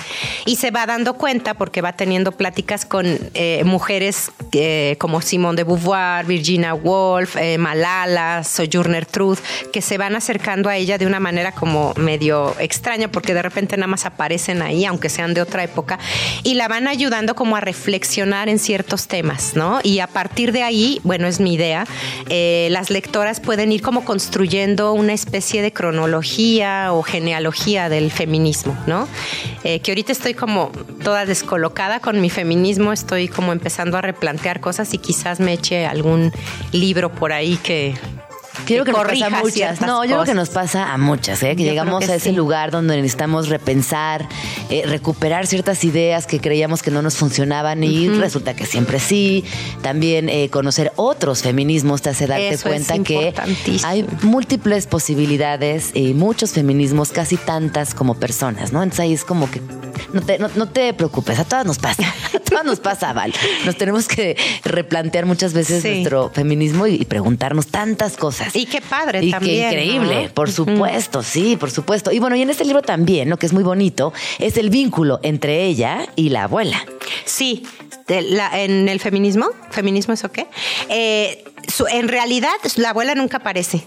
Y 0.45 0.55
se 0.55 0.71
va 0.71 0.85
dando 0.85 1.15
cuenta 1.15 1.53
porque 1.53 1.81
va 1.81 1.93
teniendo 1.93 2.31
pláticas 2.31 2.85
con 2.85 3.05
eh, 3.33 3.63
mujeres 3.65 4.31
eh, 4.53 4.95
como 4.99 5.21
Simone 5.21 5.57
de 5.57 5.63
Beauvoir, 5.63 6.25
Virginia 6.25 6.73
Woolf, 6.73 7.35
eh, 7.35 7.57
Malala, 7.57 8.43
Sojourner 8.43 9.05
Truth, 9.05 9.39
que 9.71 9.81
se 9.81 9.97
van 9.97 10.15
acercando 10.15 10.69
a 10.69 10.77
ella 10.77 10.97
de 10.97 11.05
una 11.05 11.19
manera 11.19 11.51
como 11.51 11.93
medio 11.97 12.55
extraña 12.59 13.09
porque 13.09 13.33
de 13.33 13.41
repente 13.41 13.77
nada 13.77 13.87
más 13.87 14.05
aparecen 14.05 14.61
ahí, 14.61 14.85
aunque 14.85 15.09
sean 15.09 15.33
de 15.33 15.41
otra 15.41 15.63
época, 15.63 15.99
y 16.43 16.55
la 16.55 16.67
van 16.67 16.87
ayudando 16.87 17.35
como 17.35 17.55
a 17.55 17.61
reflexionar 17.61 18.49
en 18.49 18.59
ciertos 18.59 19.07
temas, 19.07 19.55
¿no? 19.55 19.79
Y 19.83 19.99
a 19.99 20.07
partir 20.07 20.51
de 20.51 20.63
ahí, 20.63 20.99
bueno, 21.03 21.27
es 21.27 21.39
mi 21.39 21.53
idea, 21.53 21.85
las 22.27 22.89
lectoras 22.89 23.39
pueden 23.39 23.71
ir 23.71 23.81
como 23.81 24.05
construyendo 24.05 24.93
una 24.93 25.13
especie 25.13 25.61
de 25.61 25.73
cronología 25.73 26.20
o 26.91 27.03
genealogía 27.03 27.89
del 27.89 28.11
feminismo, 28.11 28.77
¿no? 28.87 29.07
que 29.61 29.91
ahorita 29.91 30.11
estoy 30.11 30.33
como 30.33 30.71
toda 31.03 31.25
descolocada 31.25 31.99
con 31.99 32.19
mi 32.19 32.29
feminismo, 32.29 32.91
estoy 32.91 33.27
como 33.27 33.51
empezando 33.51 33.97
a 33.97 34.01
replantear 34.01 34.59
cosas 34.59 34.93
y 34.93 34.97
quizás 34.97 35.39
me 35.39 35.53
eche 35.53 35.85
algún 35.85 36.31
libro 36.71 37.11
por 37.11 37.31
ahí 37.31 37.57
que, 37.57 37.95
Quiero 38.65 38.85
que, 38.85 38.91
nos 38.91 39.03
pasa 39.03 39.27
a 39.27 39.29
muchas. 39.29 39.81
No, 39.81 40.05
yo 40.05 40.11
creo 40.11 40.25
que 40.25 40.33
nos 40.33 40.49
pasa 40.49 40.93
a 40.93 40.97
muchas, 40.97 41.41
¿eh? 41.43 41.55
que 41.55 41.63
llegamos 41.63 42.07
a 42.09 42.15
ese 42.15 42.31
lugar 42.31 42.71
donde 42.71 42.95
necesitamos 42.95 43.49
repensar, 43.49 44.27
eh, 44.69 44.83
recuperar 44.85 45.47
ciertas 45.47 45.83
ideas 45.83 46.27
que 46.27 46.39
creíamos 46.39 46.81
que 46.81 46.91
no 46.91 47.01
nos 47.01 47.15
funcionaban 47.15 47.83
y 47.83 48.09
resulta 48.09 48.55
que 48.55 48.65
siempre 48.65 48.99
sí. 48.99 49.43
También 49.81 50.29
eh, 50.29 50.49
conocer 50.49 50.91
otros 50.95 51.41
feminismos 51.41 52.01
te 52.01 52.09
hace 52.09 52.27
darte 52.27 52.57
cuenta 52.57 52.97
que 52.99 53.33
hay 53.83 54.05
múltiples 54.21 54.87
posibilidades 54.87 55.91
y 55.93 56.13
muchos 56.13 56.51
feminismos, 56.51 57.11
casi 57.11 57.37
tantas 57.37 57.93
como 57.93 58.15
personas, 58.15 58.71
¿no? 58.71 58.83
Entonces 58.83 59.01
ahí 59.01 59.13
es 59.13 59.25
como 59.25 59.49
que 59.49 59.61
no 60.13 60.21
te, 60.21 60.39
no, 60.39 60.67
te 60.67 60.93
preocupes, 60.93 61.39
a 61.39 61.45
todas 61.45 61.65
nos 61.65 61.79
pasa, 61.79 62.03
a 62.35 62.39
todas 62.39 62.65
nos 62.65 62.79
pasa, 62.79 63.13
Val. 63.13 63.33
Nos 63.65 63.77
tenemos 63.77 64.07
que 64.07 64.35
replantear 64.63 65.25
muchas 65.25 65.53
veces 65.53 65.83
nuestro 65.83 66.29
feminismo 66.29 66.87
y 66.87 67.05
preguntarnos 67.05 67.67
tantas 67.67 68.17
cosas. 68.17 68.50
Y 68.61 68.65
qué 68.65 68.81
padre 68.81 69.23
y 69.23 69.31
también. 69.31 69.69
Qué 69.69 69.83
increíble, 69.83 70.29
por 70.33 70.51
supuesto, 70.51 71.23
sí, 71.23 71.57
por 71.57 71.71
supuesto. 71.71 72.11
Y 72.11 72.19
bueno, 72.19 72.35
y 72.35 72.41
en 72.41 72.49
este 72.49 72.65
libro 72.65 72.81
también, 72.81 73.29
lo 73.29 73.37
que 73.37 73.45
es 73.45 73.53
muy 73.53 73.63
bonito, 73.63 74.13
es 74.39 74.57
el 74.57 74.69
vínculo 74.69 75.19
entre 75.23 75.65
ella 75.65 76.07
y 76.15 76.29
la 76.29 76.43
abuela. 76.43 76.85
Sí, 77.25 77.63
en 78.07 78.89
el 78.89 78.99
feminismo, 78.99 79.49
feminismo 79.69 80.13
es 80.13 80.23
o 80.23 80.31
qué, 80.31 80.47
eh, 80.89 81.43
en 81.91 82.07
realidad 82.07 82.51
la 82.75 82.89
abuela 82.89 83.15
nunca 83.15 83.37
aparece 83.37 83.83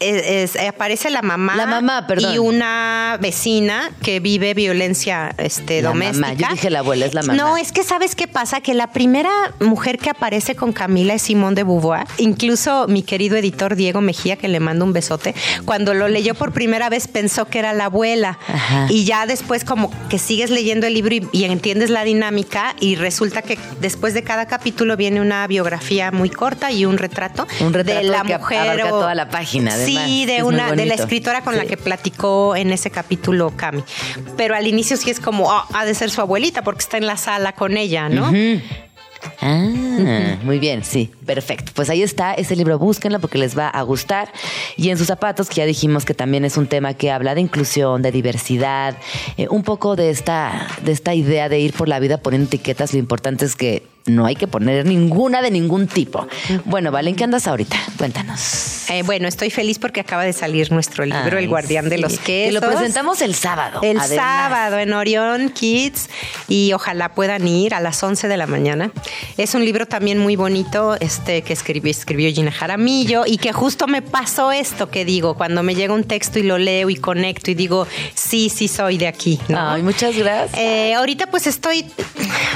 es, 0.00 0.56
aparece 0.56 1.10
la 1.10 1.22
mamá, 1.22 1.56
la 1.56 1.66
mamá 1.66 2.06
y 2.18 2.38
una 2.38 3.18
vecina 3.20 3.90
que 4.02 4.20
vive 4.20 4.54
violencia 4.54 5.34
este, 5.38 5.82
doméstica. 5.82 6.34
Yo 6.34 6.48
dije 6.50 6.70
la 6.70 6.80
abuela, 6.80 7.06
es 7.06 7.14
la 7.14 7.22
mamá. 7.22 7.34
No, 7.34 7.56
es 7.56 7.72
que 7.72 7.82
sabes 7.82 8.14
qué 8.14 8.28
pasa, 8.28 8.60
que 8.60 8.74
la 8.74 8.92
primera 8.92 9.30
mujer 9.60 9.98
que 9.98 10.10
aparece 10.10 10.54
con 10.54 10.72
Camila 10.72 11.14
es 11.14 11.22
Simón 11.22 11.54
de 11.54 11.64
Beauvoir. 11.64 12.06
Incluso 12.18 12.86
mi 12.88 13.02
querido 13.02 13.36
editor 13.36 13.76
Diego 13.76 14.00
Mejía, 14.00 14.36
que 14.36 14.48
le 14.48 14.60
mando 14.60 14.84
un 14.84 14.92
besote, 14.92 15.34
cuando 15.64 15.94
lo 15.94 16.08
leyó 16.08 16.34
por 16.34 16.52
primera 16.52 16.88
vez 16.88 17.08
pensó 17.08 17.46
que 17.46 17.58
era 17.58 17.72
la 17.72 17.86
abuela. 17.86 18.38
Y 18.88 19.04
ya 19.04 19.26
después 19.26 19.64
como 19.64 19.90
que 20.08 20.18
sigues 20.18 20.50
leyendo 20.50 20.86
el 20.86 20.94
libro 20.94 21.14
y, 21.32 21.44
entiendes 21.46 21.90
la 21.90 22.04
dinámica 22.04 22.74
y 22.80 22.96
resulta 22.96 23.40
que 23.40 23.58
después 23.80 24.12
de 24.14 24.22
cada 24.22 24.46
capítulo 24.46 24.96
viene 24.96 25.20
una 25.20 25.46
biografía 25.46 26.10
muy 26.10 26.28
corta 26.28 26.70
y 26.72 26.84
un 26.84 26.98
retrato, 26.98 27.46
un 27.60 27.72
retrato 27.72 28.00
de 28.00 28.04
la 28.04 28.22
que 28.22 28.36
mujer 28.36 28.82
toda 28.88 29.14
la 29.14 29.28
página. 29.28 29.76
Sí, 29.86 30.26
de 30.26 30.42
una 30.42 30.72
de 30.72 30.86
la 30.86 30.94
escritora 30.94 31.42
con 31.42 31.56
la 31.56 31.64
que 31.64 31.76
platicó 31.76 32.56
en 32.56 32.72
ese 32.72 32.90
capítulo 32.90 33.52
Cami. 33.56 33.82
Pero 34.36 34.54
al 34.54 34.66
inicio 34.66 34.96
sí 34.96 35.10
es 35.10 35.20
como, 35.20 35.44
oh, 35.48 35.64
ha 35.72 35.84
de 35.84 35.94
ser 35.94 36.10
su 36.10 36.20
abuelita 36.20 36.62
porque 36.62 36.80
está 36.80 36.96
en 36.96 37.06
la 37.06 37.16
sala 37.16 37.52
con 37.52 37.76
ella, 37.76 38.08
¿no? 38.08 38.32
Ah, 39.40 40.36
muy 40.42 40.58
bien, 40.58 40.84
sí, 40.84 41.10
perfecto. 41.24 41.72
Pues 41.74 41.90
ahí 41.90 42.02
está 42.02 42.34
ese 42.34 42.56
libro, 42.56 42.78
búsquenlo 42.78 43.20
porque 43.20 43.38
les 43.38 43.56
va 43.56 43.68
a 43.68 43.82
gustar. 43.82 44.32
Y 44.76 44.90
en 44.90 44.98
sus 44.98 45.06
zapatos, 45.06 45.48
que 45.48 45.56
ya 45.56 45.66
dijimos 45.66 46.04
que 46.04 46.14
también 46.14 46.44
es 46.44 46.56
un 46.56 46.66
tema 46.66 46.94
que 46.94 47.10
habla 47.10 47.34
de 47.34 47.40
inclusión, 47.40 48.02
de 48.02 48.12
diversidad, 48.12 48.96
eh, 49.36 49.48
un 49.48 49.62
poco 49.62 49.96
de 49.96 50.10
esta, 50.10 50.68
de 50.82 50.92
esta 50.92 51.14
idea 51.14 51.48
de 51.48 51.58
ir 51.58 51.72
por 51.72 51.88
la 51.88 51.98
vida 51.98 52.18
poniendo 52.18 52.46
etiquetas. 52.46 52.92
Lo 52.92 52.98
importante 52.98 53.44
es 53.44 53.56
que 53.56 53.82
no 54.06 54.24
hay 54.24 54.36
que 54.36 54.46
poner 54.46 54.86
ninguna 54.86 55.42
de 55.42 55.50
ningún 55.50 55.88
tipo. 55.88 56.26
Bueno, 56.64 56.92
Valen, 56.92 57.16
¿qué 57.16 57.24
andas 57.24 57.48
ahorita? 57.48 57.76
Cuéntanos. 57.98 58.88
Eh, 58.90 59.02
bueno, 59.02 59.26
estoy 59.26 59.50
feliz 59.50 59.80
porque 59.80 60.00
acaba 60.00 60.22
de 60.24 60.32
salir 60.32 60.70
nuestro 60.70 61.04
libro, 61.04 61.38
El 61.38 61.48
Guardián 61.48 61.88
de 61.88 61.98
los 61.98 62.18
Quesos. 62.18 62.50
Y 62.50 62.54
lo 62.54 62.60
presentamos 62.60 63.20
el 63.20 63.34
sábado. 63.34 63.80
El 63.82 64.00
sábado 64.00 64.78
en 64.78 64.92
Orión 64.92 65.50
Kids 65.50 66.08
y 66.46 66.72
ojalá 66.72 67.14
puedan 67.14 67.48
ir 67.48 67.74
a 67.74 67.80
las 67.80 68.00
11 68.00 68.28
de 68.28 68.36
la 68.36 68.46
mañana. 68.46 68.92
Es 69.36 69.54
un 69.54 69.64
libro 69.64 69.86
también 69.86 70.18
muy 70.18 70.36
bonito 70.36 70.96
este, 71.00 71.42
que 71.42 71.52
escribió, 71.52 71.90
escribió 71.90 72.30
Gina 72.30 72.52
Jaramillo 72.52 73.24
y 73.26 73.38
que 73.38 73.52
justo 73.52 73.88
me 73.88 74.02
pasó 74.02 74.52
esto 74.52 74.88
que 74.88 75.04
digo, 75.04 75.34
cuando 75.34 75.64
me 75.64 75.74
llega 75.74 75.92
un 75.92 76.04
texto 76.04 76.38
y 76.38 76.44
lo 76.44 76.58
leo 76.58 76.90
y 76.90 76.96
conecto 76.96 77.50
y 77.50 77.54
digo, 77.54 77.88
sí, 78.14 78.50
sí 78.50 78.68
soy 78.68 78.98
de 78.98 79.08
aquí. 79.08 79.40
Ay, 79.54 79.82
muchas 79.82 80.16
gracias. 80.16 80.60
Eh, 80.60 80.94
ahorita 80.94 81.26
pues 81.26 81.48
estoy, 81.48 81.86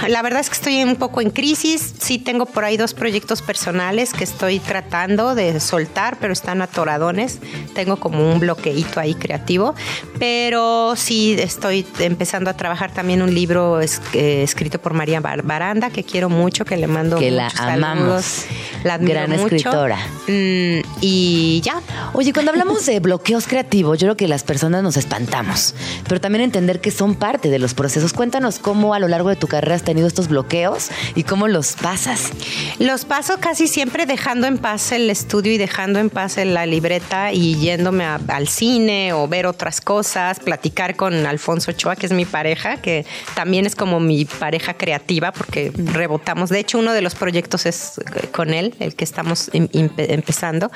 la 0.06 0.22
verdad 0.22 0.40
es 0.40 0.48
que 0.48 0.54
estoy 0.54 0.84
un 0.84 0.94
poco 0.94 1.20
en 1.20 1.30
crisis. 1.40 1.94
Sí 1.98 2.18
tengo 2.18 2.44
por 2.44 2.64
ahí 2.64 2.76
dos 2.76 2.92
proyectos 2.92 3.40
personales 3.40 4.12
que 4.12 4.24
estoy 4.24 4.58
tratando 4.58 5.34
de 5.34 5.58
soltar, 5.58 6.18
pero 6.20 6.34
están 6.34 6.60
atoradones. 6.60 7.38
Tengo 7.74 7.96
como 7.96 8.30
un 8.30 8.40
bloqueito 8.40 9.00
ahí 9.00 9.14
creativo. 9.14 9.74
Pero 10.18 10.94
sí 10.96 11.36
estoy 11.38 11.86
empezando 11.98 12.50
a 12.50 12.54
trabajar 12.54 12.92
también 12.92 13.22
un 13.22 13.34
libro 13.34 13.80
eh, 13.80 14.42
escrito 14.42 14.82
por 14.82 14.92
María 14.92 15.20
Baranda, 15.20 15.88
que 15.88 16.04
quiero 16.04 16.28
mucho, 16.28 16.66
que 16.66 16.76
le 16.76 16.86
mando 16.86 17.16
que 17.16 17.30
la 17.30 17.48
amamos. 17.56 18.44
La 18.84 18.98
gran 18.98 19.32
escritora. 19.32 19.96
Mm, 20.28 20.80
y 21.00 21.62
ya. 21.62 21.80
Oye, 22.12 22.34
cuando 22.34 22.50
hablamos 22.50 22.84
de 22.84 23.00
bloqueos 23.00 23.46
creativos, 23.46 23.98
yo 23.98 24.06
creo 24.06 24.16
que 24.16 24.28
las 24.28 24.42
personas 24.42 24.82
nos 24.82 24.98
espantamos, 24.98 25.74
pero 26.06 26.20
también 26.20 26.44
entender 26.44 26.80
que 26.80 26.90
son 26.90 27.14
parte 27.14 27.48
de 27.48 27.58
los 27.58 27.72
procesos. 27.72 28.12
Cuéntanos 28.12 28.58
cómo 28.58 28.92
a 28.92 28.98
lo 28.98 29.08
largo 29.08 29.30
de 29.30 29.36
tu 29.36 29.46
carrera 29.46 29.74
has 29.74 29.84
tenido 29.84 30.06
estos 30.06 30.28
bloqueos 30.28 30.90
y 31.14 31.24
¿Cómo 31.30 31.46
los 31.46 31.74
pasas? 31.74 32.32
Los 32.80 33.04
paso 33.04 33.38
casi 33.38 33.68
siempre 33.68 34.04
dejando 34.04 34.48
en 34.48 34.58
paz 34.58 34.90
el 34.90 35.08
estudio 35.10 35.52
y 35.52 35.58
dejando 35.58 36.00
en 36.00 36.10
paz 36.10 36.38
la 36.38 36.66
libreta 36.66 37.32
y 37.32 37.54
yéndome 37.54 38.04
al 38.04 38.48
cine 38.48 39.12
o 39.12 39.28
ver 39.28 39.46
otras 39.46 39.80
cosas, 39.80 40.40
platicar 40.40 40.96
con 40.96 41.26
Alfonso 41.26 41.70
Ochoa, 41.70 41.94
que 41.94 42.06
es 42.06 42.12
mi 42.12 42.24
pareja, 42.24 42.78
que 42.78 43.06
también 43.36 43.64
es 43.64 43.76
como 43.76 44.00
mi 44.00 44.24
pareja 44.24 44.74
creativa 44.74 45.30
porque 45.30 45.72
rebotamos. 45.76 46.50
De 46.50 46.58
hecho, 46.58 46.80
uno 46.80 46.92
de 46.92 47.00
los 47.00 47.14
proyectos 47.14 47.64
es 47.64 48.00
con 48.32 48.52
él, 48.52 48.74
el 48.80 48.96
que 48.96 49.04
estamos 49.04 49.50
em, 49.52 49.68
empezando. 49.72 50.72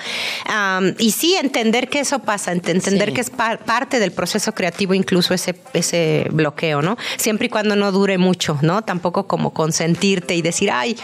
y 1.01 1.11
sí, 1.11 1.35
entender 1.35 1.89
que 1.89 1.99
eso 1.99 2.21
pasa, 2.21 2.53
entender 2.53 3.13
que 3.13 3.23
es 3.23 3.31
parte 3.31 3.99
del 3.99 4.13
proceso 4.13 4.53
creativo, 4.53 4.95
incluso 4.95 5.35
ese, 5.35 5.57
ese 5.73 6.29
bloqueo, 6.31 6.81
¿no? 6.81 6.97
Siempre 7.17 7.47
y 7.47 7.51
cuando 7.51 7.75
no 7.75 7.91
dure 7.91 8.19
mucho, 8.19 8.57
¿no? 8.63 8.83
Tampoco 8.83 9.27
como 9.27 9.53
consentirte 9.53 10.37
y 10.37 10.44
decir, 10.45 10.71
ay, 10.71 10.97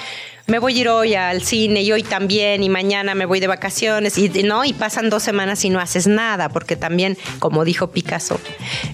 me 0.46 0.58
voy 0.58 0.76
a 0.76 0.80
ir 0.80 0.88
hoy 0.88 1.14
al 1.14 1.42
cine 1.42 1.82
y 1.82 1.92
hoy 1.92 2.02
también 2.02 2.62
y 2.62 2.68
mañana 2.68 3.14
me 3.14 3.24
voy 3.24 3.38
de 3.38 3.46
vacaciones 3.46 4.18
y 4.18 4.28
no 4.42 4.64
y 4.64 4.72
pasan 4.72 5.08
dos 5.08 5.22
semanas 5.22 5.64
y 5.64 5.70
no 5.70 5.78
haces 5.78 6.08
nada 6.08 6.48
porque 6.48 6.74
también 6.74 7.16
como 7.38 7.64
dijo 7.64 7.92
Picasso 7.92 8.40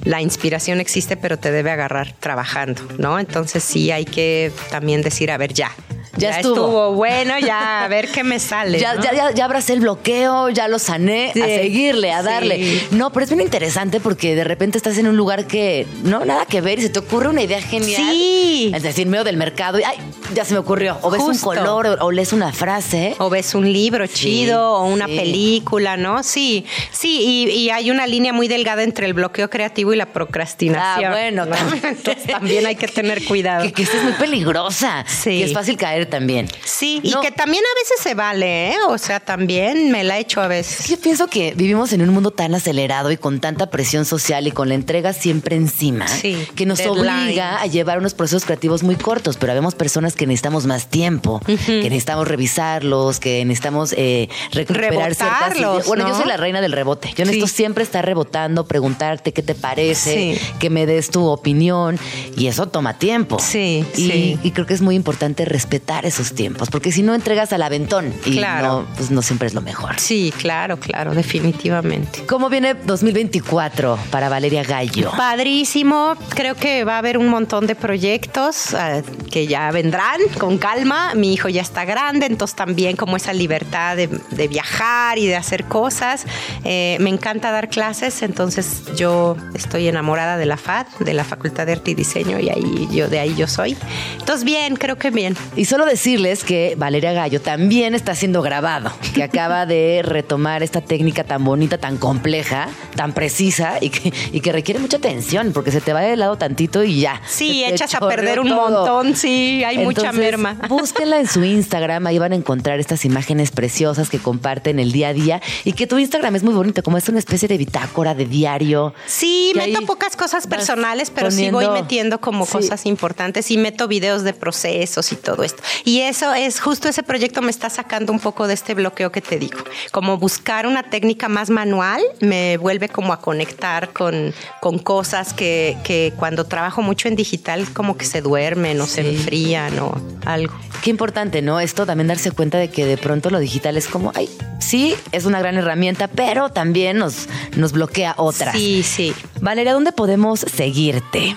la 0.05 0.21
inspiración 0.21 0.81
existe 0.81 1.17
pero 1.17 1.39
te 1.39 1.51
debe 1.51 1.71
agarrar 1.71 2.13
trabajando 2.13 2.83
no 2.99 3.19
entonces 3.19 3.65
sí 3.65 3.91
hay 3.91 4.05
que 4.05 4.53
también 4.71 5.01
decir 5.01 5.31
a 5.31 5.39
ver 5.39 5.55
ya 5.55 5.75
ya, 6.17 6.31
estuvo. 6.39 6.93
bueno, 6.93 7.39
ya 7.39 7.85
a 7.85 7.89
ver 7.89 8.09
qué 8.09 8.25
me 8.25 8.39
sale. 8.39 8.77
Ya, 8.87 9.01
ya, 9.01 9.33
ya, 9.33 9.45
abracé 9.45 9.73
el 9.73 9.81
bloqueo, 9.81 10.49
ya 10.51 10.69
lo 10.69 10.79
sané, 10.79 11.31
a 11.31 11.47
seguirle, 11.47 12.13
a 12.13 12.23
darle. 12.23 12.83
No, 12.91 13.11
pero 13.11 13.25
es 13.25 13.31
bien 13.31 13.41
interesante 13.41 14.01
porque 14.01 14.35
de 14.35 14.45
repente 14.45 14.79
estás 14.79 14.99
en 14.99 15.07
un 15.09 15.17
lugar 15.17 15.47
que 15.47 15.87
no 16.03 16.25
nada 16.25 16.47
que 16.47 16.61
ver 16.61 16.79
y 16.79 16.83
se 16.83 16.89
te 16.91 16.99
ocurre 16.99 17.29
una 17.29 17.43
idea 17.43 17.61
genial. 17.61 18.03
Sí. 18.13 18.71
Es 18.75 18.83
decir, 18.83 19.07
medio 19.07 19.25
del 19.25 19.37
mercado. 19.37 19.79
Y, 19.81 19.83
ay, 19.83 19.97
ya 20.35 20.45
se 20.45 20.53
me 20.53 20.59
ocurrió. 20.61 20.99
O 21.03 21.11
ves 21.11 21.23
Justo. 21.23 21.51
un 21.51 21.57
color 21.57 21.87
o, 21.87 22.07
o 22.07 22.13
lees 22.13 22.33
una 22.33 22.53
frase. 22.53 23.15
O 23.19 23.31
ves 23.31 23.55
un 23.55 23.73
libro 23.73 24.07
chido 24.07 24.75
o 24.75 24.87
una 24.87 25.07
película, 25.07 25.97
¿no? 25.97 26.23
Sí, 26.23 26.65
sí, 26.93 27.47
y, 27.49 27.51
y 27.51 27.71
hay 27.71 27.91
una 27.91 28.07
línea 28.07 28.33
muy 28.33 28.49
delgada 28.49 28.83
entre 28.83 29.07
el 29.07 29.15
bloqueo 29.15 29.51
creativo 29.51 29.93
y 29.93 29.97
la 29.97 30.07
procrastinación. 30.07 31.05
Ah, 31.05 31.11
bueno, 31.11 31.47
¿no? 31.47 31.57
también. 31.57 31.85
Entonces 31.97 32.27
también 32.27 32.67
hay 32.67 32.77
que 32.77 32.89
tener 32.89 33.25
cuidado. 33.25 33.65
Que, 33.65 33.73
que 33.73 33.83
esta 33.83 33.97
es 33.97 34.03
muy 34.03 34.13
peligrosa. 34.13 35.05
Sí. 35.07 35.31
Y 35.31 35.43
es 35.43 35.53
fácil 35.53 35.77
caer 35.77 36.06
también. 36.07 36.49
Sí, 36.65 37.01
No. 37.05 37.21
y 37.21 37.25
que 37.27 37.33
también 37.33 37.63
a 37.65 37.75
veces 37.81 38.01
se 38.01 38.15
vale, 38.15 38.71
¿eh? 38.71 38.77
O 38.89 38.99
sea, 38.99 39.21
también 39.21 39.91
me 39.91 40.05
la 40.05 40.19
he 40.19 40.21
hecho 40.21 40.41
a 40.41 40.45
Es 40.45 40.49
veces. 40.51 40.87
que 40.87 40.93
Yo 40.93 41.01
pienso 41.01 41.27
que 41.29 41.53
vivimos 41.55 41.93
en 41.93 42.03
un 42.03 42.09
mundo 42.11 42.31
tan 42.31 42.55
acelerado 42.55 43.11
y 43.11 43.17
con 43.17 43.41
tanta 43.41 43.71
presión 43.71 44.05
social 44.05 44.47
y 44.47 44.51
con 44.53 44.69
la 44.69 44.75
entrega 44.75 45.13
siempre 45.13 45.57
encima 45.57 46.07
Sí, 46.09 46.37
que 46.55 46.67
nos 46.67 46.79
deadline. 46.79 47.25
obliga 47.25 47.61
a 47.61 47.67
llevar 47.67 47.99
unos 47.99 48.15
procesos 48.15 48.45
creativos 48.45 48.83
muy 48.83 48.97
cortos, 48.97 49.37
pero 49.37 49.53
habemos 49.53 49.75
personas 49.75 50.15
que 50.15 50.27
necesitamos 50.27 50.67
más 50.67 50.87
tiempo, 50.89 51.41
que 51.47 51.57
necesitamos 51.85 52.29
revisarlos, 52.29 53.21
que 53.21 53.45
necesitamos 53.45 53.95
eh, 53.97 54.29
recuperar 54.53 55.15
ciertas 55.15 55.57
ideas. 55.57 55.87
Bueno, 55.87 56.07
yo 56.09 56.15
soy 56.15 56.27
la 56.27 56.37
reina 56.37 56.61
del 56.61 56.73
rebote. 56.73 57.09
Yo 57.17 57.25
necesito 57.25 57.47
Sí. 57.47 57.55
siempre 57.55 57.83
estar 57.85 58.05
rebotando, 58.05 58.67
preguntarte 58.67 59.33
qué 59.33 59.43
te 59.43 59.55
parece, 59.55 60.35
Sí. 60.37 60.41
que 60.59 60.71
me 60.71 60.87
des 60.87 61.11
tu 61.11 61.25
opinión 61.27 61.99
y 62.37 62.47
eso 62.49 62.67
toma 62.69 62.99
tiempo. 62.99 63.39
Sí, 63.39 63.85
y, 63.97 64.07
sí. 64.11 64.39
y 64.43 64.51
creo 64.51 64.67
que 64.67 64.75
es 64.75 64.81
muy 64.83 64.95
importante 64.95 65.45
respetar 65.45 65.96
esos 66.05 66.33
tiempos, 66.35 66.69
porque 66.71 66.93
si 66.93 67.03
no 67.03 67.15
entregas 67.15 67.53
al 67.53 67.63
aventón 67.63 68.13
y 68.27 68.33
Claro. 68.37 68.67
no, 68.83 68.87
pues 68.97 69.11
no 69.11 69.23
siempre 69.23 69.49
es 69.49 69.55
lo 69.55 69.61
mejor. 69.63 69.99
Sí, 69.99 70.33
claro, 70.39 70.79
claro, 70.79 71.15
definitivamente. 71.15 72.27
¿Cómo 72.27 72.49
viene 72.51 72.75
2024 72.75 73.99
para 74.11 74.29
Valeria 74.29 74.63
Gallo? 74.63 75.11
Padrísimo, 75.17 76.15
creo 76.31 76.55
que 76.55 76.85
va 76.85 76.97
a 76.97 76.99
haber 76.99 77.19
un 77.19 77.29
montón 77.29 77.67
de 77.67 77.75
proyectos 77.75 78.75
eh, 78.75 79.03
que 79.31 79.47
ya 79.47 79.71
vendrán 79.71 80.21
con 80.39 80.59
calma. 80.59 81.15
Mi 81.15 81.33
hijo 81.33 81.49
ya 81.49 81.63
está 81.63 81.85
grande, 81.85 82.27
entonces 82.27 82.55
también 82.57 82.97
como 82.97 83.17
esa 83.17 83.33
libertad 83.33 83.97
de, 83.97 84.09
de 84.09 84.49
viajar 84.49 85.19
y 85.19 85.27
de 85.27 85.37
hacer 85.37 85.65
cosas. 85.65 86.25
Eh, 86.65 86.97
me 87.01 87.11
encanta 87.11 87.51
dar 87.51 87.69
clases, 87.69 88.23
entonces 88.23 88.83
yo 88.97 89.37
estoy 89.55 89.89
enamorada 89.89 90.37
de 90.37 90.47
la 90.47 90.57
FAD, 90.57 90.87
de 91.01 91.15
la 91.15 91.25
Facultad 91.25 91.67
de 91.67 91.73
Arte 91.73 91.93
y 91.93 91.95
Diseño, 91.95 92.39
y 92.39 92.51
ahí 92.51 92.89
yo 92.93 93.09
de 93.09 93.19
ahí 93.19 93.35
yo 93.35 93.47
soy. 93.47 93.77
Entonces 94.19 94.45
bien, 94.45 94.77
creo 94.77 94.97
que 94.97 95.11
bien. 95.11 95.37
Y 95.57 95.65
solo 95.65 95.86
decirles 95.87 96.45
que 96.45 96.75
Valeria 96.77 97.13
Gallo 97.13 97.41
también 97.41 97.95
está 97.95 98.15
siendo 98.15 98.43
grabado, 98.43 98.93
que 99.15 99.23
acaba 99.23 99.65
de 99.67 100.03
retomar 100.05 100.63
esta 100.63 100.81
técnica 100.81 101.25
tan 101.25 101.45
bonita, 101.45 101.79
tan 101.79 101.97
compleja, 101.97 102.69
tan 102.95 103.13
precisa 103.15 103.79
y 103.81 103.91
que, 103.91 104.13
y 104.33 104.41
que 104.41 104.53
requiere 104.53 104.81
mucha 104.81 104.99
atención, 104.99 105.53
porque 105.53 105.71
se 105.71 105.81
te 105.81 105.93
va 105.93 106.01
de 106.03 106.17
lado 106.17 106.37
tantito 106.37 106.85
y 106.85 107.01
ya. 107.01 107.21
Sí, 107.27 107.65
echas 107.65 107.95
a 107.95 108.01
perder 108.01 108.41
un 108.41 108.49
todo. 108.49 108.71
montón, 108.71 109.17
sí, 109.17 109.63
hay 109.65 109.79
mucha 109.79 110.13
merma. 110.13 110.57
Búsquenla 110.69 111.19
en 111.21 111.27
su 111.29 111.43
Instagram, 111.45 112.07
ahí 112.07 112.19
van 112.19 112.33
a 112.33 112.37
encontrar 112.37 112.81
estas 112.81 113.05
imágenes 113.05 113.51
preciosas 113.51 114.11
que 114.11 114.19
comparten 114.19 114.79
el 114.79 114.93
día 114.93 115.09
a 115.09 115.13
día 115.15 115.41
y 115.65 115.73
que 115.73 115.87
tu 115.87 115.99
Instagram 115.99 116.37
es 116.37 116.43
muy 116.43 116.55
bonito, 116.55 116.83
como 116.83 116.99
es 116.99 117.09
una 117.09 117.19
especie 117.19 117.49
de 117.49 117.57
bitácora, 117.59 118.15
de 118.15 118.27
diario. 118.27 118.93
Sí, 119.07 119.53
meto 119.55 119.81
pocas 119.87 120.17
cosas 120.17 120.47
personales, 120.47 121.11
pero 121.11 121.31
sí 121.31 121.51
voy 121.51 121.65
poniendo- 121.67 121.83
metiendo 121.83 122.21
como 122.21 122.47
Sí. 122.47 122.53
cosas 122.53 122.87
importantes 122.87 123.51
y 123.51 123.59
meto 123.59 123.89
videos 123.89 124.23
de 124.25 124.33
procesos 124.33 125.13
y 125.13 125.17
todo 125.17 125.43
esto. 125.43 125.63
Y 125.85 126.01
eso 126.01 126.33
es 126.35 126.61
justo 126.61 126.89
ese 126.89 127.03
proyecto 127.03 127.43
me 127.43 127.51
está 127.51 127.71
sacando 127.71 128.13
un 128.13 128.21
poco 128.21 128.47
de 128.47 128.55
este 128.55 128.75
bloqueo 128.75 129.11
que 129.11 129.21
te 129.21 129.39
digo. 129.39 129.59
Como 129.93 130.19
buscar 130.19 130.67
una 130.67 130.85
técnica 130.85 131.29
más 131.29 131.51
manual 131.51 132.03
me 132.21 132.57
vuelve 132.57 132.89
como 132.89 133.13
a 133.13 133.21
conectar 133.21 133.93
con, 133.93 134.35
con 134.61 134.79
cosas 134.79 135.33
que, 135.33 135.77
que 135.85 136.13
cuando 136.17 136.45
trabajo 136.45 136.83
mucho 136.83 137.09
en 137.09 137.17
digital 137.17 137.67
como 137.73 137.97
que 137.97 138.05
se 138.05 138.21
duermen 138.21 138.81
o 138.81 138.87
se 138.87 139.09
enfrían 139.09 139.79
o 139.79 140.01
algo. 140.25 140.55
Qué 140.83 140.91
importante, 140.91 141.43
¿no? 141.43 141.61
Esto 141.61 141.87
también 141.87 142.09
darse 142.09 142.31
cuenta 142.31 142.59
de 142.59 142.69
que 142.69 142.85
de 142.85 142.97
pronto 142.97 143.31
lo 143.31 143.39
digital 143.39 143.77
es 143.77 143.89
como, 143.89 144.13
ay, 144.15 144.29
sí, 144.61 144.95
es 145.13 145.25
una 145.25 145.39
gran 145.41 145.57
herramienta, 145.57 146.09
pero 146.09 146.51
también 146.51 146.99
nos, 146.99 147.29
nos 147.57 147.73
bloquea 147.73 148.15
otras. 148.17 148.55
Sí, 148.57 148.83
sí. 148.83 149.15
Valeria, 149.41 149.73
¿dónde 149.73 149.93
podemos 149.93 150.41
seguirte? 150.41 151.37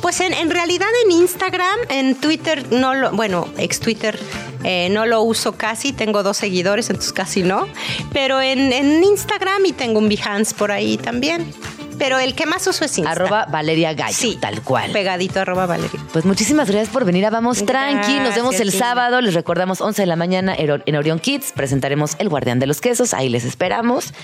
Pues 0.00 0.20
en, 0.20 0.32
en 0.32 0.50
realidad 0.50 0.88
en 1.04 1.12
Instagram, 1.12 1.78
en 1.88 2.14
Twitter 2.14 2.72
no 2.72 2.94
lo, 2.94 3.12
bueno, 3.12 3.48
ex 3.58 3.80
Twitter 3.80 4.18
eh, 4.64 4.88
no 4.90 5.06
lo 5.06 5.22
uso 5.22 5.52
casi, 5.52 5.92
tengo 5.92 6.22
dos 6.22 6.36
seguidores, 6.38 6.88
entonces 6.90 7.12
casi 7.12 7.42
no. 7.42 7.66
Pero 8.12 8.40
en, 8.40 8.72
en 8.72 9.02
Instagram 9.04 9.64
y 9.66 9.72
tengo 9.72 9.98
un 9.98 10.08
Behance 10.08 10.54
por 10.54 10.72
ahí 10.72 10.96
también. 10.96 11.52
Pero 11.98 12.18
el 12.18 12.34
que 12.34 12.46
más 12.46 12.66
uso 12.66 12.86
es 12.86 12.96
Instagram. 12.96 13.26
Arroba 13.26 13.46
Valeria 13.50 13.92
Gallo, 13.92 14.16
Sí, 14.16 14.38
tal 14.40 14.62
cual. 14.62 14.90
Pegadito 14.90 15.40
arroba 15.40 15.66
Valeria. 15.66 16.00
Pues 16.14 16.24
muchísimas 16.24 16.70
gracias 16.70 16.88
por 16.88 17.04
venir 17.04 17.26
a 17.26 17.30
Vamos 17.30 17.66
Tranqui. 17.66 18.20
Nos 18.20 18.34
vemos 18.34 18.54
el 18.54 18.70
Gracias, 18.70 18.78
sábado. 18.78 19.20
Les 19.20 19.34
recordamos 19.34 19.82
11 19.82 20.00
de 20.00 20.06
la 20.06 20.16
mañana 20.16 20.54
en 20.56 20.96
Orion 20.96 21.18
Kids. 21.18 21.52
Presentaremos 21.52 22.16
El 22.18 22.30
Guardián 22.30 22.58
de 22.58 22.66
los 22.66 22.80
Quesos. 22.80 23.12
Ahí 23.12 23.28
les 23.28 23.44
esperamos. 23.44 24.14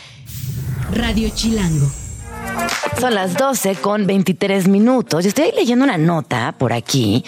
Radio 0.91 1.29
Chilango. 1.29 2.06
Son 3.01 3.14
las 3.14 3.34
12 3.34 3.76
con 3.76 4.07
23 4.07 4.68
minutos. 4.68 5.24
Yo 5.24 5.28
estoy 5.28 5.53
leyendo 5.53 5.84
una 5.84 5.99
nota 5.99 6.55
por 6.59 6.72
aquí 6.72 7.24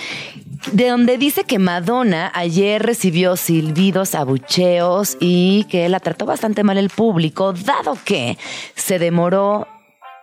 de 0.72 0.88
donde 0.88 1.18
dice 1.18 1.44
que 1.44 1.58
Madonna 1.58 2.30
ayer 2.34 2.82
recibió 2.82 3.36
silbidos, 3.36 4.14
abucheos 4.14 5.16
y 5.20 5.64
que 5.70 5.88
la 5.88 6.00
trató 6.00 6.26
bastante 6.26 6.64
mal 6.64 6.78
el 6.78 6.90
público, 6.90 7.52
dado 7.52 7.96
que 8.04 8.36
se 8.74 8.98
demoró 8.98 9.66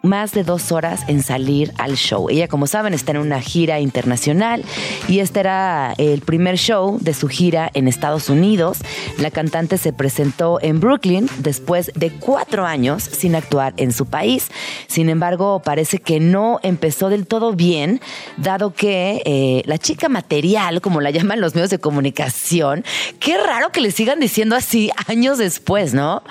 más 0.06 0.32
de 0.32 0.44
dos 0.44 0.72
horas 0.72 1.02
en 1.08 1.22
salir 1.22 1.74
al 1.78 1.96
show. 1.96 2.30
Ella, 2.30 2.48
como 2.48 2.68
saben, 2.68 2.94
está 2.94 3.12
en 3.12 3.18
una 3.18 3.42
gira 3.42 3.80
internacional 3.80 4.64
y 5.08 5.20
este 5.20 5.42
era 5.42 5.94
el 5.98 6.22
primer 6.22 6.58
show 6.58 6.98
de 7.02 7.14
su 7.14 7.28
gira 7.28 7.70
en 7.74 7.88
Estados 7.88 8.30
Unidos. 8.30 8.80
La 9.18 9.32
cantante 9.32 9.78
se 9.78 9.94
presentó 9.94 10.60
en 10.62 10.80
Brooklyn 10.80 11.30
después 11.40 11.92
de 11.96 12.12
cuatro 12.12 12.66
años 12.66 13.04
sin 13.04 13.36
actuar 13.36 13.74
en 13.78 13.92
su 13.92 14.06
país. 14.06 14.50
Sin 14.88 15.10
embargo, 15.10 15.62
parece 15.64 15.98
que 15.98 16.20
no 16.20 16.60
empezó 16.64 17.10
del 17.10 17.28
todo 17.28 17.54
bien, 17.54 18.00
dado 18.38 18.74
que 18.74 19.22
eh, 19.26 19.64
la 19.66 19.78
chica 19.78 20.10
material, 20.10 20.82
como 20.82 21.02
la 21.02 21.12
llaman 21.12 21.42
los 21.42 21.56
medios 21.56 21.70
de 21.70 21.80
comunicación, 21.80 22.84
qué 23.20 23.38
raro 23.38 23.72
que 23.72 23.82
le 23.82 23.92
sigan 23.92 24.20
diciendo 24.20 24.56
así 24.56 24.92
años 25.08 25.38
después, 25.38 25.94
¿no? 25.94 26.24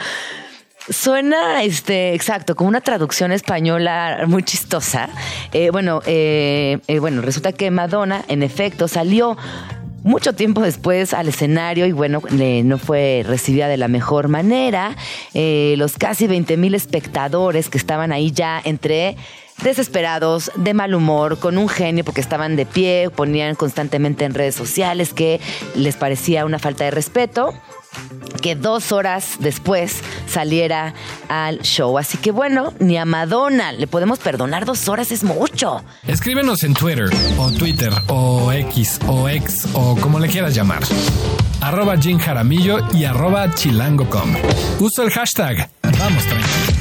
Suena, 0.88 1.62
este, 1.62 2.14
exacto, 2.14 2.56
como 2.56 2.68
una 2.68 2.82
traducción 2.82 3.32
española 3.32 4.24
muy 4.26 4.42
chistosa. 4.42 5.08
Eh, 5.52 5.70
bueno, 5.70 6.02
eh, 6.04 6.78
eh, 6.88 6.98
bueno, 6.98 7.22
resulta 7.22 7.52
que 7.52 7.70
Madonna, 7.70 8.22
en 8.28 8.42
efecto, 8.42 8.86
salió 8.86 9.36
mucho 10.04 10.34
tiempo 10.34 10.60
después 10.60 11.14
al 11.14 11.28
escenario 11.28 11.86
y 11.86 11.92
bueno, 11.92 12.20
no 12.30 12.78
fue 12.78 13.24
recibida 13.26 13.66
de 13.66 13.78
la 13.78 13.88
mejor 13.88 14.28
manera. 14.28 14.94
Eh, 15.32 15.74
los 15.78 15.96
casi 15.96 16.26
20 16.26 16.58
mil 16.58 16.74
espectadores 16.74 17.70
que 17.70 17.78
estaban 17.78 18.12
ahí 18.12 18.30
ya 18.30 18.60
entre 18.62 19.16
desesperados, 19.62 20.52
de 20.56 20.74
mal 20.74 20.94
humor, 20.94 21.38
con 21.38 21.56
un 21.56 21.68
genio 21.68 22.04
porque 22.04 22.20
estaban 22.20 22.56
de 22.56 22.66
pie, 22.66 23.08
ponían 23.08 23.54
constantemente 23.54 24.26
en 24.26 24.34
redes 24.34 24.54
sociales 24.54 25.14
que 25.14 25.40
les 25.74 25.96
parecía 25.96 26.44
una 26.44 26.58
falta 26.58 26.84
de 26.84 26.90
respeto 26.90 27.54
que 28.42 28.54
dos 28.54 28.92
horas 28.92 29.36
después 29.38 30.02
saliera 30.26 30.94
al 31.28 31.60
show. 31.60 31.96
Así 31.98 32.18
que 32.18 32.30
bueno, 32.30 32.74
ni 32.78 32.98
a 32.98 33.04
Madonna 33.04 33.72
le 33.72 33.86
podemos 33.86 34.18
perdonar 34.18 34.64
dos 34.66 34.88
horas, 34.88 35.12
es 35.12 35.24
mucho. 35.24 35.82
Escríbenos 36.06 36.62
en 36.62 36.74
Twitter 36.74 37.08
o 37.38 37.50
Twitter 37.52 37.92
o 38.08 38.52
X 38.52 39.00
o 39.06 39.28
X 39.28 39.68
o 39.72 39.96
como 39.96 40.18
le 40.18 40.28
quieras 40.28 40.54
llamar. 40.54 40.82
Arroba 41.60 41.96
Jim 41.96 42.18
Jaramillo 42.18 42.80
y 42.92 43.04
arroba 43.04 43.54
chilango.com. 43.54 44.34
Uso 44.80 45.02
el 45.02 45.10
hashtag 45.10 45.70
Vamos 45.98 46.24
Tranqui. 46.24 46.74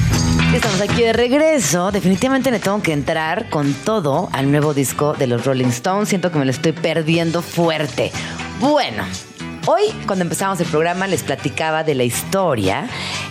Estamos 0.54 0.80
aquí 0.82 1.02
de 1.02 1.12
regreso. 1.12 1.90
Definitivamente 1.90 2.50
le 2.50 2.60
tengo 2.60 2.80
que 2.82 2.92
entrar 2.92 3.48
con 3.50 3.72
todo 3.72 4.28
al 4.32 4.50
nuevo 4.50 4.74
disco 4.74 5.14
de 5.14 5.26
los 5.26 5.44
Rolling 5.44 5.68
Stones. 5.68 6.10
Siento 6.10 6.30
que 6.30 6.38
me 6.38 6.44
lo 6.44 6.50
estoy 6.50 6.72
perdiendo 6.72 7.42
fuerte. 7.42 8.12
Bueno. 8.60 9.04
Hoy, 9.66 9.84
cuando 10.06 10.24
empezamos 10.24 10.60
el 10.60 10.66
programa, 10.66 11.06
les 11.06 11.22
platicaba 11.22 11.84
de 11.84 11.94
la 11.94 12.04
historia 12.04 12.86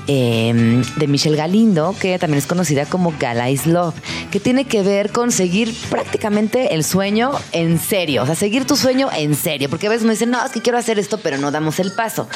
eh, 0.07 0.81
de 0.95 1.07
Michelle 1.07 1.37
Galindo, 1.37 1.95
que 1.99 2.17
también 2.17 2.39
es 2.39 2.47
conocida 2.47 2.87
como 2.87 3.13
Galais 3.19 3.67
Love, 3.67 3.93
que 4.31 4.39
tiene 4.39 4.65
que 4.65 4.81
ver 4.81 5.11
con 5.11 5.31
seguir 5.31 5.75
prácticamente 5.91 6.73
el 6.73 6.83
sueño 6.83 7.33
en 7.51 7.79
serio, 7.79 8.23
o 8.23 8.25
sea, 8.25 8.33
seguir 8.33 8.65
tu 8.65 8.75
sueño 8.75 9.09
en 9.15 9.35
serio, 9.35 9.69
porque 9.69 9.85
a 9.85 9.91
veces 9.91 10.05
uno 10.05 10.13
dice, 10.13 10.25
no, 10.25 10.43
es 10.43 10.51
que 10.51 10.61
quiero 10.61 10.79
hacer 10.79 10.97
esto, 10.97 11.19
pero 11.19 11.37
no 11.37 11.51
damos 11.51 11.79
el 11.79 11.91
paso. 11.91 12.27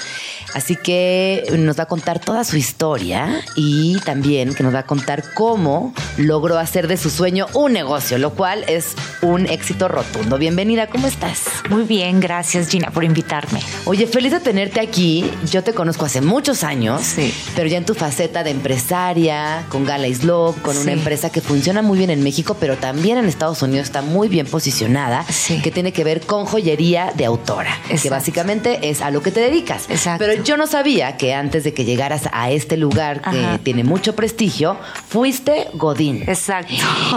Así 0.54 0.76
que 0.76 1.44
nos 1.58 1.78
va 1.78 1.84
a 1.84 1.88
contar 1.88 2.20
toda 2.20 2.44
su 2.44 2.56
historia 2.56 3.42
y 3.56 4.00
también 4.02 4.54
que 4.54 4.64
nos 4.64 4.74
va 4.74 4.80
a 4.80 4.86
contar 4.86 5.24
cómo 5.34 5.94
logró 6.18 6.60
hacer 6.60 6.88
de 6.88 6.98
su 6.98 7.10
sueño 7.10 7.48
un 7.54 7.74
negocio, 7.74 8.20
lo 8.20 8.32
cual 8.34 8.64
es 8.68 8.94
un 9.24 9.48
éxito 9.48 9.88
rotundo. 9.88 10.38
Bienvenida, 10.38 10.88
¿cómo 10.88 11.08
estás? 11.08 11.46
Muy 11.70 11.84
bien, 11.84 12.20
gracias 12.20 12.70
Gina 12.70 12.92
por 12.92 13.04
invitarme. 13.04 13.60
Oye, 13.90 14.06
feliz 14.06 14.34
de 14.34 14.42
tenerte 14.42 14.82
aquí. 14.82 15.24
Yo 15.50 15.64
te 15.64 15.74
conozco 15.74 16.04
hace 16.06 16.20
muchos 16.20 16.66
años. 16.66 17.02
Sí. 17.04 17.34
Pero 17.56 17.70
ya 17.70 17.78
en 17.78 17.86
tu 17.86 17.94
faceta 17.94 18.44
de 18.44 18.50
empresaria, 18.52 19.66
con 19.70 19.86
Gala 19.86 20.14
Slow, 20.14 20.56
con 20.62 20.78
una 20.78 20.92
empresa 20.92 21.30
que 21.30 21.40
funciona 21.40 21.82
muy 21.82 21.98
bien 21.98 22.10
en 22.10 22.22
México, 22.22 22.58
pero 22.60 22.76
también 22.76 23.18
en 23.18 23.26
Estados 23.26 23.62
Unidos 23.62 23.86
está 23.88 24.02
muy 24.02 24.28
bien 24.28 24.46
posicionada, 24.46 25.24
Sí. 25.30 25.62
que 25.62 25.72
tiene 25.72 25.94
que 25.94 26.04
ver 26.04 26.20
con 26.22 26.46
joyería 26.46 27.14
de 27.16 27.24
autora, 27.26 27.78
que 27.88 27.94
Exacto. 27.94 28.10
básicamente 28.16 28.90
es 28.90 29.02
a 29.02 29.10
lo 29.10 29.22
que 29.22 29.32
te 29.32 29.40
dedicas. 29.40 29.86
Exacto. 29.90 30.26
Pero 30.26 30.44
yo 30.44 30.58
no 30.58 30.68
sabía 30.68 31.16
que 31.16 31.34
antes 31.34 31.64
de 31.64 31.74
que 31.74 31.86
llegaras 31.86 32.24
a 32.34 32.52
este 32.52 32.76
lugar 32.76 33.22
que 33.22 33.40
Ajá. 33.40 33.60
tiene 33.64 33.86
mucho 33.86 34.16
prestigio, 34.16 34.76
fuiste 35.08 35.68
Godín. 35.74 36.24
Exacto. 36.28 36.74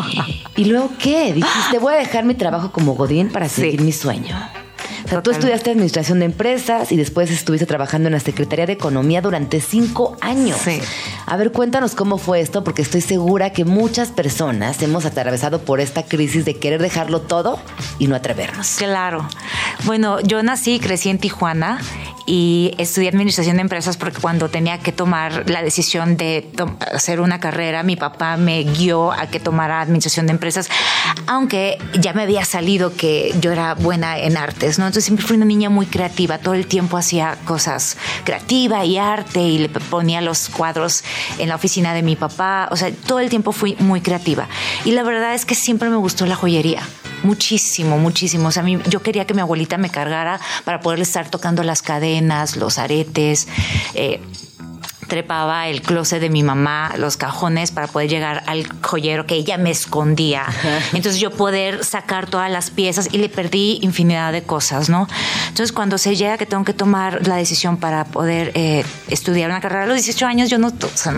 ¿Y 0.56 0.66
luego 0.66 0.90
qué? 1.00 1.32
Dijiste, 1.32 1.78
voy 1.80 1.94
a 1.94 1.96
dejar 1.96 2.24
mi 2.24 2.34
trabajo 2.34 2.70
como 2.70 2.94
Godín 2.94 3.28
para 3.30 3.48
seguir 3.48 3.80
mi 3.80 3.90
sueño. 3.92 4.36
O 5.10 5.12
sea, 5.14 5.22
tú 5.24 5.32
estudiaste 5.32 5.70
administración 5.70 6.20
de 6.20 6.26
empresas 6.26 6.92
y 6.92 6.96
después 6.96 7.32
estuviste 7.32 7.66
trabajando 7.66 8.06
en 8.06 8.12
la 8.12 8.20
Secretaría 8.20 8.64
de 8.64 8.74
Economía 8.74 9.20
durante 9.20 9.60
cinco 9.60 10.16
años. 10.20 10.56
Sí. 10.64 10.80
A 11.26 11.36
ver, 11.36 11.50
cuéntanos 11.50 11.96
cómo 11.96 12.16
fue 12.16 12.40
esto, 12.40 12.62
porque 12.62 12.82
estoy 12.82 13.00
segura 13.00 13.50
que 13.50 13.64
muchas 13.64 14.10
personas 14.10 14.80
hemos 14.82 15.04
atravesado 15.06 15.62
por 15.62 15.80
esta 15.80 16.04
crisis 16.04 16.44
de 16.44 16.54
querer 16.54 16.80
dejarlo 16.80 17.22
todo 17.22 17.58
y 17.98 18.06
no 18.06 18.14
atrevernos. 18.14 18.76
Claro. 18.78 19.28
Bueno, 19.84 20.20
yo 20.20 20.44
nací 20.44 20.74
y 20.74 20.78
crecí 20.78 21.10
en 21.10 21.18
Tijuana 21.18 21.80
y 22.26 22.74
estudié 22.78 23.08
administración 23.08 23.56
de 23.56 23.62
empresas 23.62 23.96
porque 23.96 24.20
cuando 24.20 24.48
tenía 24.48 24.78
que 24.78 24.92
tomar 24.92 25.48
la 25.48 25.62
decisión 25.62 26.16
de 26.16 26.48
hacer 26.92 27.20
una 27.20 27.40
carrera, 27.40 27.82
mi 27.82 27.96
papá 27.96 28.36
me 28.36 28.62
guió 28.62 29.12
a 29.12 29.26
que 29.26 29.40
tomara 29.40 29.80
administración 29.80 30.26
de 30.26 30.32
empresas, 30.32 30.68
aunque 31.26 31.78
ya 31.98 32.12
me 32.12 32.22
había 32.22 32.44
salido 32.44 32.94
que 32.94 33.34
yo 33.40 33.52
era 33.52 33.74
buena 33.74 34.18
en 34.18 34.36
artes, 34.36 34.78
¿no? 34.78 34.86
Entonces 34.86 35.04
siempre 35.04 35.26
fui 35.26 35.36
una 35.36 35.46
niña 35.46 35.70
muy 35.70 35.86
creativa, 35.86 36.38
todo 36.38 36.54
el 36.54 36.66
tiempo 36.66 36.96
hacía 36.96 37.36
cosas 37.44 37.96
creativa 38.24 38.84
y 38.84 38.98
arte 38.98 39.40
y 39.40 39.58
le 39.58 39.68
ponía 39.68 40.20
los 40.20 40.48
cuadros 40.48 41.04
en 41.38 41.48
la 41.48 41.56
oficina 41.56 41.94
de 41.94 42.02
mi 42.02 42.16
papá, 42.16 42.68
o 42.70 42.76
sea, 42.76 42.90
todo 43.06 43.20
el 43.20 43.28
tiempo 43.28 43.52
fui 43.52 43.76
muy 43.78 44.00
creativa. 44.00 44.48
Y 44.84 44.92
la 44.92 45.02
verdad 45.02 45.34
es 45.34 45.44
que 45.44 45.54
siempre 45.54 45.88
me 45.90 45.96
gustó 45.96 46.26
la 46.26 46.36
joyería. 46.36 46.82
Muchísimo, 47.22 47.98
muchísimo. 47.98 48.48
O 48.48 48.50
sea, 48.50 48.62
a 48.62 48.66
mí, 48.66 48.78
yo 48.88 49.02
quería 49.02 49.26
que 49.26 49.34
mi 49.34 49.40
abuelita 49.40 49.76
me 49.78 49.90
cargara 49.90 50.40
para 50.64 50.80
poderle 50.80 51.02
estar 51.02 51.30
tocando 51.30 51.62
las 51.62 51.82
cadenas, 51.82 52.56
los 52.56 52.78
aretes. 52.78 53.46
eh, 53.94 54.20
trepaba 55.10 55.68
el 55.68 55.82
closet 55.82 56.20
de 56.20 56.30
mi 56.30 56.42
mamá, 56.42 56.94
los 56.96 57.18
cajones 57.18 57.70
para 57.70 57.86
poder 57.86 58.08
llegar 58.08 58.42
al 58.46 58.66
joyero 58.80 59.26
que 59.26 59.34
ella 59.34 59.58
me 59.58 59.70
escondía. 59.70 60.46
Entonces 60.94 61.20
yo 61.20 61.30
poder 61.32 61.84
sacar 61.84 62.26
todas 62.30 62.50
las 62.50 62.70
piezas 62.70 63.08
y 63.12 63.18
le 63.18 63.28
perdí 63.28 63.78
infinidad 63.82 64.32
de 64.32 64.42
cosas, 64.42 64.88
¿no? 64.88 65.06
Entonces 65.48 65.72
cuando 65.72 65.98
se 65.98 66.16
llega 66.16 66.38
que 66.38 66.46
tengo 66.46 66.64
que 66.64 66.72
tomar 66.72 67.26
la 67.26 67.36
decisión 67.36 67.76
para 67.76 68.04
poder 68.06 68.52
eh, 68.54 68.84
estudiar 69.08 69.50
una 69.50 69.60
carrera 69.60 69.84
a 69.84 69.86
los 69.86 69.96
18 69.96 70.26
años, 70.26 70.48
yo 70.48 70.56
no, 70.58 70.68
o 70.68 70.90
sea, 70.96 71.12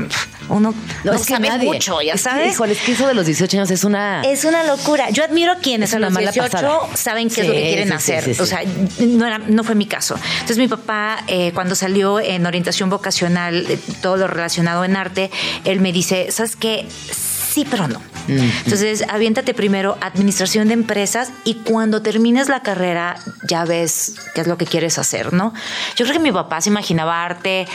uno 0.49 0.75
no, 1.05 1.13
es 1.13 1.23
que 1.27 1.35
sabe 1.35 1.49
nadie. 1.49 1.67
mucho, 1.73 2.01
ya 2.03 2.15
Es 2.15 2.23
sabes. 2.23 2.53
Híjole, 2.55 2.73
es 2.73 2.81
que 2.81 2.93
eso 2.93 3.07
de 3.07 3.15
los 3.15 3.27
18 3.27 3.57
años 3.59 3.71
es 3.71 3.85
una... 3.85 4.23
Es 4.23 4.45
una 4.45 4.65
locura. 4.65 5.11
Yo 5.11 5.23
admiro 5.23 5.53
a 5.53 5.57
quienes 5.57 5.91
Es 5.91 5.97
a 5.97 5.99
los 5.99 6.13
mala 6.13 6.33
18 6.33 6.51
pasada. 6.51 6.81
saben 6.97 7.29
qué 7.29 7.35
Sí, 7.35 7.41
es 7.43 7.47
lo 7.47 7.53
que 7.53 7.63
quieren 7.63 7.89
sí, 7.89 7.95
hacer. 7.95 8.35
sí. 8.35 8.41
O 8.43 8.47
sea, 8.47 8.61
no, 9.01 9.27
era- 9.27 9.39
no 9.39 9.63
fue 9.63 9.75
mi 9.75 9.87
caso. 9.87 10.17
Entonces 10.35 10.59
mi 10.59 10.69
papá, 10.69 11.25
eh, 11.29 11.53
cuando 11.55 11.75
salió 11.75 12.19
en 12.19 12.47
orientación 12.47 12.91
vocacional, 12.91 13.67
eh, 13.69 13.79
todo 14.01 14.17
lo 14.17 14.27
relacionado 14.27 14.85
en 14.85 14.97
arte, 14.97 15.31
él 15.65 15.81
me 15.81 15.93
dice, 15.93 16.31
¿sabes 16.31 16.57
qué? 16.57 16.87
Sí, 16.91 17.67
pero 17.71 17.87
no. 17.89 18.01
Entonces, 18.29 19.05
aviéntate 19.09 19.53
primero 19.53 19.99
administración 20.01 20.69
de 20.69 20.75
empresas 20.75 21.31
y 21.45 21.55
cuando 21.57 22.01
termines 22.03 22.49
la 22.49 22.61
carrera 22.63 23.17
ya 23.49 23.65
ves 23.65 24.15
qué 24.35 24.41
es 24.43 24.47
lo 24.47 24.57
que 24.57 24.65
quieres 24.65 24.97
hacer, 24.99 25.33
¿no? 25.33 25.53
Yo 25.97 26.05
creo 26.07 26.13
que 26.19 26.23
mi 26.23 26.31
papá 26.33 26.61
se 26.61 26.71
imaginaba 26.71 27.25
arte, 27.25 27.67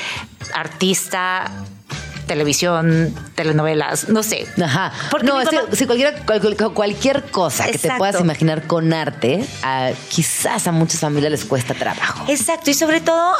artista, 0.54 1.52
televisión, 2.28 3.14
telenovelas, 3.36 4.10
no 4.10 4.24
sé. 4.24 4.48
Ajá. 4.62 4.92
Porque 5.12 5.28
no, 5.28 5.36
papá- 5.44 5.64
si 5.74 5.86
cualquiera- 5.86 6.26
cual- 6.26 6.42
cual- 6.42 6.74
cualquier 6.74 7.24
cosa 7.30 7.66
que 7.68 7.78
te 7.78 7.90
puedas 7.98 8.20
imaginar 8.20 8.64
con 8.68 8.92
arte, 8.94 9.46
a- 9.64 9.92
quizás 10.10 10.68
a 10.68 10.72
muchas 10.72 11.00
familias 11.02 11.32
les 11.32 11.46
cuesta 11.46 11.74
trabajo. 11.74 12.26
Exacto, 12.30 12.70
y 12.72 12.74
sobre 12.74 13.00
todo 13.02 13.34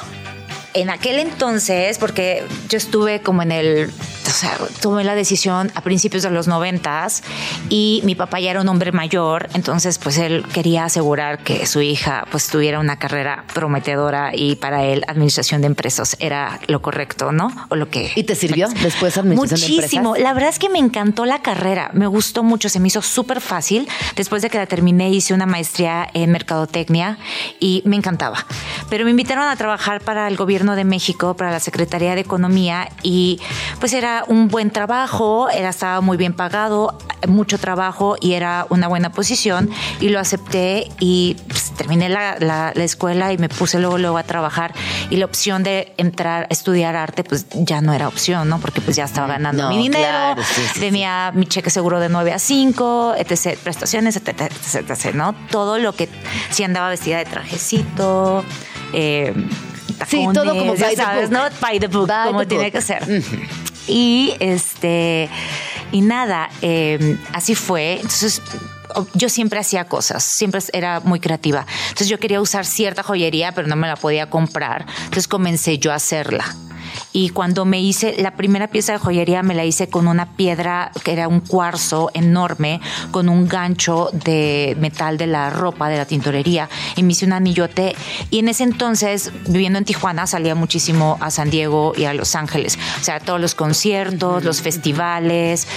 en 0.82 0.90
aquel 0.90 1.20
entonces, 1.20 1.98
porque 1.98 2.44
yo 2.70 2.78
estuve 2.78 3.22
como 3.22 3.42
en 3.42 3.52
el, 3.52 3.92
o 4.28 4.32
sea, 4.32 4.58
tomé 4.82 5.04
la 5.04 5.16
decisión 5.16 5.72
a 5.76 5.82
principios 5.82 6.24
de 6.24 6.30
los 6.30 6.48
noventas 6.48 7.24
y 7.70 8.02
mi 8.04 8.16
papá 8.16 8.40
ya 8.40 8.52
era 8.52 8.62
un 8.62 8.70
hombre 8.70 8.92
mayor, 8.92 9.50
entonces 9.54 9.98
pues 9.98 10.18
él 10.18 10.46
quería 10.54 10.86
asegurar 10.86 11.40
que 11.40 11.66
su 11.66 11.82
hija 11.82 12.26
pues 12.32 12.48
tuviera 12.48 12.80
una 12.80 12.98
carrera 12.98 13.46
prometedora 13.54 14.32
y 14.34 14.56
para 14.56 14.84
él 14.84 15.04
administración 15.08 15.62
de 15.62 15.68
empresas 15.68 16.18
era 16.20 16.60
lo 16.68 16.82
correcto, 16.82 17.32
¿no? 17.32 17.52
O 17.70 17.76
lo 17.76 17.90
que... 17.90 18.12
¿Y 18.16 18.24
te 18.24 18.36
sirvió 18.36 18.68
después 18.82 19.18
administración 19.18 19.72
de 19.72 19.76
Muchísimo. 19.78 20.16
La 20.16 20.34
verdad 20.34 20.50
es 20.50 20.60
que 20.60 20.70
me 20.70 20.80
encantó 20.80 21.26
la 21.26 21.42
carrera. 21.42 21.92
Me 21.94 22.08
gustó 22.08 22.44
mucho. 22.44 22.70
Se 22.70 22.80
me 22.80 22.88
hizo 22.88 23.02
súper 23.02 23.42
fácil. 23.42 23.88
Después 24.16 24.42
de 24.42 24.50
que 24.50 24.58
la 24.58 24.66
terminé, 24.66 25.10
hice 25.10 25.34
una 25.34 25.46
maestría 25.46 26.08
en 26.14 26.32
mercadotecnia 26.32 27.18
y 27.60 27.82
me 27.86 27.96
encantaba. 27.96 28.46
Pero 28.90 29.06
me 29.06 29.12
invitaron 29.12 29.48
a 29.48 29.56
trabajar 29.56 30.02
para 30.02 30.28
el 30.28 30.36
gobierno 30.36 30.76
de 30.76 30.84
México, 30.84 31.36
para 31.36 31.52
la 31.52 31.60
Secretaría 31.60 32.16
de 32.16 32.22
Economía 32.22 32.90
y 33.04 33.40
pues 33.80 33.94
era 33.94 34.24
un 34.28 34.48
buen 34.48 34.72
trabajo, 34.72 35.50
era, 35.50 35.70
estaba 35.70 36.02
muy 36.02 36.18
bien 36.18 36.34
pagado, 36.34 36.98
mucho 37.28 37.58
trabajo 37.58 38.16
y 38.22 38.34
era 38.34 38.66
una 38.70 38.88
buena 38.88 39.12
posición 39.12 39.70
y 40.00 40.10
lo 40.10 40.20
acepté 40.20 40.90
y 41.00 41.36
pues, 41.48 41.72
terminé 41.76 42.10
la, 42.10 42.38
la- 42.40 42.72
la 42.76 42.84
escuela 42.84 43.34
y 43.34 43.38
me 43.38 43.50
puse 43.50 43.80
luego, 43.80 43.98
luego 43.98 44.18
a 44.18 44.24
trabajar 44.24 44.74
y 45.10 45.16
la 45.18 45.26
opción 45.26 45.64
de 45.64 45.94
entrar 45.98 46.44
a 46.44 46.48
estudiar 46.50 46.96
arte 46.96 47.24
pues 47.24 47.46
ya 47.54 47.82
no 47.82 47.94
era 47.94 48.08
opción, 48.08 48.48
¿no? 48.50 48.60
Porque 48.60 48.82
pues 48.82 48.96
ya 48.96 49.06
estaba 49.06 49.28
ganando 49.28 49.64
No, 49.64 49.70
mi 49.70 49.78
dinero, 49.84 50.08
claro, 50.08 50.44
sí, 50.44 50.62
sí, 50.74 50.80
tenía 50.80 51.32
mi 51.34 51.46
cheque 51.46 51.70
seguro 51.70 52.00
de 52.00 52.10
9 52.10 52.34
a 52.34 52.40
5, 52.40 53.16
etc, 53.18 53.58
prestaciones, 53.64 54.16
etc, 54.16 54.42
etc, 54.42 54.90
etc, 54.90 55.14
¿no? 55.16 55.34
Todo 55.50 55.78
lo 55.80 55.94
que 55.94 56.10
si 56.52 56.64
andaba 56.64 56.90
vestida 56.90 57.18
de 57.18 57.26
trajecito, 57.26 58.44
eh, 58.94 59.34
Sí, 60.08 60.18
tacones, 60.20 60.34
todo 60.34 60.56
como 60.60 60.76
ya 60.76 60.86
by 60.88 60.96
the 60.96 61.02
sabes, 61.02 61.30
book. 61.32 61.40
¿no? 61.40 61.44
By 61.60 61.80
the 61.80 61.88
book, 61.88 62.08
By 62.08 62.28
como 62.28 62.40
the 62.42 62.46
tiene 62.46 62.64
book. 62.66 62.74
que 62.74 62.82
ser. 62.82 63.04
Y 63.88 64.36
este, 64.40 65.30
y 65.92 66.02
nada, 66.02 66.50
eh, 66.62 67.18
así 67.34 67.56
fue. 67.56 67.96
Entonces, 67.96 68.42
yo 69.14 69.30
siempre 69.30 69.60
hacía 69.60 69.86
cosas, 69.86 70.24
siempre 70.24 70.62
era 70.74 71.00
muy 71.02 71.20
creativa. 71.20 71.66
Entonces, 71.90 72.10
yo 72.10 72.20
quería 72.20 72.42
usar 72.42 72.66
cierta 72.66 73.04
joyería, 73.04 73.52
pero 73.52 73.68
no 73.68 73.76
me 73.76 73.88
la 73.88 73.96
podía 73.96 74.30
comprar. 74.30 74.86
Entonces, 75.00 75.28
comencé 75.28 75.78
yo 75.78 75.92
a 75.92 75.96
hacerla. 75.96 76.56
Y 77.12 77.30
cuando 77.30 77.66
me 77.66 77.82
hice 77.82 78.16
la 78.22 78.36
primera 78.36 78.68
pieza 78.68 78.94
de 78.94 79.00
joyería, 79.00 79.44
me 79.44 79.56
la 79.56 79.66
hice 79.66 79.90
con 79.90 80.08
una 80.08 80.36
piedra 80.36 80.92
que 81.04 81.14
era 81.14 81.28
un 81.28 81.40
cuarzo 81.40 82.12
enorme, 82.14 82.82
con 83.12 83.30
un 83.30 83.48
gancho 83.48 84.10
de 84.14 84.76
metal 84.80 85.18
de 85.18 85.28
la 85.28 85.50
ropa, 85.50 85.90
de 85.90 85.98
la 85.98 86.06
tintorería. 86.06 86.70
Y 86.96 87.04
me 87.04 87.14
hice 87.14 87.26
un 87.26 87.34
anillote. 87.34 87.96
Y 88.30 88.40
en 88.40 88.50
ese 88.50 88.64
entonces, 88.64 89.32
viviendo 89.48 89.80
en 89.80 89.86
Tijuana, 89.86 90.28
salía 90.28 90.56
muchísimo 90.56 91.18
a 91.22 91.32
San 91.32 91.50
Diego 91.50 91.94
y 91.96 92.06
a 92.06 92.14
Los 92.14 92.36
Ángeles. 92.36 92.78
O 93.00 93.04
sea, 93.04 93.20
todos 93.20 93.40
los 93.40 93.56
conciertos, 93.56 94.44
los 94.44 94.62
festivales 94.62 95.68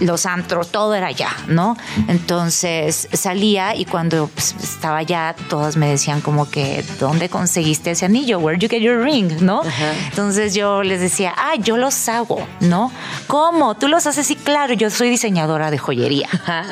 los 0.00 0.26
antros, 0.26 0.70
todo 0.70 0.94
era 0.94 1.08
allá, 1.08 1.30
¿no? 1.48 1.76
Entonces 2.08 3.08
salía 3.12 3.74
y 3.74 3.84
cuando 3.84 4.28
pues, 4.28 4.54
estaba 4.62 4.98
allá, 4.98 5.34
todas 5.48 5.76
me 5.76 5.88
decían 5.88 6.20
como 6.20 6.50
que, 6.50 6.84
¿dónde 6.98 7.28
conseguiste 7.28 7.92
ese 7.92 8.06
anillo? 8.06 8.38
Where 8.38 8.58
you 8.58 8.68
get 8.68 8.80
your 8.80 9.02
ring, 9.02 9.40
¿no? 9.40 9.62
Entonces 10.08 10.54
yo 10.54 10.82
les 10.82 11.00
decía, 11.00 11.32
ah, 11.36 11.54
yo 11.56 11.76
los 11.76 12.08
hago, 12.08 12.46
¿no? 12.60 12.90
¿Cómo? 13.26 13.74
¿Tú 13.76 13.88
los 13.88 14.06
haces? 14.06 14.26
Sí, 14.26 14.36
claro, 14.36 14.74
yo 14.74 14.90
soy 14.90 15.10
diseñadora 15.10 15.70
de 15.70 15.78
joyería, 15.78 16.28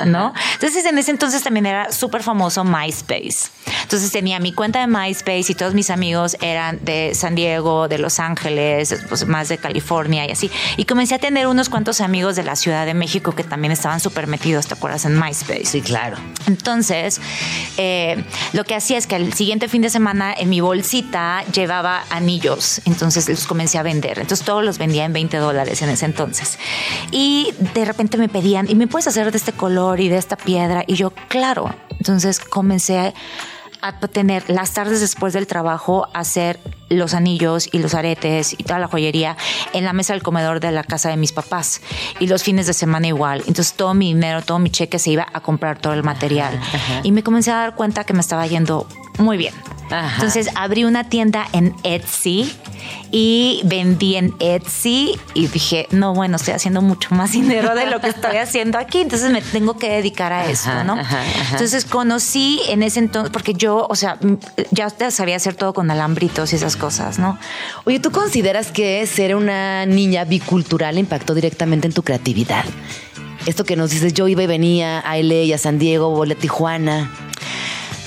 ¿no? 0.07 0.33
Entonces 0.55 0.85
en 0.85 0.99
ese 0.99 1.11
entonces 1.11 1.43
también 1.43 1.66
era 1.66 1.93
súper 1.93 2.23
famoso 2.23 2.64
MySpace. 2.64 3.51
Entonces 3.83 4.11
tenía 4.11 4.39
mi 4.39 4.53
cuenta 4.53 4.81
de 4.81 4.87
MySpace 4.87 5.53
y 5.53 5.55
todos 5.55 5.75
mis 5.75 5.91
amigos 5.91 6.37
eran 6.41 6.79
de 6.83 7.12
San 7.14 7.35
Diego, 7.35 7.89
de 7.89 7.99
Los 7.99 8.20
Ángeles, 8.20 9.05
pues 9.09 9.27
más 9.27 9.49
de 9.49 9.59
California 9.59 10.27
y 10.27 10.31
así. 10.31 10.51
Y 10.77 10.85
comencé 10.85 11.16
a 11.16 11.18
tener 11.18 11.47
unos 11.47 11.68
cuantos 11.68 12.01
amigos 12.01 12.37
de 12.37 12.43
la 12.43 12.57
Ciudad 12.57 12.87
de 12.87 12.95
México 12.95 13.11
que 13.20 13.44
también 13.44 13.72
estaban 13.72 14.00
súper 14.00 14.26
metidos, 14.26 14.66
¿te 14.66 14.74
acuerdas? 14.74 15.04
En 15.04 15.18
MySpace. 15.18 15.64
Sí, 15.64 15.80
claro. 15.82 16.16
Entonces, 16.46 17.20
eh, 17.76 18.24
lo 18.52 18.64
que 18.64 18.74
hacía 18.74 18.98
es 18.98 19.06
que 19.06 19.16
al 19.16 19.32
siguiente 19.32 19.68
fin 19.68 19.82
de 19.82 19.90
semana 19.90 20.32
en 20.32 20.48
mi 20.48 20.60
bolsita 20.60 21.44
llevaba 21.52 22.04
anillos. 22.10 22.80
Entonces 22.84 23.28
los 23.28 23.46
comencé 23.46 23.78
a 23.78 23.82
vender. 23.82 24.18
Entonces 24.18 24.44
todos 24.44 24.64
los 24.64 24.78
vendía 24.78 25.04
en 25.04 25.12
20 25.12 25.36
dólares 25.36 25.82
en 25.82 25.90
ese 25.90 26.06
entonces. 26.06 26.58
Y 27.10 27.52
de 27.74 27.84
repente 27.84 28.16
me 28.16 28.28
pedían, 28.28 28.70
¿y 28.70 28.74
me 28.74 28.86
puedes 28.86 29.06
hacer 29.06 29.30
de 29.30 29.38
este 29.38 29.52
color 29.52 30.00
y 30.00 30.08
de 30.08 30.16
esta 30.16 30.36
piedra? 30.36 30.84
Y 30.86 30.94
yo, 30.94 31.12
claro. 31.28 31.74
Entonces 31.98 32.40
comencé 32.40 32.98
a 32.98 33.14
tener 33.91 34.49
las 34.49 34.72
tardes 34.72 35.01
después 35.01 35.33
del 35.33 35.47
trabajo 35.47 36.09
a 36.14 36.20
hacer 36.20 36.61
los 36.89 37.14
anillos 37.14 37.68
y 37.72 37.78
los 37.78 37.95
aretes 37.95 38.53
y 38.53 38.62
toda 38.62 38.78
la 38.78 38.87
joyería 38.87 39.37
en 39.72 39.85
la 39.85 39.93
mesa 39.93 40.12
del 40.12 40.22
comedor 40.22 40.61
de 40.61 40.70
la 40.70 40.85
casa 40.85 41.09
de 41.09 41.16
mis 41.16 41.33
papás. 41.33 41.80
Y 42.20 42.28
los 42.28 42.43
fines 42.43 42.66
de 42.66 42.74
semana 42.74 43.09
igual. 43.09 43.41
Entonces 43.41 43.74
todo 43.74 43.95
mi 43.95 44.14
dinero, 44.14 44.43
todo 44.43 44.59
mi 44.59 44.70
cheque 44.70 44.99
se 44.99 45.11
iba 45.11 45.26
a 45.33 45.41
comprar 45.41 45.78
todo 45.78 45.95
el 45.95 46.03
material. 46.03 46.61
Y 47.03 47.12
me 47.12 47.22
comencé 47.22 47.51
a 47.51 47.57
dar 47.57 47.74
cuenta 47.74 48.05
que 48.05 48.12
me 48.12 48.20
estaba 48.20 48.47
yendo 48.47 48.87
muy 49.18 49.36
bien. 49.36 49.54
Ajá. 49.90 50.14
Entonces 50.14 50.48
abrí 50.54 50.84
una 50.84 51.04
tienda 51.04 51.46
en 51.52 51.74
Etsy 51.82 52.50
y 53.10 53.60
vendí 53.64 54.16
en 54.16 54.34
Etsy 54.40 55.18
y 55.34 55.46
dije, 55.48 55.86
no, 55.90 56.14
bueno, 56.14 56.36
estoy 56.36 56.54
haciendo 56.54 56.80
mucho 56.80 57.14
más 57.14 57.32
dinero 57.32 57.74
de 57.74 57.86
lo 57.86 58.00
que 58.00 58.08
estoy 58.08 58.36
haciendo 58.36 58.78
aquí, 58.78 59.02
entonces 59.02 59.30
me 59.30 59.42
tengo 59.42 59.76
que 59.76 59.90
dedicar 59.90 60.32
a 60.32 60.46
esto, 60.46 60.84
¿no? 60.84 60.94
ajá, 60.94 61.20
ajá. 61.20 61.52
Entonces 61.52 61.84
conocí 61.84 62.60
en 62.68 62.82
ese 62.82 63.00
entonces, 63.00 63.30
porque 63.32 63.52
yo, 63.52 63.86
o 63.88 63.94
sea, 63.94 64.18
ya 64.70 64.88
sabía 65.10 65.36
hacer 65.36 65.54
todo 65.54 65.74
con 65.74 65.90
alambritos 65.90 66.52
y 66.52 66.56
esas 66.56 66.76
cosas, 66.76 67.18
¿no? 67.18 67.38
Oye, 67.84 68.00
¿tú 68.00 68.10
consideras 68.10 68.70
que 68.72 69.06
ser 69.06 69.36
una 69.36 69.84
niña 69.84 70.24
bicultural 70.24 70.96
impactó 70.96 71.34
directamente 71.34 71.86
en 71.86 71.92
tu 71.92 72.02
creatividad? 72.02 72.64
Esto 73.44 73.64
que 73.64 73.76
nos 73.76 73.90
dices, 73.90 74.14
yo 74.14 74.28
iba 74.28 74.42
y 74.42 74.46
venía 74.46 75.00
a 75.00 75.18
LA, 75.18 75.54
a 75.54 75.58
San 75.58 75.78
Diego, 75.78 76.10
volé 76.10 76.34
a 76.34 76.38
Tijuana. 76.38 77.10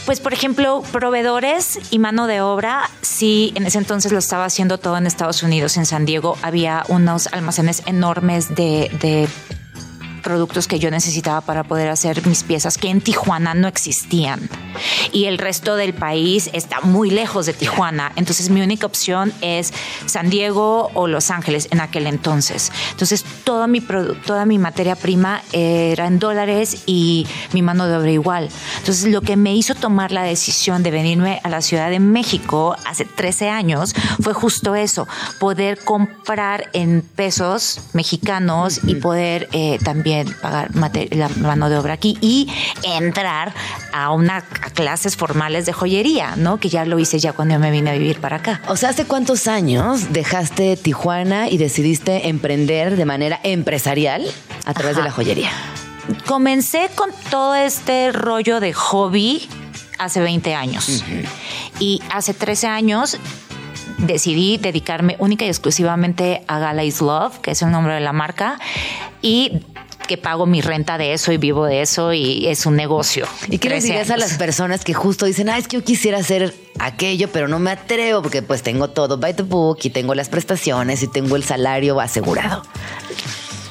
Pues, 0.06 0.20
por 0.20 0.34
ejemplo, 0.34 0.84
proveedores 0.92 1.80
y 1.90 1.98
mano 1.98 2.28
de 2.28 2.40
obra, 2.42 2.90
sí, 3.02 3.52
en 3.56 3.66
ese 3.66 3.80
entonces 3.80 4.12
lo 4.12 4.20
estaba 4.20 4.46
haciendo 4.46 4.78
todo 4.78 4.98
en 4.98 5.08
Estados 5.08 5.42
Unidos, 5.42 5.78
en 5.78 5.88
San 5.88 6.06
Diego. 6.06 6.38
Había 6.44 6.84
unos 6.90 7.28
almacenes 7.34 7.82
enormes 7.88 8.54
de, 8.54 8.92
de 9.02 9.28
productos 10.26 10.68
que 10.68 10.80
yo 10.80 10.90
necesitaba 10.90 11.42
para 11.42 11.64
poder 11.64 11.88
hacer 11.88 12.26
mis 12.26 12.42
piezas 12.42 12.80
que 12.80 12.90
en 12.90 13.00
Tijuana 13.00 13.54
no 13.54 13.68
existían. 13.68 14.50
Y 15.14 15.26
el 15.26 15.38
resto 15.38 15.76
del 15.76 15.94
país 15.94 16.50
está 16.52 16.82
muy 16.82 17.12
lejos 17.12 17.46
de 17.46 17.54
Tijuana. 17.54 18.12
Entonces 18.16 18.50
mi 18.50 18.62
única 18.62 18.88
opción 18.88 19.32
es 19.42 19.72
San 20.08 20.32
Diego 20.32 20.90
o 20.96 21.08
Los 21.08 21.30
Ángeles 21.30 21.68
en 21.70 21.80
aquel 21.80 22.08
entonces. 22.08 22.72
Entonces 22.90 23.24
toda 23.44 23.68
mi, 23.68 23.82
toda 23.82 24.48
mi 24.48 24.58
materia 24.58 24.96
prima 24.96 25.44
era 25.54 26.08
en 26.08 26.18
dólares 26.18 26.84
y 26.88 27.28
mi 27.54 27.62
mano 27.62 27.88
de 27.88 27.96
obra 27.96 28.12
igual. 28.12 28.50
Entonces 28.80 29.12
lo 29.12 29.22
que 29.22 29.38
me 29.38 29.56
hizo 29.56 29.76
tomar 29.76 30.12
la 30.12 30.24
decisión 30.24 30.82
de 30.82 30.90
venirme 30.90 31.40
a 31.44 31.50
la 31.50 31.62
Ciudad 31.62 31.92
de 31.92 32.00
México 32.00 32.76
hace 32.86 33.06
13 33.06 33.50
años 33.50 33.94
fue 34.24 34.34
justo 34.34 34.74
eso, 34.74 35.08
poder 35.40 35.78
comprar 35.78 36.72
en 36.74 37.04
pesos 37.16 37.80
mexicanos 37.94 38.82
y 38.88 38.96
poder 38.96 39.50
eh, 39.52 39.78
también 39.84 40.15
pagar 40.42 40.70
la 40.74 41.30
mano 41.30 41.70
de 41.70 41.78
obra 41.78 41.94
aquí 41.94 42.18
y 42.22 42.52
entrar 42.84 43.54
a 43.92 44.12
una 44.12 44.38
a 44.38 44.70
clases 44.70 45.16
formales 45.18 45.66
de 45.66 45.74
joyería, 45.74 46.36
¿no? 46.36 46.58
Que 46.58 46.70
ya 46.70 46.86
lo 46.86 47.00
hice 47.00 47.20
ya 47.20 47.34
cuando 47.34 47.58
me 47.60 47.72
vine 47.72 47.90
a 47.90 47.94
vivir 47.94 48.22
para 48.22 48.38
acá. 48.38 48.62
O 48.68 48.78
sea, 48.78 48.90
¿hace 48.90 49.06
cuántos 49.06 49.48
años 49.48 50.14
dejaste 50.14 50.78
Tijuana 50.78 51.50
y 51.50 51.58
decidiste 51.58 52.30
emprender 52.30 52.96
de 52.96 53.06
manera 53.06 53.40
empresarial 53.44 54.26
a 54.66 54.74
través 54.74 54.96
de 54.96 55.04
la 55.04 55.12
joyería? 55.12 55.50
Comencé 56.26 56.90
con 56.96 57.10
todo 57.30 57.56
este 57.56 58.12
rollo 58.12 58.60
de 58.60 58.74
hobby 58.74 59.48
hace 59.98 60.22
20 60.22 60.54
años. 60.56 61.04
Y 61.80 62.02
hace 62.12 62.34
13 62.34 62.68
años 62.68 63.18
decidí 63.98 64.58
dedicarme 64.58 65.16
única 65.20 65.46
y 65.46 65.48
exclusivamente 65.48 66.44
a 66.48 66.60
Gala 66.60 66.84
is 66.84 67.02
Love, 67.02 67.40
que 67.40 67.52
es 67.52 67.62
el 67.62 67.72
nombre 67.72 67.94
de 67.94 68.02
la 68.02 68.14
marca, 68.14 68.60
y 69.22 69.64
que 70.06 70.18
pago 70.18 70.46
mi 70.46 70.62
renta 70.62 70.98
de 70.98 71.14
eso 71.14 71.32
y 71.32 71.38
vivo 71.38 71.66
de 71.66 71.82
eso 71.82 72.14
y 72.14 72.48
es 72.48 72.66
un 72.66 72.76
negocio. 72.76 73.28
¿Y 73.50 73.58
qué 73.58 73.70
les 73.70 73.84
13 73.84 73.88
dirías 73.88 74.10
a 74.12 74.18
las 74.18 74.34
personas 74.34 74.84
que 74.84 74.94
justo 74.94 75.26
dicen, 75.26 75.50
ah, 75.50 75.58
es 75.58 75.68
que 75.68 75.78
yo 75.78 75.84
quisiera 75.84 76.20
hacer 76.20 76.54
aquello, 76.80 77.30
pero 77.32 77.48
no 77.48 77.60
me 77.60 77.72
atrevo 77.72 78.22
porque 78.22 78.42
pues 78.42 78.64
tengo 78.64 78.90
todo 78.90 79.18
by 79.18 79.36
the 79.36 79.44
book 79.44 79.80
y 79.84 79.90
tengo 79.90 80.16
las 80.16 80.30
prestaciones 80.30 81.04
y 81.04 81.08
tengo 81.08 81.36
el 81.36 81.44
salario 81.44 82.00
asegurado? 82.00 82.64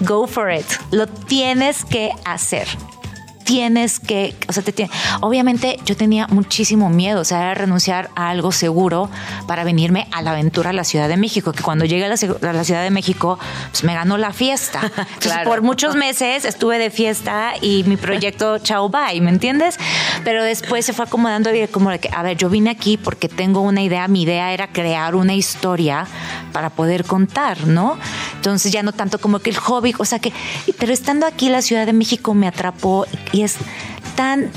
Go 0.00 0.26
for 0.26 0.52
it. 0.52 0.66
Lo 0.90 1.06
tienes 1.06 1.84
que 1.84 2.10
hacer. 2.24 2.66
Tienes 3.44 4.00
que, 4.00 4.34
o 4.48 4.52
sea, 4.52 4.62
te 4.62 4.72
tiene- 4.72 4.90
obviamente 5.20 5.78
yo 5.84 5.96
tenía 5.96 6.26
muchísimo 6.28 6.88
miedo, 6.90 7.20
o 7.20 7.24
sea, 7.24 7.40
era 7.42 7.54
renunciar 7.54 8.10
a 8.16 8.30
algo 8.30 8.52
seguro 8.52 9.10
para 9.46 9.64
venirme 9.64 10.08
a 10.12 10.22
la 10.22 10.30
aventura 10.32 10.70
a 10.70 10.72
la 10.72 10.84
Ciudad 10.84 11.08
de 11.08 11.16
México, 11.16 11.52
que 11.52 11.62
cuando 11.62 11.84
llegué 11.84 12.06
a 12.06 12.08
la, 12.08 12.14
ci- 12.14 12.42
a 12.42 12.52
la 12.52 12.64
Ciudad 12.64 12.82
de 12.82 12.90
México, 12.90 13.38
pues 13.70 13.84
me 13.84 13.94
ganó 13.94 14.16
la 14.16 14.32
fiesta. 14.32 14.80
Entonces, 15.14 15.32
por 15.44 15.62
muchos 15.62 15.94
meses 15.94 16.44
estuve 16.44 16.78
de 16.78 16.90
fiesta 16.90 17.52
y 17.60 17.84
mi 17.84 17.96
proyecto 17.96 18.58
chao 18.62 18.88
bye, 18.88 19.20
¿me 19.20 19.30
entiendes? 19.30 19.78
Pero 20.24 20.42
después 20.42 20.86
se 20.86 20.92
fue 20.92 21.04
acomodando 21.04 21.54
y 21.54 21.66
como 21.68 21.90
de 21.90 21.98
que, 21.98 22.08
a 22.14 22.22
ver, 22.22 22.36
yo 22.36 22.48
vine 22.48 22.70
aquí 22.70 22.96
porque 22.96 23.28
tengo 23.28 23.60
una 23.60 23.82
idea, 23.82 24.08
mi 24.08 24.22
idea 24.22 24.52
era 24.52 24.68
crear 24.68 25.14
una 25.14 25.34
historia 25.34 26.06
para 26.52 26.70
poder 26.70 27.04
contar, 27.04 27.66
¿no? 27.66 27.98
Entonces 28.36 28.72
ya 28.72 28.82
no 28.82 28.92
tanto 28.92 29.18
como 29.18 29.38
que 29.40 29.50
el 29.50 29.56
hobby, 29.56 29.94
o 29.98 30.04
sea 30.04 30.18
que, 30.18 30.32
pero 30.78 30.92
estando 30.92 31.26
aquí 31.26 31.48
la 31.50 31.60
Ciudad 31.62 31.84
de 31.86 31.92
México 31.92 32.32
me 32.34 32.46
atrapó 32.46 33.06
y 33.34 33.42
es 33.42 33.56
tan 34.14 34.50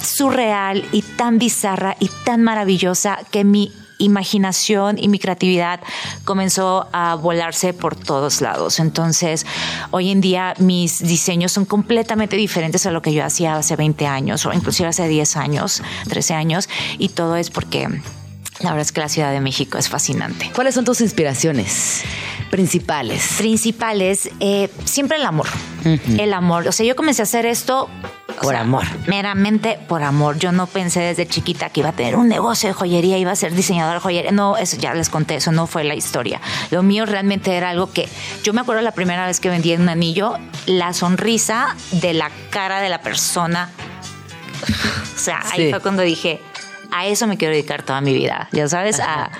surreal 0.00 0.84
y 0.92 1.02
tan 1.02 1.38
bizarra 1.38 1.96
y 1.98 2.08
tan 2.24 2.42
maravillosa 2.42 3.18
que 3.30 3.44
mi 3.44 3.72
imaginación 3.98 4.96
y 4.98 5.08
mi 5.08 5.18
creatividad 5.18 5.80
comenzó 6.24 6.88
a 6.92 7.16
volarse 7.16 7.74
por 7.74 7.96
todos 7.96 8.40
lados. 8.40 8.78
Entonces, 8.78 9.44
hoy 9.90 10.10
en 10.10 10.20
día 10.20 10.54
mis 10.58 11.00
diseños 11.00 11.52
son 11.52 11.66
completamente 11.66 12.36
diferentes 12.36 12.86
a 12.86 12.92
lo 12.92 13.02
que 13.02 13.12
yo 13.12 13.24
hacía 13.24 13.56
hace 13.56 13.76
20 13.76 14.06
años 14.06 14.46
o 14.46 14.52
inclusive 14.52 14.88
hace 14.88 15.06
10 15.06 15.36
años, 15.36 15.82
13 16.08 16.34
años, 16.34 16.68
y 16.98 17.10
todo 17.10 17.36
es 17.36 17.50
porque 17.50 17.88
la 18.60 18.70
verdad 18.70 18.82
es 18.82 18.92
que 18.92 19.00
la 19.00 19.08
Ciudad 19.08 19.32
de 19.32 19.40
México 19.40 19.78
es 19.78 19.88
fascinante. 19.88 20.50
¿Cuáles 20.54 20.74
son 20.74 20.84
tus 20.84 21.00
inspiraciones 21.00 22.02
principales? 22.50 23.36
Principales, 23.38 24.30
eh, 24.40 24.68
siempre 24.84 25.16
el 25.16 25.24
amor. 25.24 25.46
El 26.18 26.34
amor. 26.34 26.68
O 26.68 26.72
sea, 26.72 26.84
yo 26.84 26.94
comencé 26.94 27.22
a 27.22 27.24
hacer 27.24 27.46
esto. 27.46 27.88
O 28.40 28.42
Por 28.42 28.52
sea, 28.54 28.62
amor. 28.62 28.84
Meramente 29.06 29.78
por 29.86 30.02
amor. 30.02 30.38
Yo 30.38 30.50
no 30.50 30.66
pensé 30.66 31.00
desde 31.00 31.26
chiquita 31.28 31.68
que 31.68 31.80
iba 31.80 31.90
a 31.90 31.92
tener 31.92 32.16
un 32.16 32.26
negocio 32.28 32.68
de 32.70 32.72
joyería, 32.72 33.18
iba 33.18 33.30
a 33.32 33.36
ser 33.36 33.54
diseñadora 33.54 33.94
de 33.94 34.00
joyería. 34.00 34.32
No, 34.32 34.56
eso 34.56 34.76
ya 34.78 34.94
les 34.94 35.10
conté, 35.10 35.36
eso 35.36 35.52
no 35.52 35.66
fue 35.66 35.84
la 35.84 35.94
historia. 35.94 36.40
Lo 36.70 36.82
mío 36.82 37.04
realmente 37.06 37.54
era 37.54 37.68
algo 37.70 37.92
que 37.92 38.08
yo 38.42 38.52
me 38.54 38.62
acuerdo 38.62 38.80
la 38.82 38.92
primera 38.92 39.26
vez 39.26 39.40
que 39.40 39.50
vendí 39.50 39.74
un 39.74 39.88
anillo, 39.88 40.38
la 40.66 40.92
sonrisa 40.94 41.76
de 41.92 42.14
la 42.14 42.30
cara 42.50 42.80
de 42.80 42.88
la 42.88 43.02
persona. 43.02 43.68
O 45.14 45.18
sea, 45.18 45.40
ahí 45.52 45.64
Sí. 45.66 45.70
fue 45.70 45.80
cuando 45.80 46.02
dije, 46.02 46.40
a 46.92 47.06
eso 47.06 47.26
me 47.26 47.36
quiero 47.36 47.52
dedicar 47.52 47.82
toda 47.82 48.00
mi 48.00 48.14
vida. 48.14 48.48
Ya 48.52 48.68
sabes, 48.68 49.00
a 49.00 49.30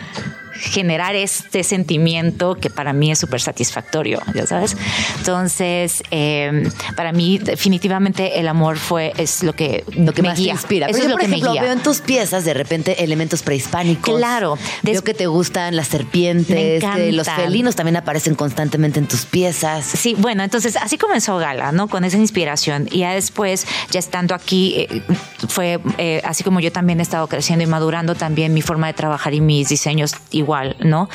generar 0.60 1.14
este 1.16 1.64
sentimiento 1.64 2.54
que 2.54 2.70
para 2.70 2.92
mí 2.92 3.10
es 3.10 3.18
súper 3.18 3.40
satisfactorio, 3.40 4.20
ya 4.34 4.46
sabes. 4.46 4.76
Entonces, 5.18 6.02
eh, 6.10 6.68
para 6.96 7.12
mí 7.12 7.38
definitivamente 7.38 8.38
el 8.40 8.48
amor 8.48 8.78
fue 8.78 9.12
es 9.16 9.42
lo 9.42 9.52
que 9.54 9.84
Lo 9.96 10.12
que 10.12 10.22
me 10.22 10.28
más 10.28 10.38
guía. 10.38 10.52
inspira. 10.52 10.86
Eso 10.86 10.92
Pero 10.98 10.98
es 10.98 11.02
yo, 11.04 11.08
lo 11.10 11.14
por 11.14 11.20
que 11.22 11.28
me 11.28 11.36
ejemplo, 11.36 11.52
guía. 11.52 11.62
veo 11.62 11.72
en 11.72 11.82
tus 11.82 12.00
piezas 12.00 12.44
de 12.44 12.54
repente 12.54 13.04
elementos 13.04 13.42
prehispánicos. 13.42 14.16
Claro. 14.16 14.56
Veo 14.82 14.94
Des- 14.94 15.02
que 15.02 15.14
te 15.14 15.26
gustan 15.26 15.76
las 15.76 15.88
serpientes, 15.88 16.82
Me 16.82 17.12
los 17.12 17.28
felinos 17.28 17.76
también 17.76 17.96
aparecen 17.96 18.34
constantemente 18.34 18.98
en 18.98 19.06
tus 19.06 19.24
piezas. 19.26 19.84
Sí, 19.84 20.14
bueno, 20.18 20.42
entonces 20.42 20.76
así 20.76 20.98
comenzó 20.98 21.36
Gala, 21.38 21.72
¿no? 21.72 21.88
Con 21.88 22.04
esa 22.04 22.16
inspiración. 22.18 22.88
Y 22.90 22.98
ya 22.98 23.12
después, 23.14 23.66
ya 23.90 23.98
estando 23.98 24.34
aquí, 24.34 24.74
eh, 24.76 25.02
fue 25.48 25.80
eh, 25.98 26.20
así 26.24 26.42
como 26.44 26.60
yo 26.60 26.72
también 26.72 27.00
he 27.00 27.02
estado 27.02 27.26
creciendo 27.28 27.62
y 27.64 27.66
madurando 27.66 28.14
también 28.14 28.52
mi 28.54 28.62
forma 28.62 28.86
de 28.88 28.94
trabajar 28.94 29.34
y 29.34 29.40
mis 29.40 29.68
diseños 29.68 30.12
igual, 30.30 30.49
¿no? 30.80 31.08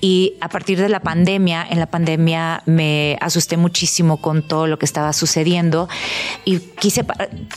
Y 0.00 0.34
a 0.40 0.48
partir 0.48 0.80
de 0.80 0.88
la 0.88 1.00
pandemia, 1.00 1.66
en 1.68 1.78
la 1.78 1.86
pandemia 1.86 2.62
me 2.66 3.16
asusté 3.20 3.56
muchísimo 3.56 4.16
con 4.18 4.42
todo 4.46 4.66
lo 4.66 4.78
que 4.78 4.84
estaba 4.86 5.12
sucediendo 5.12 5.88
y 6.44 6.58
quise, 6.58 7.04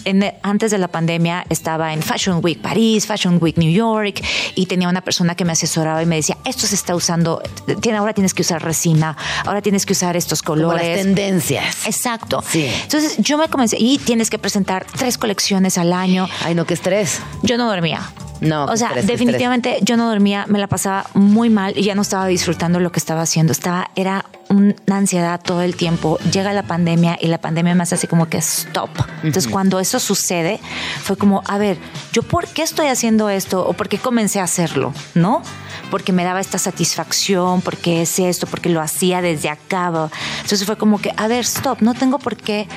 en- 0.05 0.33
antes 0.43 0.71
de 0.71 0.77
la 0.77 0.87
pandemia 0.87 1.45
estaba 1.49 1.93
en 1.93 2.01
Fashion 2.01 2.39
Week 2.43 2.59
París, 2.61 3.05
Fashion 3.07 3.37
Week 3.41 3.57
New 3.57 3.71
York 3.71 4.21
y 4.55 4.65
tenía 4.65 4.89
una 4.89 5.01
persona 5.01 5.35
que 5.35 5.45
me 5.45 5.53
asesoraba 5.53 6.01
y 6.03 6.05
me 6.05 6.17
decía, 6.17 6.37
esto 6.45 6.67
se 6.67 6.75
está 6.75 6.95
usando, 6.95 7.41
tiene, 7.81 7.97
ahora 7.97 8.13
tienes 8.13 8.33
que 8.33 8.41
usar 8.41 8.61
resina, 8.63 9.15
ahora 9.45 9.61
tienes 9.61 9.85
que 9.85 9.93
usar 9.93 10.15
estos 10.17 10.41
Como 10.41 10.57
las 10.57 10.65
colores. 10.71 10.97
tendencias. 11.01 11.85
Exacto. 11.87 12.43
Sí. 12.47 12.67
Entonces 12.83 13.17
yo 13.19 13.37
me 13.37 13.47
comencé 13.47 13.77
y 13.79 13.97
tienes 13.99 14.29
que 14.29 14.37
presentar 14.39 14.85
tres 14.97 15.17
colecciones 15.17 15.77
al 15.77 15.93
año. 15.93 16.27
Ay, 16.43 16.55
no, 16.55 16.65
qué 16.65 16.73
estrés. 16.73 17.21
Yo 17.43 17.57
no 17.57 17.67
dormía. 17.69 18.01
No, 18.41 18.65
O 18.65 18.75
sea, 18.75 18.87
estrés, 18.87 19.05
definitivamente 19.07 19.77
yo 19.83 19.97
no 19.97 20.09
dormía, 20.09 20.45
me 20.47 20.57
la 20.57 20.65
pasaba 20.67 21.05
muy 21.21 21.49
mal 21.49 21.77
y 21.77 21.83
ya 21.83 21.95
no 21.95 22.01
estaba 22.01 22.27
disfrutando 22.27 22.79
lo 22.79 22.91
que 22.91 22.99
estaba 22.99 23.21
haciendo. 23.21 23.51
Estaba, 23.51 23.89
era 23.95 24.25
una 24.49 24.75
ansiedad 24.87 25.39
todo 25.41 25.61
el 25.61 25.75
tiempo. 25.75 26.17
Llega 26.31 26.51
la 26.53 26.63
pandemia 26.63 27.17
y 27.21 27.27
la 27.27 27.39
pandemia 27.39 27.75
me 27.75 27.83
hace 27.83 27.95
así 27.95 28.07
como 28.07 28.27
que 28.27 28.37
stop. 28.37 28.89
Entonces, 29.23 29.47
cuando 29.47 29.79
eso 29.79 29.99
sucede, 29.99 30.59
fue 31.03 31.15
como, 31.15 31.43
a 31.47 31.57
ver, 31.57 31.77
¿yo 32.11 32.23
por 32.23 32.47
qué 32.47 32.63
estoy 32.63 32.87
haciendo 32.87 33.29
esto? 33.29 33.65
¿O 33.65 33.73
por 33.73 33.87
qué 33.87 33.97
comencé 33.97 34.39
a 34.39 34.43
hacerlo? 34.43 34.93
¿No? 35.15 35.41
Porque 35.89 36.11
me 36.11 36.23
daba 36.23 36.39
esta 36.39 36.57
satisfacción, 36.57 37.61
porque 37.61 38.01
es 38.01 38.19
esto, 38.19 38.47
porque 38.47 38.69
lo 38.69 38.81
hacía 38.81 39.21
desde 39.21 39.49
acá. 39.49 40.09
Entonces 40.41 40.65
fue 40.65 40.77
como 40.77 40.99
que, 40.99 41.13
a 41.15 41.27
ver, 41.27 41.41
stop, 41.41 41.81
no 41.81 41.93
tengo 41.93 42.19
por 42.19 42.35
qué 42.35 42.67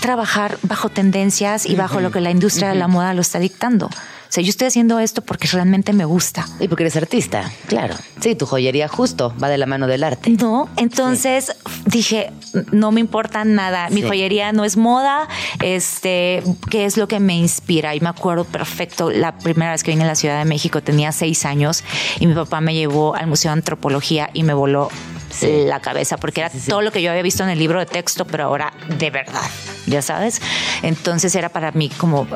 trabajar 0.00 0.58
bajo 0.62 0.88
tendencias 0.88 1.64
y 1.64 1.76
bajo 1.76 2.00
lo 2.00 2.10
que 2.10 2.20
la 2.20 2.30
industria 2.30 2.68
de 2.68 2.74
la 2.74 2.88
moda 2.88 3.14
lo 3.14 3.20
está 3.20 3.38
dictando. 3.38 3.88
O 4.32 4.34
sea, 4.34 4.42
yo 4.42 4.48
estoy 4.48 4.68
haciendo 4.68 4.98
esto 4.98 5.20
porque 5.20 5.46
realmente 5.46 5.92
me 5.92 6.06
gusta. 6.06 6.46
Y 6.58 6.66
porque 6.66 6.84
eres 6.84 6.96
artista, 6.96 7.52
claro. 7.66 7.94
Sí, 8.18 8.34
tu 8.34 8.46
joyería 8.46 8.88
justo 8.88 9.34
va 9.42 9.50
de 9.50 9.58
la 9.58 9.66
mano 9.66 9.86
del 9.86 10.02
arte. 10.02 10.30
No, 10.30 10.70
entonces 10.78 11.52
dije, 11.84 12.32
no 12.70 12.92
me 12.92 13.00
importa 13.00 13.44
nada. 13.44 13.90
Mi 13.90 14.00
Sí. 14.00 14.06
joyería 14.08 14.52
no 14.52 14.64
es 14.64 14.78
moda. 14.78 15.28
Este, 15.60 16.42
¿qué 16.70 16.86
es 16.86 16.96
lo 16.96 17.08
que 17.08 17.20
me 17.20 17.34
inspira? 17.36 17.94
Y 17.94 18.00
me 18.00 18.08
acuerdo 18.08 18.44
perfecto 18.44 19.10
la 19.10 19.36
primera 19.36 19.72
vez 19.72 19.82
que 19.82 19.90
vine 19.90 20.04
a 20.04 20.06
la 20.06 20.14
Ciudad 20.14 20.38
de 20.38 20.46
México, 20.46 20.82
tenía 20.82 21.12
seis 21.12 21.44
años 21.44 21.84
y 22.18 22.26
mi 22.26 22.32
papá 22.32 22.62
me 22.62 22.72
llevó 22.74 23.14
al 23.14 23.26
Museo 23.26 23.50
de 23.50 23.58
Antropología 23.58 24.30
y 24.32 24.44
me 24.44 24.54
voló 24.54 24.88
la 25.42 25.80
cabeza 25.80 26.16
porque 26.16 26.40
era 26.40 26.50
todo 26.68 26.80
lo 26.80 26.90
que 26.90 27.02
yo 27.02 27.10
había 27.10 27.22
visto 27.22 27.42
en 27.42 27.50
el 27.50 27.58
libro 27.58 27.78
de 27.80 27.86
texto, 27.86 28.26
pero 28.26 28.44
ahora 28.44 28.72
de 28.98 29.10
verdad, 29.10 29.42
ya 29.86 30.00
sabes. 30.00 30.40
Entonces 30.82 31.34
era 31.34 31.50
para 31.50 31.70
mí 31.72 31.90
como, 31.90 32.26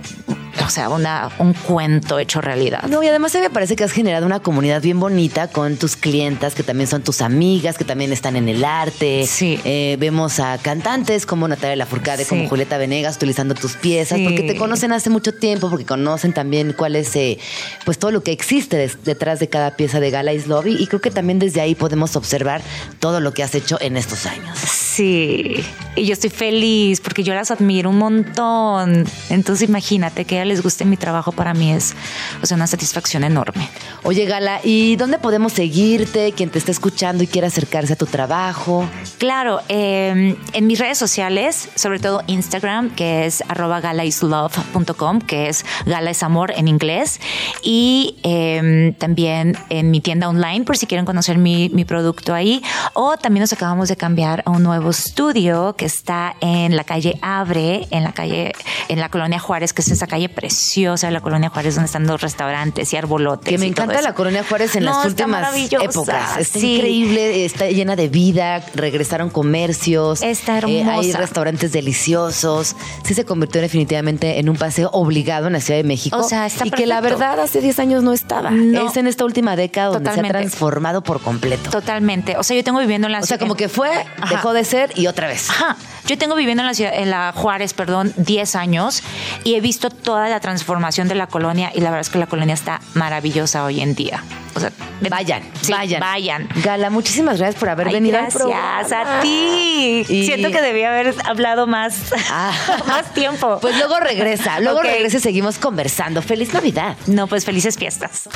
o 0.65 0.69
sea, 0.71 0.89
una, 0.89 1.31
un 1.39 1.53
cuento 1.53 2.19
hecho 2.19 2.41
realidad. 2.41 2.85
No, 2.89 3.03
y 3.03 3.09
además 3.09 3.35
a 3.35 3.39
mí 3.39 3.45
me 3.45 3.51
parece 3.51 3.77
que 3.77 3.85
has 3.85 3.93
generado 3.93 4.27
una 4.27 4.41
comunidad 4.41 4.81
bien 4.83 4.99
bonita 5.01 5.49
con 5.49 5.77
tus 5.77 5.97
clientas, 5.97 6.55
que 6.55 6.63
también 6.63 6.89
son 6.89 7.03
tus 7.03 7.21
amigas, 7.21 7.77
que 7.79 7.85
también 7.85 8.13
están 8.13 8.37
en 8.37 8.49
el 8.49 8.65
arte. 8.65 9.27
Sí. 9.27 9.61
Eh, 9.65 9.97
vemos 9.99 10.41
a 10.41 10.59
cantantes 10.59 11.27
como 11.27 11.47
Natalia 11.49 11.77
Lafourcade, 11.77 12.25
Sí. 12.25 12.29
como 12.31 12.49
Julieta 12.49 12.79
Venegas, 12.79 13.17
utilizando 13.17 13.55
tus 13.55 13.75
piezas, 13.75 14.19
Sí. 14.19 14.25
porque 14.25 14.43
te 14.43 14.57
conocen 14.57 14.93
hace 14.93 15.11
mucho 15.11 15.33
tiempo, 15.35 15.69
porque 15.71 15.85
conocen 15.85 16.33
también 16.33 16.73
cuál 16.77 16.97
es, 16.97 17.15
eh, 17.17 17.39
pues 17.85 17.99
todo 17.99 18.11
lo 18.11 18.23
que 18.23 18.33
existe 18.33 18.77
des- 18.77 19.05
detrás 19.05 19.39
de 19.41 19.49
cada 19.49 19.73
pieza 19.77 20.01
de 20.01 20.11
Gala 20.11 20.33
is 20.33 20.47
Love. 20.47 20.67
Y 20.67 20.87
creo 20.87 21.01
que 21.01 21.11
también 21.11 21.39
desde 21.39 21.61
ahí 21.61 21.75
podemos 21.75 22.17
observar 22.17 22.63
todo 23.01 23.21
lo 23.21 23.33
que 23.35 23.43
has 23.43 23.55
hecho 23.55 23.79
en 23.81 23.97
estos 23.97 24.27
años. 24.27 24.59
Sí, 24.59 25.57
y 25.95 26.05
yo 26.07 26.13
estoy 26.15 26.31
feliz 26.31 27.01
porque 27.01 27.23
yo 27.23 27.35
las 27.35 27.51
admiro 27.51 27.91
un 27.91 27.99
montón. 27.99 29.05
Entonces 29.29 29.69
imagínate 29.69 30.25
que 30.25 30.41
les 30.47 30.63
guste 30.63 30.85
mi 30.85 30.97
trabajo 30.97 31.33
para 31.33 31.55
mí 31.55 31.73
es 31.73 31.95
o 32.43 32.47
sea, 32.47 32.57
una 32.57 32.67
satisfacción 32.67 33.25
enorme. 33.25 33.69
Oye, 34.03 34.25
Gala, 34.25 34.61
¿y 34.63 34.97
dónde 34.97 35.19
podemos 35.19 35.53
seguirte? 35.53 36.33
Quien 36.33 36.51
te 36.51 36.59
está 36.59 36.71
escuchando 36.71 37.23
y 37.23 37.27
quiera 37.27 37.49
acercarse 37.49 37.93
a 37.93 37.97
tu 37.97 38.07
trabajo. 38.07 38.89
Claro, 39.19 39.61
eh, 39.69 40.37
en 40.53 40.67
mis 40.67 40.79
redes 40.79 40.99
sociales, 40.99 41.69
sobre 41.75 41.99
todo 41.99 42.23
Instagram, 42.27 42.95
que 42.95 43.27
es 43.27 43.43
arroba 43.49 43.81
galaislove.com, 43.81 45.21
que 45.21 45.49
es 45.49 45.65
gala 45.85 46.11
es 46.11 46.23
amor 46.23 46.53
en 46.57 46.69
inglés, 46.69 47.21
y 47.63 48.17
eh, 48.23 48.95
también 48.99 49.57
en 49.69 49.91
mi 49.91 50.01
tienda 50.01 50.29
online, 50.29 50.65
por 50.65 50.77
si 50.77 50.87
quieren 50.87 51.07
conocer 51.07 51.39
mi, 51.39 51.69
mi 51.71 51.85
producto 51.85 52.35
ahí, 52.35 52.63
o 52.95 53.17
también 53.17 53.43
nos 53.43 53.53
acabamos 53.53 53.89
de 53.89 53.97
cambiar 53.97 54.43
a 54.47 54.51
un 54.51 54.63
nuevo 54.63 54.91
estudio 54.91 55.75
que 55.77 55.87
está 55.87 56.37
en 56.41 56.77
la 56.77 56.85
calle 56.85 57.19
Abre, 57.23 57.87
en 57.91 58.03
la 58.03 58.13
calle, 58.13 58.53
en 58.89 59.01
la 59.01 59.09
colonia 59.09 59.39
Juárez, 59.39 59.73
que 59.73 59.83
es 59.83 59.91
esa 59.91 60.07
calle 60.07 60.29
preciosa 60.37 61.11
la 61.11 61.21
colonia 61.21 61.49
Juárez, 61.49 61.75
donde 61.75 61.87
están 61.87 62.07
los 62.07 62.21
restaurantes 62.21 62.93
y 62.93 62.97
arbolotes. 62.97 63.49
Que 63.49 63.59
me 63.59 63.67
y 63.67 63.73
todo 63.73 63.85
encanta 63.85 64.01
eso. 64.01 64.09
la 64.11 64.15
Colonia 64.15 64.45
Juárez 64.49 64.77
en 64.77 64.85
No, 64.85 64.93
las 64.99 65.07
últimas 65.07 65.57
épocas. 65.73 66.39
Está 66.39 66.59
sí. 66.61 66.77
increíble, 66.77 67.45
está 67.45 67.67
llena 67.69 67.97
de 67.97 68.09
vida, 68.09 68.65
regresaron 68.75 69.31
comercios. 69.31 70.23
Está 70.23 70.59
eh, 70.59 70.63
hay 70.67 70.81
hermosa. 71.11 71.19
restaurantes 71.19 71.73
deliciosos. 71.73 72.77
Sí 73.03 73.15
se 73.15 73.25
convirtió 73.25 73.61
definitivamente 73.61 74.39
en 74.39 74.49
un 74.49 74.57
paseo 74.57 74.91
obligado 74.93 75.47
en 75.49 75.55
la 75.55 75.61
Ciudad 75.61 75.79
de 75.79 75.85
México. 75.85 76.17
O 76.19 76.23
sea, 76.23 76.47
está 76.47 76.67
Y 76.67 76.71
que 76.71 76.87
la 76.87 77.01
verdad 77.01 77.41
hace 77.41 77.61
10 77.61 77.79
años 77.81 78.03
no 78.03 78.13
estaba. 78.13 78.51
No. 78.51 78.89
Es 78.89 78.97
en 78.97 79.07
esta 79.07 79.25
última 79.25 79.57
década 79.57 79.89
donde 79.89 80.13
se 80.13 80.21
ha 80.21 80.23
transformado 80.29 81.03
por 81.03 81.21
completo. 81.21 81.71
Totalmente. 81.71 82.37
O 82.37 82.43
sea, 82.43 82.57
yo 82.57 82.63
tengo 82.63 82.79
viviendo 82.79 83.07
en 83.07 83.13
la 83.13 83.21
O 83.21 83.27
sea, 83.27 83.39
como 83.39 83.55
que 83.55 83.69
fue, 83.69 83.91
Ajá. 84.21 84.29
dejó 84.37 84.53
de 84.53 84.65
ser 84.65 84.93
y 84.99 85.07
otra 85.07 85.29
vez. 85.29 85.49
Ajá. 85.51 85.77
Yo 86.07 86.17
tengo 86.17 86.37
viviendo 86.37 86.63
en 86.63 86.69
la 86.69 86.75
ciudad, 86.75 86.93
en 86.95 87.11
la 87.11 87.33
Juárez, 87.35 87.75
perdón, 87.75 88.13
10 88.17 88.55
años 88.55 89.03
y 89.45 89.55
he 89.57 89.61
visto 89.61 89.91
toda 89.91 90.29
la 90.29 90.39
transformación 90.41 91.09
de 91.09 91.17
la 91.17 91.27
colonia 91.27 91.73
y 91.75 91.81
la 91.81 91.91
verdad 91.91 92.03
es 92.03 92.11
que 92.11 92.19
la 92.19 92.27
colonia 92.27 92.55
está 92.55 92.81
maravillosa 92.95 93.65
hoy 93.65 93.81
en 93.81 93.95
día. 93.95 94.23
O 94.55 94.61
sea, 94.61 94.71
Vayan, 95.11 95.43
sí, 95.61 95.73
vayan. 95.73 96.01
vayan. 96.01 96.49
Gala, 96.63 96.89
muchísimas 96.91 97.39
gracias 97.39 97.59
por 97.61 97.69
haber 97.69 97.89
Ay, 97.89 97.95
venido 97.95 98.17
gracias 98.19 98.37
al 98.43 98.49
programa. 98.49 99.19
a 99.19 99.21
ti. 99.21 100.07
Y- 100.09 100.25
Siento 100.27 100.51
que 100.51 100.63
debía 100.63 100.89
haber 100.89 101.15
hablado 101.27 101.67
más, 101.67 101.97
Ah. 102.31 102.53
más 102.87 103.13
tiempo. 103.13 103.59
Pues 103.61 103.77
luego 103.77 103.99
regresa, 104.01 104.61
luego 104.61 104.79
Ok. 104.79 104.85
regresa 104.87 105.17
y 105.19 105.21
seguimos 105.21 105.59
conversando. 105.59 106.23
¡Feliz 106.23 106.55
Navidad! 106.55 106.97
No, 107.07 107.27
pues 107.27 107.45
felices 107.45 107.77
fiestas. 107.77 108.29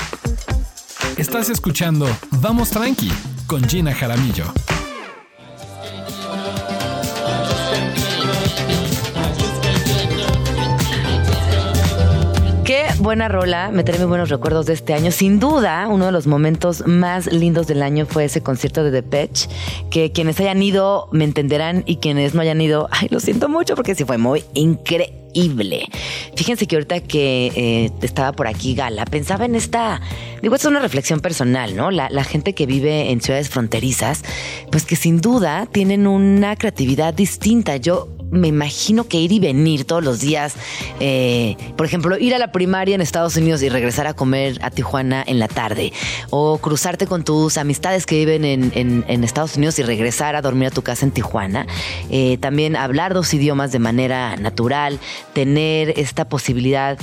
Estás 1.17 1.49
escuchando 1.51 2.09
Vamos 2.33 2.71
Tranqui 2.71 3.11
con 3.47 3.67
Gina 3.69 3.95
Jaramillo. 3.95 4.53
Buena 13.01 13.29
rola, 13.29 13.71
me 13.73 13.83
trae 13.83 13.99
muy 13.99 14.07
buenos 14.07 14.29
recuerdos 14.29 14.67
de 14.67 14.75
este 14.75 14.95
año. 14.95 15.11
Sin 15.11 15.41
duda, 15.41 15.89
uno 15.89 16.07
de 16.07 16.13
los 16.13 16.27
momentos 16.27 16.87
más 16.87 17.27
lindos 17.33 17.67
del 17.67 17.83
año 17.83 18.07
fue 18.07 18.27
ese 18.27 18.43
concierto 18.43 18.85
de 18.85 18.91
Depeche, 18.91 19.49
que 19.91 20.13
quienes 20.13 20.39
hayan 20.41 20.63
ido 20.63 21.09
me 21.11 21.25
entenderán 21.25 21.83
y 21.87 21.97
quienes 21.97 22.35
no 22.35 22.43
hayan 22.43 22.61
ido, 22.61 22.89
ay, 22.93 23.09
lo 23.11 23.21
siento 23.21 23.49
mucho 23.49 23.75
porque 23.75 23.95
sí 23.95 24.05
fue 24.05 24.19
muy 24.19 24.45
increíble. 24.55 25.87
Fíjense 26.35 26.67
que 26.67 26.77
ahorita 26.77 27.01
que 27.01 27.53
eh, 27.55 27.91
estaba 28.03 28.33
por 28.33 28.47
aquí 28.47 28.75
Gala, 28.75 29.05
pensaba 29.05 29.45
en 29.45 29.55
esta, 29.55 30.01
digo, 30.43 30.55
esto 30.55 30.69
es 30.69 30.73
una 30.73 30.81
reflexión 30.81 31.21
personal, 31.21 31.77
¿no? 31.77 31.91
La, 31.91 32.11
la 32.11 32.25
gente 32.25 32.55
que 32.55 32.67
vive 32.67 33.11
en 33.11 33.21
ciudades 33.21 33.49
fronterizas, 33.49 34.23
pues 34.71 34.85
que 34.85 34.97
sin 34.97 35.21
duda 35.21 35.67
tienen 35.71 36.07
una 36.07 36.57
creatividad 36.57 37.15
distinta. 37.15 37.77
Yo 37.77 38.09
me 38.31 38.49
imagino 38.49 39.05
que 39.05 39.19
ir 39.19 39.33
y 39.33 39.41
venir 39.41 39.85
todos 39.85 40.05
los 40.05 40.21
días, 40.21 40.55
eh, 41.01 41.57
por 41.77 41.87
ejemplo, 41.87 42.17
ir 42.19 42.35
a 42.35 42.39
la 42.39 42.53
primaria 42.53 42.95
en 42.95 43.01
Estados 43.01 43.37
Unidos 43.37 43.63
y 43.63 43.69
regresar 43.69 44.07
a 44.07 44.15
comer 44.15 44.59
a 44.63 44.71
Tijuana 44.71 45.23
en 45.27 45.39
la 45.39 45.49
tarde, 45.49 45.93
o 46.31 46.59
cruzarte 46.59 47.07
con 47.07 47.25
tus 47.25 47.57
amistades 47.57 48.07
que 48.07 48.17
viven 48.17 48.45
en, 48.45 49.25
Estados 49.25 49.57
Unidos 49.57 49.79
y 49.79 49.83
regresar 49.83 50.35
a 50.35 50.43
dormir 50.43 50.69
a 50.69 50.71
tu 50.71 50.83
casa 50.83 51.05
en 51.05 51.13
Tijuana, 51.13 51.67
Eh, 52.11 52.39
también 52.39 52.77
hablar 52.77 53.15
dos 53.15 53.33
idiomas 53.35 53.73
de 53.73 53.79
manera 53.79 54.37
natural, 54.37 54.99
tener 55.33 55.91
esta 55.99 56.29
posibilidad 56.29 56.99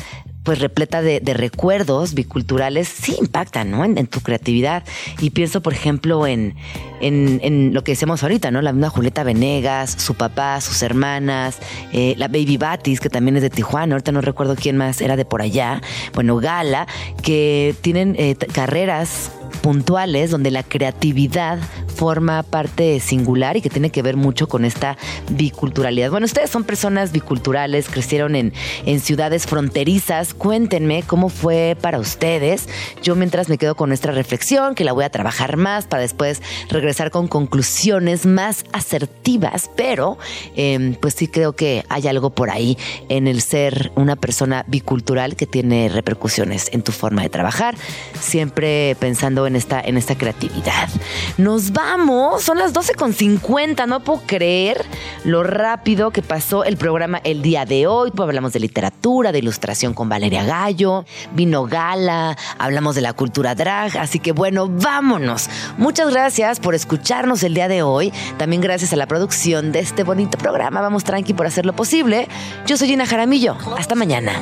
pues 0.47 0.59
repleta 0.59 1.01
de, 1.01 1.19
de 1.19 1.33
recuerdos 1.33 2.13
biculturales, 2.13 2.87
sí 2.87 3.17
impactan, 3.19 3.69
¿no? 3.69 3.83
En, 3.83 4.07
tu 4.07 4.21
creatividad. 4.21 4.85
Y 5.19 5.31
pienso, 5.31 5.61
por 5.61 5.73
ejemplo, 5.73 6.25
en, 6.25 6.55
en, 7.01 7.41
en 7.43 7.73
lo 7.73 7.83
que 7.83 7.91
decíamos 7.91 8.23
ahorita, 8.23 8.49
¿no? 8.49 8.61
La 8.61 8.71
misma 8.71 8.87
Julieta 8.87 9.25
Venegas, 9.25 9.97
su 9.97 10.13
papá, 10.13 10.61
sus 10.61 10.83
hermanas, 10.83 11.57
eh, 11.91 12.15
la 12.17 12.29
Baby 12.29 12.55
Batis, 12.55 13.01
que 13.01 13.09
también 13.09 13.35
es 13.35 13.41
de 13.41 13.49
Tijuana, 13.49 13.95
ahorita 13.95 14.13
no 14.13 14.21
recuerdo 14.21 14.55
quién 14.55 14.77
más 14.77 15.01
era 15.01 15.17
de 15.17 15.25
por 15.25 15.41
allá, 15.41 15.81
bueno, 16.13 16.37
Gala, 16.37 16.87
que 17.21 17.75
tienen 17.81 18.15
eh, 18.17 18.37
carreras 18.53 19.31
puntuales 19.67 20.31
donde 20.31 20.49
la 20.49 20.63
creatividad 20.63 21.59
forma 21.93 22.41
parte 22.41 23.01
singular 23.01 23.57
y 23.57 23.61
que 23.61 23.69
tiene 23.69 23.89
que 23.89 24.01
ver 24.01 24.15
mucho 24.15 24.47
con 24.47 24.63
esta 24.63 24.97
biculturalidad. 25.29 26.09
Bueno, 26.09 26.25
ustedes 26.25 26.49
son 26.49 26.63
personas 26.63 27.11
biculturales, 27.11 27.89
crecieron 27.89 28.37
en, 28.37 28.53
en 28.85 29.01
ciudades 29.01 29.45
fronterizas. 29.45 30.33
Cuéntenme 30.33 31.03
cómo 31.03 31.27
fue 31.27 31.75
para 31.81 31.99
ustedes. 31.99 32.69
Yo 33.03 33.17
mientras 33.17 33.49
me 33.49 33.57
quedo 33.57 33.75
con 33.75 33.89
nuestra 33.89 34.13
reflexión, 34.13 34.73
que 34.73 34.85
la 34.85 34.93
voy 34.93 35.03
a 35.03 35.09
trabajar 35.09 35.57
más 35.57 35.85
para 35.85 36.01
después 36.01 36.41
regresar 36.69 37.11
con 37.11 37.27
conclusiones 37.27 38.25
más 38.25 38.63
asertivas, 38.71 39.69
pero 39.75 40.17
eh, 40.55 40.95
pues 41.01 41.15
sí 41.15 41.27
creo 41.27 41.57
que 41.57 41.83
hay 41.89 42.07
algo 42.07 42.29
por 42.29 42.51
ahí 42.51 42.77
en 43.09 43.27
el 43.27 43.41
ser 43.41 43.91
una 43.95 44.15
persona 44.15 44.63
bicultural 44.67 45.35
que 45.35 45.45
tiene 45.45 45.89
repercusiones 45.89 46.69
en 46.71 46.83
tu 46.83 46.93
forma 46.93 47.23
de 47.23 47.29
trabajar, 47.29 47.75
siempre 48.21 48.95
pensando 48.97 49.45
en 49.45 49.56
esta, 49.57 49.81
en 49.81 49.97
esta 49.97 50.17
creatividad. 50.17 50.89
Nos 51.37 51.71
vamos, 51.71 52.43
son 52.43 52.57
las 52.57 52.73
12.50, 52.73 53.87
no 53.87 54.03
puedo 54.03 54.21
creer 54.25 54.85
lo 55.23 55.43
rápido 55.43 56.11
que 56.11 56.21
pasó 56.21 56.63
el 56.63 56.77
programa 56.77 57.19
el 57.23 57.41
día 57.41 57.65
de 57.65 57.87
hoy. 57.87 58.11
Pues 58.11 58.27
hablamos 58.27 58.53
de 58.53 58.59
literatura, 58.59 59.31
de 59.31 59.39
ilustración 59.39 59.93
con 59.93 60.09
Valeria 60.09 60.43
Gallo, 60.43 61.05
vino 61.33 61.65
Gala, 61.65 62.37
hablamos 62.57 62.95
de 62.95 63.01
la 63.01 63.13
cultura 63.13 63.55
drag, 63.55 63.97
así 63.97 64.19
que 64.19 64.31
bueno, 64.31 64.67
vámonos. 64.67 65.49
Muchas 65.77 66.09
gracias 66.09 66.59
por 66.59 66.75
escucharnos 66.75 67.43
el 67.43 67.53
día 67.53 67.67
de 67.67 67.81
hoy. 67.81 68.13
También 68.37 68.61
gracias 68.61 68.93
a 68.93 68.95
la 68.95 69.07
producción 69.07 69.71
de 69.71 69.79
este 69.79 70.03
bonito 70.03 70.37
programa. 70.37 70.81
Vamos 70.81 71.03
tranqui 71.03 71.33
por 71.33 71.47
hacerlo 71.47 71.73
posible. 71.73 72.27
Yo 72.65 72.77
soy 72.77 72.87
Gina 72.87 73.05
Jaramillo. 73.05 73.57
Hasta 73.77 73.95
mañana. 73.95 74.33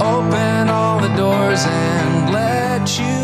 Open 0.00 0.68
all 0.68 1.00
the 1.00 1.08
doors 1.16 1.64
and 1.66 2.32
let 2.32 2.98
you 2.98 3.23